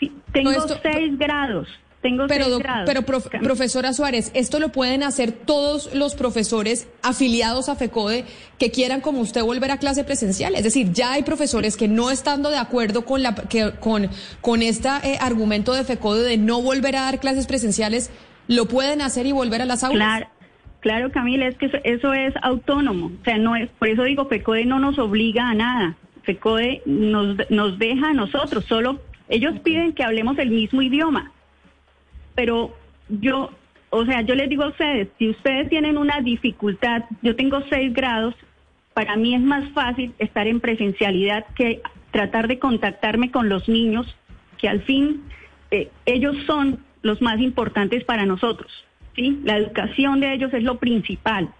¿sí? 0.00 0.10
Tengo 0.32 0.52
seis 0.82 1.18
grados 1.18 1.68
pero, 2.28 2.58
Pero, 2.84 3.02
profesora 3.42 3.92
Suárez, 3.92 4.30
esto 4.34 4.60
lo 4.60 4.70
pueden 4.70 5.02
hacer 5.02 5.32
todos 5.32 5.94
los 5.94 6.14
profesores 6.14 6.88
afiliados 7.02 7.68
a 7.68 7.76
FECODE 7.76 8.24
que 8.58 8.70
quieran, 8.70 9.00
como 9.00 9.20
usted, 9.20 9.42
volver 9.42 9.70
a 9.70 9.78
clase 9.78 10.04
presencial. 10.04 10.54
Es 10.54 10.64
decir, 10.64 10.92
ya 10.92 11.12
hay 11.12 11.22
profesores 11.22 11.76
que 11.76 11.88
no 11.88 12.10
estando 12.10 12.50
de 12.50 12.58
acuerdo 12.58 13.04
con, 13.04 13.22
la, 13.22 13.34
que, 13.34 13.72
con, 13.80 14.08
con 14.40 14.62
este 14.62 14.88
eh, 15.02 15.18
argumento 15.20 15.72
de 15.72 15.84
FECODE 15.84 16.22
de 16.22 16.36
no 16.36 16.60
volver 16.60 16.96
a 16.96 17.02
dar 17.02 17.20
clases 17.20 17.46
presenciales, 17.46 18.10
lo 18.48 18.66
pueden 18.66 19.00
hacer 19.00 19.26
y 19.26 19.32
volver 19.32 19.62
a 19.62 19.64
las 19.64 19.82
aulas. 19.82 19.96
Claro. 19.96 20.26
Claro, 20.80 21.10
Camila, 21.10 21.48
es 21.48 21.56
que 21.56 21.70
eso, 21.84 22.12
es 22.12 22.34
autónomo. 22.42 23.06
O 23.06 23.24
sea, 23.24 23.38
no 23.38 23.56
es, 23.56 23.70
por 23.78 23.88
eso 23.88 24.02
digo, 24.02 24.26
FECODE 24.26 24.66
no 24.66 24.78
nos 24.78 24.98
obliga 24.98 25.48
a 25.48 25.54
nada. 25.54 25.96
FECODE 26.24 26.82
nos, 26.84 27.38
nos 27.48 27.78
deja 27.78 28.10
a 28.10 28.12
nosotros, 28.12 28.66
solo 28.66 29.00
ellos 29.30 29.58
piden 29.60 29.94
que 29.94 30.04
hablemos 30.04 30.38
el 30.38 30.50
mismo 30.50 30.82
idioma 30.82 31.32
pero 32.34 32.74
yo, 33.08 33.50
o 33.90 34.04
sea, 34.04 34.22
yo 34.22 34.34
les 34.34 34.48
digo 34.48 34.64
a 34.64 34.68
ustedes, 34.68 35.08
si 35.18 35.30
ustedes 35.30 35.68
tienen 35.68 35.98
una 35.98 36.20
dificultad, 36.20 37.04
yo 37.22 37.36
tengo 37.36 37.62
seis 37.68 37.92
grados, 37.92 38.34
para 38.92 39.16
mí 39.16 39.34
es 39.34 39.40
más 39.40 39.68
fácil 39.70 40.14
estar 40.18 40.46
en 40.46 40.60
presencialidad 40.60 41.46
que 41.56 41.82
tratar 42.10 42.46
de 42.46 42.58
contactarme 42.58 43.30
con 43.30 43.48
los 43.48 43.68
niños, 43.68 44.06
que 44.58 44.68
al 44.68 44.82
fin 44.82 45.22
eh, 45.70 45.90
ellos 46.06 46.36
son 46.46 46.78
los 47.02 47.20
más 47.20 47.40
importantes 47.40 48.04
para 48.04 48.24
nosotros, 48.24 48.70
¿sí? 49.16 49.40
La 49.44 49.56
educación 49.56 50.20
de 50.20 50.32
ellos 50.32 50.54
es 50.54 50.62
lo 50.62 50.78
principal. 50.78 51.50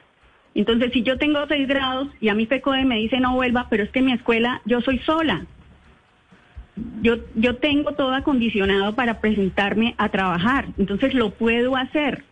Entonces, 0.55 0.93
si 0.93 1.03
yo 1.03 1.19
tengo 1.19 1.45
seis 1.49 1.67
grados 1.67 2.09
y 2.21 2.29
a 2.29 2.35
mi 2.35 2.47
FECODE 2.47 2.85
me 2.85 2.97
dice 2.97 3.19
no 3.19 3.35
vuelva, 3.35 3.67
pero 3.69 3.83
es 3.83 3.91
que 3.91 3.99
en 3.99 4.07
mi 4.07 4.13
escuela 4.13 4.63
yo 4.65 4.81
soy 4.81 5.01
sola, 5.01 5.45
yo, 7.03 7.17
yo 7.35 7.57
tengo 7.57 7.93
todo 7.93 8.15
acondicionado 8.15 8.95
para 8.95 9.21
presentarme 9.21 9.95
a 9.99 10.09
trabajar, 10.09 10.67
entonces 10.79 11.15
lo 11.15 11.31
puedo 11.31 11.77
hacer. 11.77 12.25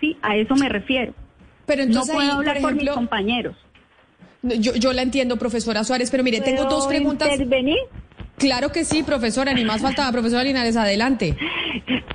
Sí, 0.00 0.16
a 0.22 0.36
eso 0.36 0.54
me 0.56 0.68
refiero. 0.68 1.14
Pero 1.66 1.82
entonces 1.82 2.12
no 2.12 2.18
puedo 2.18 2.32
hablar 2.32 2.60
por, 2.60 2.74
mis 2.74 2.90
compañeros. 2.90 3.56
Yo, 4.42 4.74
yo 4.74 4.92
la 4.92 5.02
entiendo, 5.02 5.36
profesora 5.36 5.84
Suárez, 5.84 6.10
pero 6.10 6.22
mire, 6.22 6.40
tengo 6.40 6.64
dos 6.64 6.86
preguntas. 6.86 7.30
intervenir? 7.30 7.78
Claro 8.38 8.72
que 8.72 8.86
sí, 8.86 9.02
profesora, 9.02 9.52
ni 9.52 9.64
más 9.64 9.82
faltaba. 9.82 10.10
Profesora 10.12 10.42
Linares, 10.42 10.76
adelante. 10.76 11.36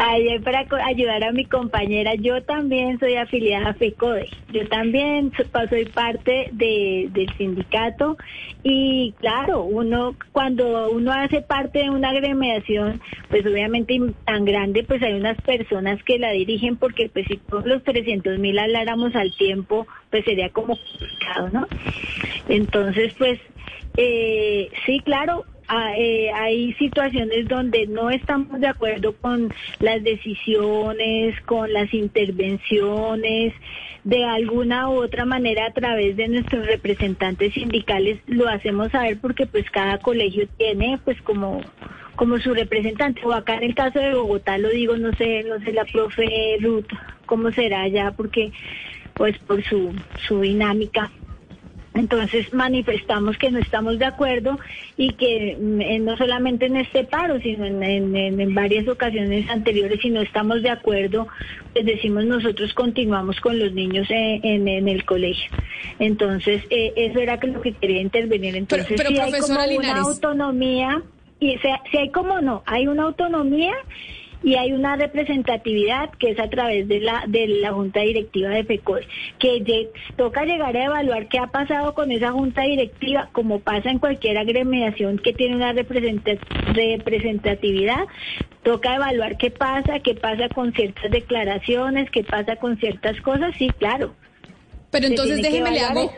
Ayer 0.07 0.39
para 0.43 0.67
ayudar 0.85 1.23
a 1.23 1.31
mi 1.31 1.45
compañera, 1.45 2.13
yo 2.13 2.43
también 2.43 2.99
soy 2.99 3.15
afiliada 3.15 3.69
a 3.69 3.73
FECODE. 3.73 4.29
Yo 4.53 4.67
también 4.67 5.31
soy 5.67 5.85
parte 5.85 6.49
de, 6.51 7.09
del 7.11 7.35
sindicato 7.37 8.15
y 8.61 9.15
claro, 9.19 9.63
uno 9.63 10.15
cuando 10.31 10.91
uno 10.91 11.11
hace 11.11 11.41
parte 11.41 11.79
de 11.79 11.89
una 11.89 12.09
agremiación, 12.11 13.01
pues 13.29 13.47
obviamente 13.47 13.99
tan 14.25 14.45
grande, 14.45 14.83
pues 14.83 15.01
hay 15.01 15.13
unas 15.13 15.41
personas 15.41 16.03
que 16.03 16.19
la 16.19 16.29
dirigen 16.33 16.77
porque 16.77 17.09
pues 17.09 17.25
si 17.27 17.37
todos 17.37 17.65
los 17.65 17.83
300 17.83 18.37
mil 18.37 18.59
habláramos 18.59 19.15
al 19.15 19.35
tiempo, 19.35 19.87
pues 20.11 20.23
sería 20.23 20.49
como 20.49 20.77
complicado, 20.77 21.49
¿no? 21.51 21.67
Entonces, 22.47 23.11
pues 23.17 23.39
eh, 23.97 24.69
sí, 24.85 24.99
claro, 24.99 25.45
Eh, 25.97 26.29
hay 26.31 26.73
situaciones 26.73 27.47
donde 27.47 27.87
no 27.87 28.11
estamos 28.11 28.59
de 28.59 28.67
acuerdo 28.67 29.13
con 29.13 29.51
las 29.79 30.03
decisiones, 30.03 31.39
con 31.41 31.73
las 31.73 31.91
intervenciones, 31.93 33.53
de 34.03 34.23
alguna 34.23 34.89
u 34.89 35.03
otra 35.03 35.25
manera 35.25 35.65
a 35.65 35.73
través 35.73 36.15
de 36.15 36.27
nuestros 36.27 36.67
representantes 36.67 37.53
sindicales 37.53 38.19
lo 38.27 38.47
hacemos 38.47 38.91
saber 38.91 39.19
porque 39.19 39.47
pues 39.47 39.69
cada 39.71 39.97
colegio 39.97 40.47
tiene 40.57 40.99
pues 41.03 41.19
como 41.23 41.61
como 42.15 42.37
su 42.39 42.53
representante. 42.53 43.21
O 43.25 43.33
acá 43.33 43.55
en 43.55 43.63
el 43.63 43.75
caso 43.75 43.99
de 43.99 44.13
Bogotá 44.13 44.59
lo 44.59 44.69
digo 44.69 44.95
no 44.97 45.11
sé 45.13 45.43
no 45.43 45.59
sé 45.61 45.73
la 45.73 45.85
profe 45.85 46.57
Ruth 46.61 46.85
cómo 47.25 47.51
será 47.51 47.87
ya 47.87 48.11
porque 48.11 48.51
pues 49.15 49.39
por 49.39 49.63
su 49.63 49.91
su 50.27 50.41
dinámica 50.41 51.11
entonces 51.95 52.53
manifestamos 52.53 53.37
que 53.37 53.49
no 53.49 53.59
estamos 53.59 53.97
de 53.97 54.05
acuerdo 54.05 54.59
y 54.97 55.13
que 55.13 55.57
mm, 55.59 56.03
no 56.03 56.17
solamente 56.17 56.65
en 56.65 56.77
este 56.77 57.05
paro, 57.05 57.39
sino 57.39 57.65
en, 57.65 58.53
varias 58.53 58.87
ocasiones 58.87 59.49
anteriores, 59.49 59.99
si 60.01 60.09
no 60.09 60.21
estamos 60.21 60.61
de 60.61 60.69
acuerdo, 60.69 61.27
pues 61.73 61.85
decimos 61.85 62.25
nosotros 62.25 62.73
continuamos 62.73 63.39
con 63.39 63.57
los 63.59 63.73
niños 63.73 64.07
en, 64.09 64.67
el 64.67 65.05
colegio. 65.05 65.49
Entonces, 65.99 66.63
eh, 66.69 66.93
eso 66.95 67.19
era 67.19 67.39
lo 67.41 67.61
que 67.61 67.73
quería 67.73 68.01
intervenir. 68.01 68.55
Entonces, 68.55 68.93
pero, 68.95 69.09
si 69.09 69.19
hay 69.19 69.31
como 69.39 69.59
una 69.77 69.97
autonomía, 69.99 71.01
y 71.39 71.57
si 71.91 71.97
hay 71.97 72.09
como 72.11 72.41
no, 72.41 72.63
hay 72.65 72.87
una 72.87 73.03
autonomía 73.03 73.73
y 74.45 74.55
hay 74.55 74.71
una 74.73 74.95
representatividad 74.95 76.11
que 76.19 76.29
es 76.29 76.39
a 76.39 76.51
través 76.51 76.87
de 76.87 76.99
la 76.99 77.23
de 77.27 77.47
la 77.47 77.73
junta 77.73 78.01
directiva 78.01 78.49
de 78.49 78.63
FECOD, 78.63 78.99
que 79.39 79.89
toca 80.15 80.45
llegar 80.45 80.77
a 80.77 80.85
evaluar 80.85 81.27
qué 81.29 81.39
ha 81.39 81.47
pasado 81.47 81.95
con 81.95 82.11
esa 82.11 82.31
junta 82.31 82.61
directiva, 82.61 83.29
como 83.31 83.59
pasa 83.59 83.89
en 83.89 83.97
cualquier 83.97 84.37
agremiación 84.37 85.17
que 85.17 85.33
tiene 85.33 85.55
una 85.55 85.73
representatividad, 85.73 88.05
toca 88.61 88.95
evaluar 88.95 89.37
qué 89.37 89.49
pasa, 89.49 89.99
qué 90.01 90.13
pasa 90.13 90.47
con 90.49 90.73
ciertas 90.73 91.09
declaraciones, 91.09 92.11
qué 92.11 92.23
pasa 92.23 92.57
con 92.57 92.77
ciertas 92.77 93.19
cosas, 93.21 93.55
sí, 93.57 93.71
claro. 93.79 94.13
Pero 94.91 95.07
entonces 95.07 95.41
déjeme 95.41 95.71
le 95.71 95.79
hago 95.79 96.13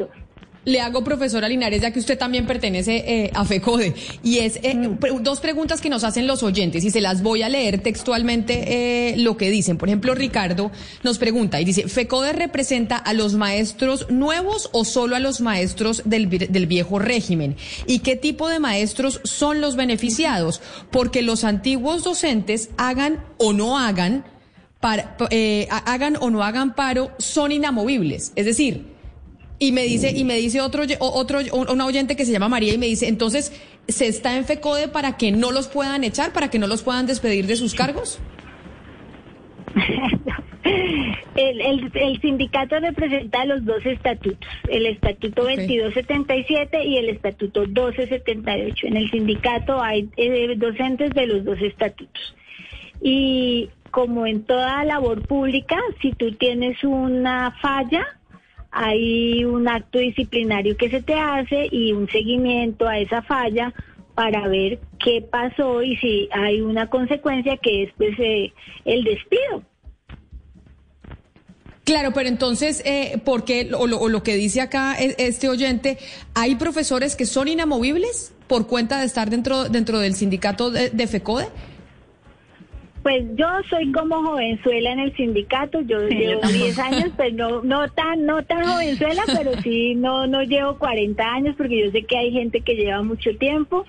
le 0.68 0.82
hago, 0.82 1.02
profesora 1.02 1.48
Linares, 1.48 1.82
ya 1.82 1.92
que 1.92 2.00
usted 2.00 2.18
también 2.18 2.46
pertenece 2.46 2.98
eh, 3.08 3.32
a 3.34 3.46
FECODE, 3.46 3.96
y 4.22 4.40
es 4.40 4.60
eh, 4.64 4.76
mm. 4.76 5.24
dos 5.24 5.40
preguntas 5.40 5.80
que 5.80 5.90
nos 5.90 6.04
hacen 6.04 6.28
los 6.28 6.44
oyentes, 6.44 6.84
y 6.84 6.92
se 6.92 7.00
las 7.00 7.24
voy 7.24 7.42
a 7.42 7.48
leer 7.48 7.80
textualmente 7.80 8.66
eh, 9.12 9.18
lo 9.18 9.38
que 9.38 9.50
dicen. 9.50 9.78
Por 9.78 9.88
ejemplo, 9.88 10.14
Ricardo 10.14 10.70
nos 11.04 11.20
pregunta 11.20 11.62
y 11.62 11.66
dice, 11.66 11.88
¿FECODE 11.88 12.34
representa 12.34 12.98
a 12.98 13.14
los 13.14 13.36
maestros 13.36 14.12
nuevos 14.12 14.70
o 14.74 14.84
solo 14.84 15.16
a 15.16 15.20
los 15.20 15.40
maestros 15.40 16.02
del, 16.04 16.28
del 16.28 16.68
viejo 16.68 17.00
régimen? 17.00 17.56
¿Y 17.86 18.00
qué 18.00 18.18
tipo 18.18 18.50
de 18.50 18.60
maestros 18.60 19.22
son 19.24 19.62
los 19.62 19.78
beneficiados? 19.78 20.62
Porque 20.92 21.22
los 21.22 21.46
antiguos 21.46 22.04
docentes 22.04 22.72
hagan 22.76 23.24
o 23.38 23.54
no 23.54 23.80
hagan, 23.80 24.26
para, 24.82 25.16
hagan 25.86 26.18
o 26.20 26.30
no 26.30 26.44
hagan 26.44 26.76
paro, 26.76 27.12
son 27.20 27.54
inamovibles. 27.54 28.34
Es 28.36 28.46
decir, 28.46 28.97
y 29.60 29.72
me 29.72 29.84
dice, 29.84 30.12
y 30.16 30.24
me 30.24 30.36
dice 30.36 30.62
otro, 30.62 30.84
otro, 31.00 31.40
un 31.54 31.82
oyente 31.82 32.16
que 32.16 32.26
se 32.26 32.32
llama 32.32 32.48
María 32.48 32.74
y 32.74 32.78
me 32.78 32.86
dice, 32.86 33.08
entonces, 33.08 33.52
¿se 33.88 34.08
está 34.08 34.38
en 34.38 34.46
FECODE 34.46 34.88
para 34.88 35.18
que 35.18 35.32
no 35.32 35.52
los 35.52 35.68
puedan 35.68 36.04
echar, 36.04 36.32
para 36.32 36.50
que 36.50 36.60
no 36.60 36.68
los 36.68 36.84
puedan 36.84 37.08
despedir 37.08 37.48
de 37.48 37.56
sus 37.56 37.74
cargos? 37.74 38.20
El, 41.36 41.62
el, 41.94 42.20
sindicato 42.20 42.80
representa 42.80 43.46
los 43.46 43.64
dos 43.64 43.86
estatutos, 43.86 44.50
el 44.68 44.88
estatuto 44.88 45.44
2277 45.44 46.84
y 46.84 46.98
el 46.98 47.10
estatuto 47.10 47.62
1278. 47.62 48.88
En 48.88 48.98
el 48.98 49.10
sindicato 49.12 49.82
hay 49.82 50.10
eh, 50.18 50.56
docentes 50.58 51.12
de 51.12 51.28
los 51.28 51.46
dos 51.46 51.62
estatutos. 51.62 52.36
Y 53.02 53.70
como 53.92 54.26
en 54.26 54.44
toda 54.44 54.84
labor 54.84 55.26
pública, 55.28 55.78
si 56.02 56.12
tú 56.12 56.34
tienes 56.34 56.84
una 56.84 57.52
falla, 57.62 58.06
hay 58.80 59.44
un 59.44 59.68
acto 59.68 59.98
disciplinario 59.98 60.78
que 60.78 60.92
se 60.92 61.02
te 61.02 61.16
hace 61.16 61.68
y 61.72 61.94
un 61.94 62.08
seguimiento 62.10 62.88
a 62.88 63.00
esa 63.00 63.24
falla 63.24 63.74
para 64.14 64.48
ver 64.48 64.80
qué 65.04 65.24
pasó 65.24 65.82
y 65.82 65.98
si 65.98 66.30
hay 66.32 66.62
una 66.62 66.88
consecuencia 66.88 67.58
que 67.58 67.84
es 67.84 67.90
pues, 67.98 68.18
eh, 68.20 68.54
el 68.86 69.04
despido. 69.04 69.64
Claro, 71.86 72.12
pero 72.14 72.30
entonces, 72.30 72.84
eh, 72.86 73.20
¿por 73.26 73.46
qué, 73.46 73.72
o 73.74 73.88
lo, 73.88 74.22
que 74.22 74.36
dice 74.36 74.62
acá 74.62 74.96
e, 75.00 75.16
este 75.18 75.50
oyente, 75.50 75.98
hay 76.36 76.56
profesores 76.56 77.16
que 77.16 77.26
son 77.26 77.48
inamovibles 77.48 78.34
por 78.48 78.68
cuenta 78.68 79.00
de 79.00 79.06
estar 79.06 79.32
dentro, 79.32 79.70
dentro 79.70 79.98
del 80.00 80.14
sindicato 80.14 80.70
de, 80.70 81.08
FECODE? 81.08 81.48
Pues 83.08 83.24
yo 83.36 83.48
soy 83.70 83.90
como 83.94 84.22
jovenzuela 84.22 84.92
en 84.92 85.00
el 85.00 85.16
sindicato, 85.16 85.80
yo 85.80 86.10
llevo 86.10 86.42
10 86.42 86.78
años, 86.78 87.12
pues 87.16 87.34
no, 87.34 87.64
no 87.64 87.90
tan, 87.90 88.26
no 88.26 88.44
tan 88.44 88.66
jovenzuela, 88.66 89.24
pero 89.28 89.54
sí 89.62 89.96
no, 89.96 90.28
no 90.28 90.44
llevo 90.44 90.78
40 90.78 91.24
años 91.24 91.56
porque 91.58 91.86
yo 91.86 91.92
sé 91.92 92.04
que 92.04 92.18
hay 92.18 92.34
gente 92.34 92.60
que 92.60 92.76
lleva 92.76 93.02
mucho 93.04 93.34
tiempo. 93.38 93.86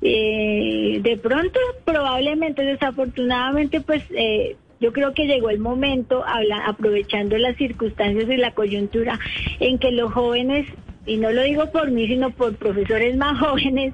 Eh, 0.00 1.00
de 1.02 1.18
pronto, 1.18 1.60
probablemente, 1.84 2.62
desafortunadamente, 2.62 3.82
pues 3.82 4.04
eh, 4.08 4.56
yo 4.80 4.94
creo 4.94 5.12
que 5.12 5.26
llegó 5.26 5.50
el 5.50 5.58
momento, 5.58 6.24
habla, 6.26 6.64
aprovechando 6.64 7.36
las 7.36 7.58
circunstancias 7.58 8.24
y 8.26 8.38
la 8.38 8.52
coyuntura, 8.52 9.20
en 9.58 9.78
que 9.78 9.92
los 9.92 10.14
jóvenes, 10.14 10.66
y 11.04 11.18
no 11.18 11.30
lo 11.30 11.42
digo 11.42 11.70
por 11.70 11.90
mí, 11.90 12.06
sino 12.06 12.30
por 12.30 12.56
profesores 12.56 13.18
más 13.18 13.38
jóvenes, 13.46 13.92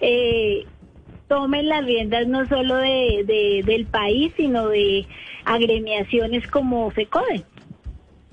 eh, 0.00 0.66
tomen 1.28 1.68
las 1.68 1.84
riendas 1.84 2.26
no 2.26 2.46
solo 2.48 2.76
de, 2.76 3.62
del 3.64 3.86
país, 3.86 4.32
sino 4.36 4.68
de 4.68 5.06
agremiaciones 5.44 6.46
como 6.48 6.90
FECODE. 6.90 7.44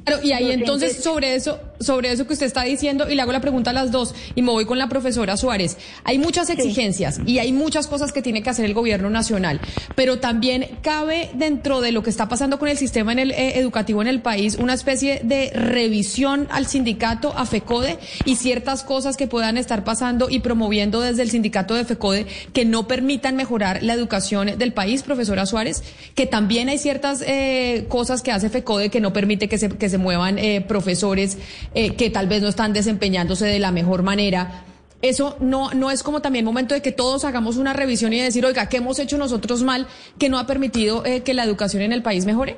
Claro, 0.04 0.22
y 0.24 0.32
ahí 0.34 0.52
entonces 0.52 1.04
sobre 1.04 1.36
eso, 1.36 1.60
sobre 1.80 2.12
eso 2.12 2.26
que 2.28 2.34
usted 2.34 2.46
está 2.46 2.64
diciendo, 2.64 3.10
y 3.10 3.16
le 3.16 3.22
hago 3.22 3.32
la 3.32 3.42
pregunta 3.42 3.72
a 3.72 3.74
las 3.74 3.92
dos, 3.92 4.14
y 4.36 4.42
me 4.42 4.52
voy 4.52 4.66
con 4.66 4.78
la 4.78 4.90
profesora 4.90 5.38
Suárez. 5.38 5.78
Hay 6.04 6.18
muchas 6.20 6.50
exigencias 6.50 7.20
y 7.26 7.40
hay 7.40 7.52
muchas 7.52 7.88
cosas 7.88 8.12
que 8.12 8.22
tiene 8.22 8.44
que 8.44 8.50
hacer 8.50 8.66
el 8.66 8.74
gobierno 8.74 9.10
nacional, 9.10 9.60
pero 9.96 10.20
también 10.20 10.68
cabe 10.82 11.30
dentro 11.34 11.82
de 11.82 11.92
lo 11.92 12.04
que 12.04 12.10
está 12.10 12.28
pasando 12.28 12.60
con 12.60 12.70
el 12.70 12.78
sistema 12.78 13.12
en 13.12 13.20
el, 13.20 13.32
eh, 13.32 13.60
educativo 13.60 14.02
en 14.02 14.08
el 14.08 14.22
país 14.22 14.56
una 14.56 14.74
especie 14.74 15.22
de 15.24 15.52
revisión 15.52 16.48
al 16.52 16.68
sindicato, 16.68 17.34
a 17.38 17.46
FECODE, 17.46 17.98
y 18.26 18.36
ciertas 18.36 18.84
cosas 18.84 19.18
que 19.18 19.28
puedan 19.28 19.58
estar 19.58 19.84
pasando 19.84 20.30
y 20.30 20.40
promoviendo 20.40 21.02
desde 21.02 21.22
el 21.22 21.30
sindicato 21.30 21.74
de 21.74 21.86
FECODE 21.86 22.26
que 22.54 22.66
no 22.66 22.88
permitan 22.88 23.36
mejorar 23.36 23.84
la 23.84 23.94
educación 23.94 24.58
del 24.58 24.74
país, 24.74 25.04
profesora 25.04 25.46
Suárez, 25.46 25.84
que 26.16 26.26
también 26.26 26.70
hay 26.70 26.78
ciertas 26.78 27.24
eh, 27.26 27.86
cosas 27.90 28.22
que 28.22 28.32
hace 28.32 28.50
FECODE 28.50 28.90
que 28.90 29.00
no 29.00 29.14
permite 29.14 29.48
que 29.48 29.58
se, 29.58 29.70
que 29.70 29.90
se 29.90 29.98
muevan 29.98 30.40
eh, 30.40 30.62
profesores 30.62 31.38
eh, 31.76 31.96
que 31.96 32.10
tal 32.10 32.28
vez 32.28 32.42
no 32.42 32.48
están 32.48 32.72
desempeñándose 32.72 33.46
de 33.46 33.60
la 33.60 33.72
mejor 33.72 34.02
manera. 34.02 34.64
Eso 35.02 35.36
no, 35.42 35.72
no 35.74 35.92
es 35.92 36.04
como 36.04 36.22
también 36.22 36.46
momento 36.46 36.74
de 36.74 36.82
que 36.82 36.94
todos 36.94 37.26
hagamos 37.26 37.58
una 37.58 37.74
revisión 37.74 38.14
y 38.14 38.22
decir, 38.22 38.46
oiga, 38.46 38.70
¿qué 38.70 38.78
hemos 38.78 38.98
hecho 38.98 39.18
nosotros 39.18 39.62
mal 39.62 39.86
que 40.18 40.30
no 40.30 40.40
ha 40.40 40.48
permitido 40.48 41.06
eh, 41.06 41.22
que 41.24 41.34
la 41.34 41.44
educación 41.44 41.84
en 41.84 41.92
el 41.92 42.02
país 42.02 42.26
mejore? 42.26 42.56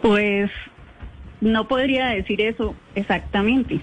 Pues 0.00 0.50
no 1.42 1.68
podría 1.68 2.06
decir 2.06 2.40
eso 2.40 2.74
exactamente. 2.94 3.80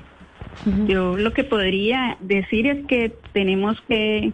Yo 0.87 1.17
lo 1.17 1.33
que 1.33 1.43
podría 1.43 2.17
decir 2.19 2.67
es 2.67 2.85
que 2.87 3.15
tenemos 3.31 3.79
que 3.87 4.33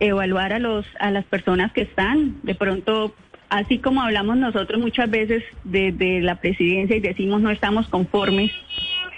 evaluar 0.00 0.52
a 0.52 0.58
los 0.58 0.86
a 0.98 1.10
las 1.10 1.24
personas 1.24 1.72
que 1.72 1.82
están. 1.82 2.38
De 2.42 2.54
pronto 2.54 3.14
así 3.48 3.78
como 3.78 4.02
hablamos 4.02 4.36
nosotros 4.36 4.80
muchas 4.80 5.10
veces 5.10 5.42
de, 5.64 6.20
la 6.22 6.36
presidencia 6.36 6.96
y 6.96 7.00
decimos 7.00 7.40
no 7.40 7.50
estamos 7.50 7.88
conformes, 7.88 8.52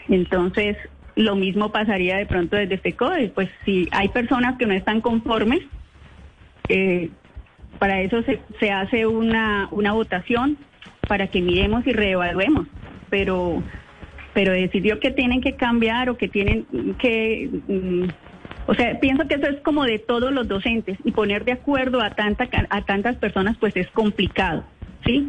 entonces 0.08 0.76
lo 1.16 1.34
mismo 1.34 1.72
pasaría 1.72 2.16
de 2.16 2.26
pronto 2.26 2.56
desde 2.56 2.78
FECODE. 2.78 3.28
Pues 3.30 3.48
si 3.64 3.88
hay 3.90 4.08
personas 4.08 4.56
que 4.56 4.66
no 4.66 4.74
están 4.74 5.00
conformes, 5.00 5.62
eh, 6.68 7.10
para 7.78 8.00
eso 8.00 8.22
se, 8.22 8.40
se 8.60 8.70
hace 8.70 9.06
una, 9.06 9.68
una 9.70 9.92
votación 9.92 10.56
para 11.08 11.26
que 11.26 11.40
miremos 11.40 11.86
y 11.86 11.92
reevaluemos. 11.92 12.66
Pero, 13.10 13.62
pero 14.34 14.52
decidió 14.52 15.00
que 15.00 15.10
tienen 15.10 15.40
que 15.40 15.56
cambiar 15.56 16.10
o 16.10 16.16
que 16.16 16.28
tienen 16.28 16.66
que... 16.98 17.50
Mm, 17.66 18.08
o 18.68 18.74
sea, 18.74 19.00
pienso 19.00 19.26
que 19.26 19.36
eso 19.36 19.46
es 19.46 19.60
como 19.62 19.84
de 19.84 19.98
todos 19.98 20.30
los 20.30 20.46
docentes 20.46 20.98
y 21.02 21.12
poner 21.12 21.46
de 21.46 21.52
acuerdo 21.52 22.02
a, 22.02 22.10
tanta, 22.10 22.46
a 22.68 22.82
tantas 22.82 23.16
personas 23.16 23.56
pues 23.58 23.74
es 23.76 23.90
complicado, 23.92 24.62
¿sí? 25.06 25.26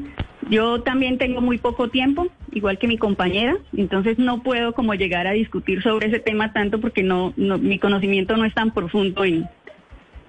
Yo 0.49 0.81
también 0.81 1.17
tengo 1.17 1.39
muy 1.39 1.57
poco 1.57 1.87
tiempo, 1.87 2.27
igual 2.51 2.77
que 2.77 2.89
mi 2.89 2.97
compañera, 2.97 3.55
entonces 3.77 4.19
no 4.19 4.43
puedo 4.43 4.73
como 4.73 4.93
llegar 4.93 5.25
a 5.25 5.31
discutir 5.31 5.81
sobre 5.81 6.07
ese 6.07 6.19
tema 6.19 6.51
tanto 6.51 6.81
porque 6.81 7.01
no, 7.01 7.33
mi 7.37 7.79
conocimiento 7.79 8.35
no 8.35 8.43
es 8.43 8.53
tan 8.53 8.73
profundo 8.73 9.23
en, 9.23 9.47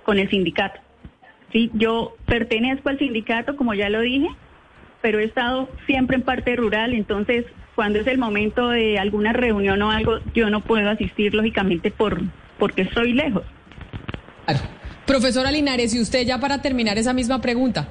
con 0.04 0.20
el 0.20 0.30
sindicato. 0.30 0.80
Sí, 1.50 1.68
yo 1.74 2.14
pertenezco 2.26 2.90
al 2.90 2.98
sindicato, 3.00 3.56
como 3.56 3.74
ya 3.74 3.90
lo 3.90 4.02
dije, 4.02 4.28
pero 5.02 5.18
he 5.18 5.24
estado 5.24 5.68
siempre 5.84 6.14
en 6.16 6.22
parte 6.22 6.54
rural, 6.54 6.94
entonces 6.94 7.44
cuando 7.74 7.98
es 7.98 8.06
el 8.06 8.18
momento 8.18 8.68
de 8.68 9.00
alguna 9.00 9.32
reunión 9.32 9.82
o 9.82 9.90
algo, 9.90 10.20
yo 10.32 10.48
no 10.48 10.60
puedo 10.60 10.88
asistir 10.88 11.34
lógicamente 11.34 11.90
por 11.90 12.22
porque 12.60 12.82
estoy 12.82 13.14
lejos. 13.14 13.42
Profesora 15.06 15.50
Linares, 15.50 15.92
y 15.92 16.00
usted 16.00 16.24
ya 16.24 16.38
para 16.38 16.62
terminar 16.62 16.96
esa 16.96 17.12
misma 17.12 17.40
pregunta. 17.40 17.88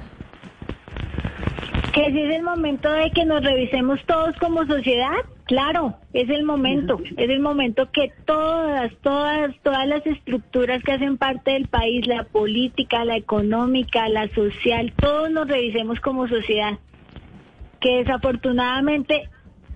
Que 1.92 2.10
si 2.12 2.20
es 2.20 2.36
el 2.36 2.42
momento 2.42 2.90
de 2.90 3.10
que 3.10 3.26
nos 3.26 3.42
revisemos 3.44 4.00
todos 4.06 4.34
como 4.36 4.64
sociedad, 4.64 5.18
claro, 5.44 5.96
es 6.14 6.30
el 6.30 6.44
momento, 6.44 6.98
es 7.16 7.28
el 7.28 7.40
momento 7.40 7.90
que 7.92 8.12
todas, 8.24 8.92
todas, 9.02 9.54
todas 9.62 9.86
las 9.88 10.06
estructuras 10.06 10.82
que 10.84 10.92
hacen 10.92 11.18
parte 11.18 11.50
del 11.50 11.66
país, 11.66 12.06
la 12.06 12.24
política, 12.24 13.04
la 13.04 13.16
económica, 13.16 14.08
la 14.08 14.28
social, 14.28 14.92
todos 14.96 15.30
nos 15.30 15.48
revisemos 15.48 16.00
como 16.00 16.28
sociedad. 16.28 16.78
Que 17.80 17.98
desafortunadamente 17.98 19.28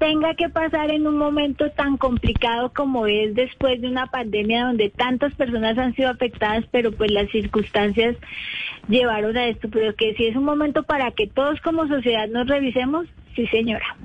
tenga 0.05 0.35
que 0.35 0.51
pasar 0.51 0.91
en 0.91 1.07
un 1.07 1.17
momento 1.17 1.71
tan 1.71 1.97
complicado 1.97 2.71
como 2.75 3.07
es 3.07 3.35
después 3.35 3.81
de 3.81 3.89
una 3.89 4.07
pandemia 4.09 4.67
donde 4.67 4.91
tantas 4.91 5.33
personas 5.33 5.79
han 5.79 5.95
sido 5.95 6.11
afectadas, 6.11 6.67
pero 6.71 6.93
pues 6.93 7.11
las 7.11 7.31
circunstancias 7.31 8.15
llevaron 8.87 9.35
a 9.35 9.47
esto, 9.47 9.71
pero 9.71 9.95
que 9.95 10.15
si 10.15 10.27
es 10.27 10.37
un 10.37 10.45
momento 10.45 10.83
para 10.83 11.11
que 11.13 11.27
todos 11.27 11.59
como 11.63 11.89
sociedad 11.89 12.29
nos 12.29 12.47
revisemos, 12.47 13.07
sí 13.35 13.47
señora 13.47 13.97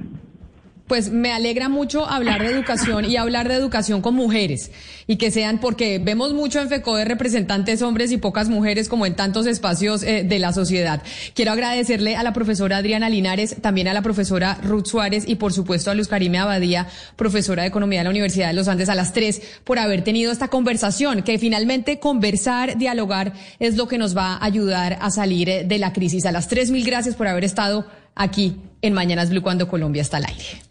pues 0.90 1.12
me 1.12 1.32
alegra 1.32 1.70
mucho 1.70 2.06
hablar 2.06 2.42
de 2.42 2.48
educación 2.48 3.06
y 3.06 3.16
hablar 3.16 3.48
de 3.48 3.54
educación 3.54 4.02
con 4.02 4.16
mujeres 4.16 4.72
y 5.06 5.18
que 5.18 5.30
sean, 5.30 5.60
porque 5.60 6.00
vemos 6.00 6.34
mucho 6.34 6.60
en 6.60 6.68
FECODE 6.68 7.06
representantes 7.06 7.84
hombres 7.84 8.12
y 8.12 8.18
pocas 8.18 8.50
mujeres 8.50 8.90
como 8.90 9.06
en 9.06 9.16
tantos 9.16 9.46
espacios 9.46 10.02
eh, 10.02 10.24
de 10.28 10.40
la 10.40 10.52
sociedad. 10.52 11.04
Quiero 11.36 11.52
agradecerle 11.52 12.18
a 12.18 12.24
la 12.24 12.34
profesora 12.34 12.78
Adriana 12.78 13.08
Linares, 13.08 13.56
también 13.62 13.88
a 13.88 13.94
la 13.94 14.02
profesora 14.02 14.58
Ruth 14.64 14.88
Suárez 14.88 15.26
y 15.28 15.36
por 15.36 15.54
supuesto 15.54 15.92
a 15.92 15.94
Luz 15.94 16.08
Karime 16.08 16.40
Abadía, 16.40 16.88
profesora 17.16 17.62
de 17.62 17.70
Economía 17.70 18.00
de 18.00 18.06
la 18.06 18.10
Universidad 18.10 18.48
de 18.48 18.54
los 18.54 18.68
Andes, 18.68 18.90
a 18.90 18.96
las 18.96 19.14
tres, 19.14 19.44
por 19.64 19.78
haber 19.78 20.04
tenido 20.04 20.32
esta 20.32 20.48
conversación, 20.48 21.22
que 21.22 21.38
finalmente 21.38 22.00
conversar, 22.00 22.80
dialogar 22.80 23.34
es 23.60 23.78
lo 23.78 23.88
que 23.88 24.00
nos 24.00 24.18
va 24.18 24.34
a 24.34 24.44
ayudar 24.44 24.98
a 25.02 25.12
salir 25.12 25.68
de 25.68 25.78
la 25.78 25.94
crisis. 25.94 26.26
A 26.26 26.32
las 26.32 26.48
tres, 26.48 26.72
mil 26.72 26.84
gracias 26.84 27.16
por 27.16 27.28
haber 27.28 27.44
estado 27.44 27.86
aquí 28.16 28.58
en 28.82 28.94
Mañanas 28.94 29.30
Blue 29.30 29.44
cuando 29.44 29.68
Colombia 29.68 30.02
está 30.02 30.18
al 30.18 30.26
aire. 30.26 30.69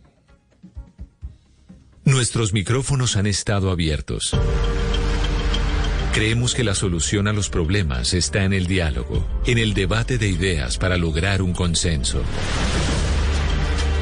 Nuestros 2.09 2.55
micrófonos 2.55 3.17
han 3.17 3.27
estado 3.27 3.71
abiertos. 3.71 4.35
Creemos 6.15 6.55
que 6.55 6.65
la 6.65 6.75
solución 6.75 7.29
a 7.29 7.35
los 7.35 7.51
problemas 7.51 8.15
está 8.15 8.45
en 8.45 8.55
el 8.55 8.67
diálogo, 8.67 9.29
en 9.45 9.59
el 9.59 9.75
debate 9.75 10.17
de 10.17 10.27
ideas 10.27 10.79
para 10.79 10.97
lograr 10.97 11.43
un 11.43 11.53
consenso. 11.53 12.23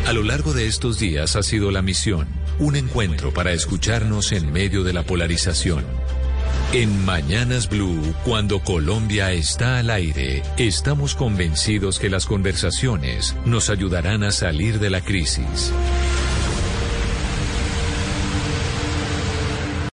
A 0.06 0.12
lo 0.12 0.22
largo 0.22 0.52
de 0.52 0.68
estos 0.68 1.00
días 1.00 1.34
ha 1.34 1.42
sido 1.42 1.72
la 1.72 1.82
misión, 1.82 2.28
un 2.60 2.76
encuentro 2.76 3.34
para 3.34 3.52
escucharnos 3.52 4.30
en 4.30 4.52
medio 4.52 4.84
de 4.84 4.92
la 4.92 5.02
polarización. 5.02 5.84
En 6.72 7.04
Mañanas 7.04 7.68
Blue, 7.68 8.14
cuando 8.24 8.60
Colombia 8.60 9.32
está 9.32 9.80
al 9.80 9.90
aire, 9.90 10.44
estamos 10.58 11.16
convencidos 11.16 11.98
que 11.98 12.08
las 12.08 12.26
conversaciones 12.26 13.34
nos 13.44 13.68
ayudarán 13.68 14.22
a 14.22 14.30
salir 14.30 14.78
de 14.78 14.90
la 14.90 15.00
crisis. 15.00 15.72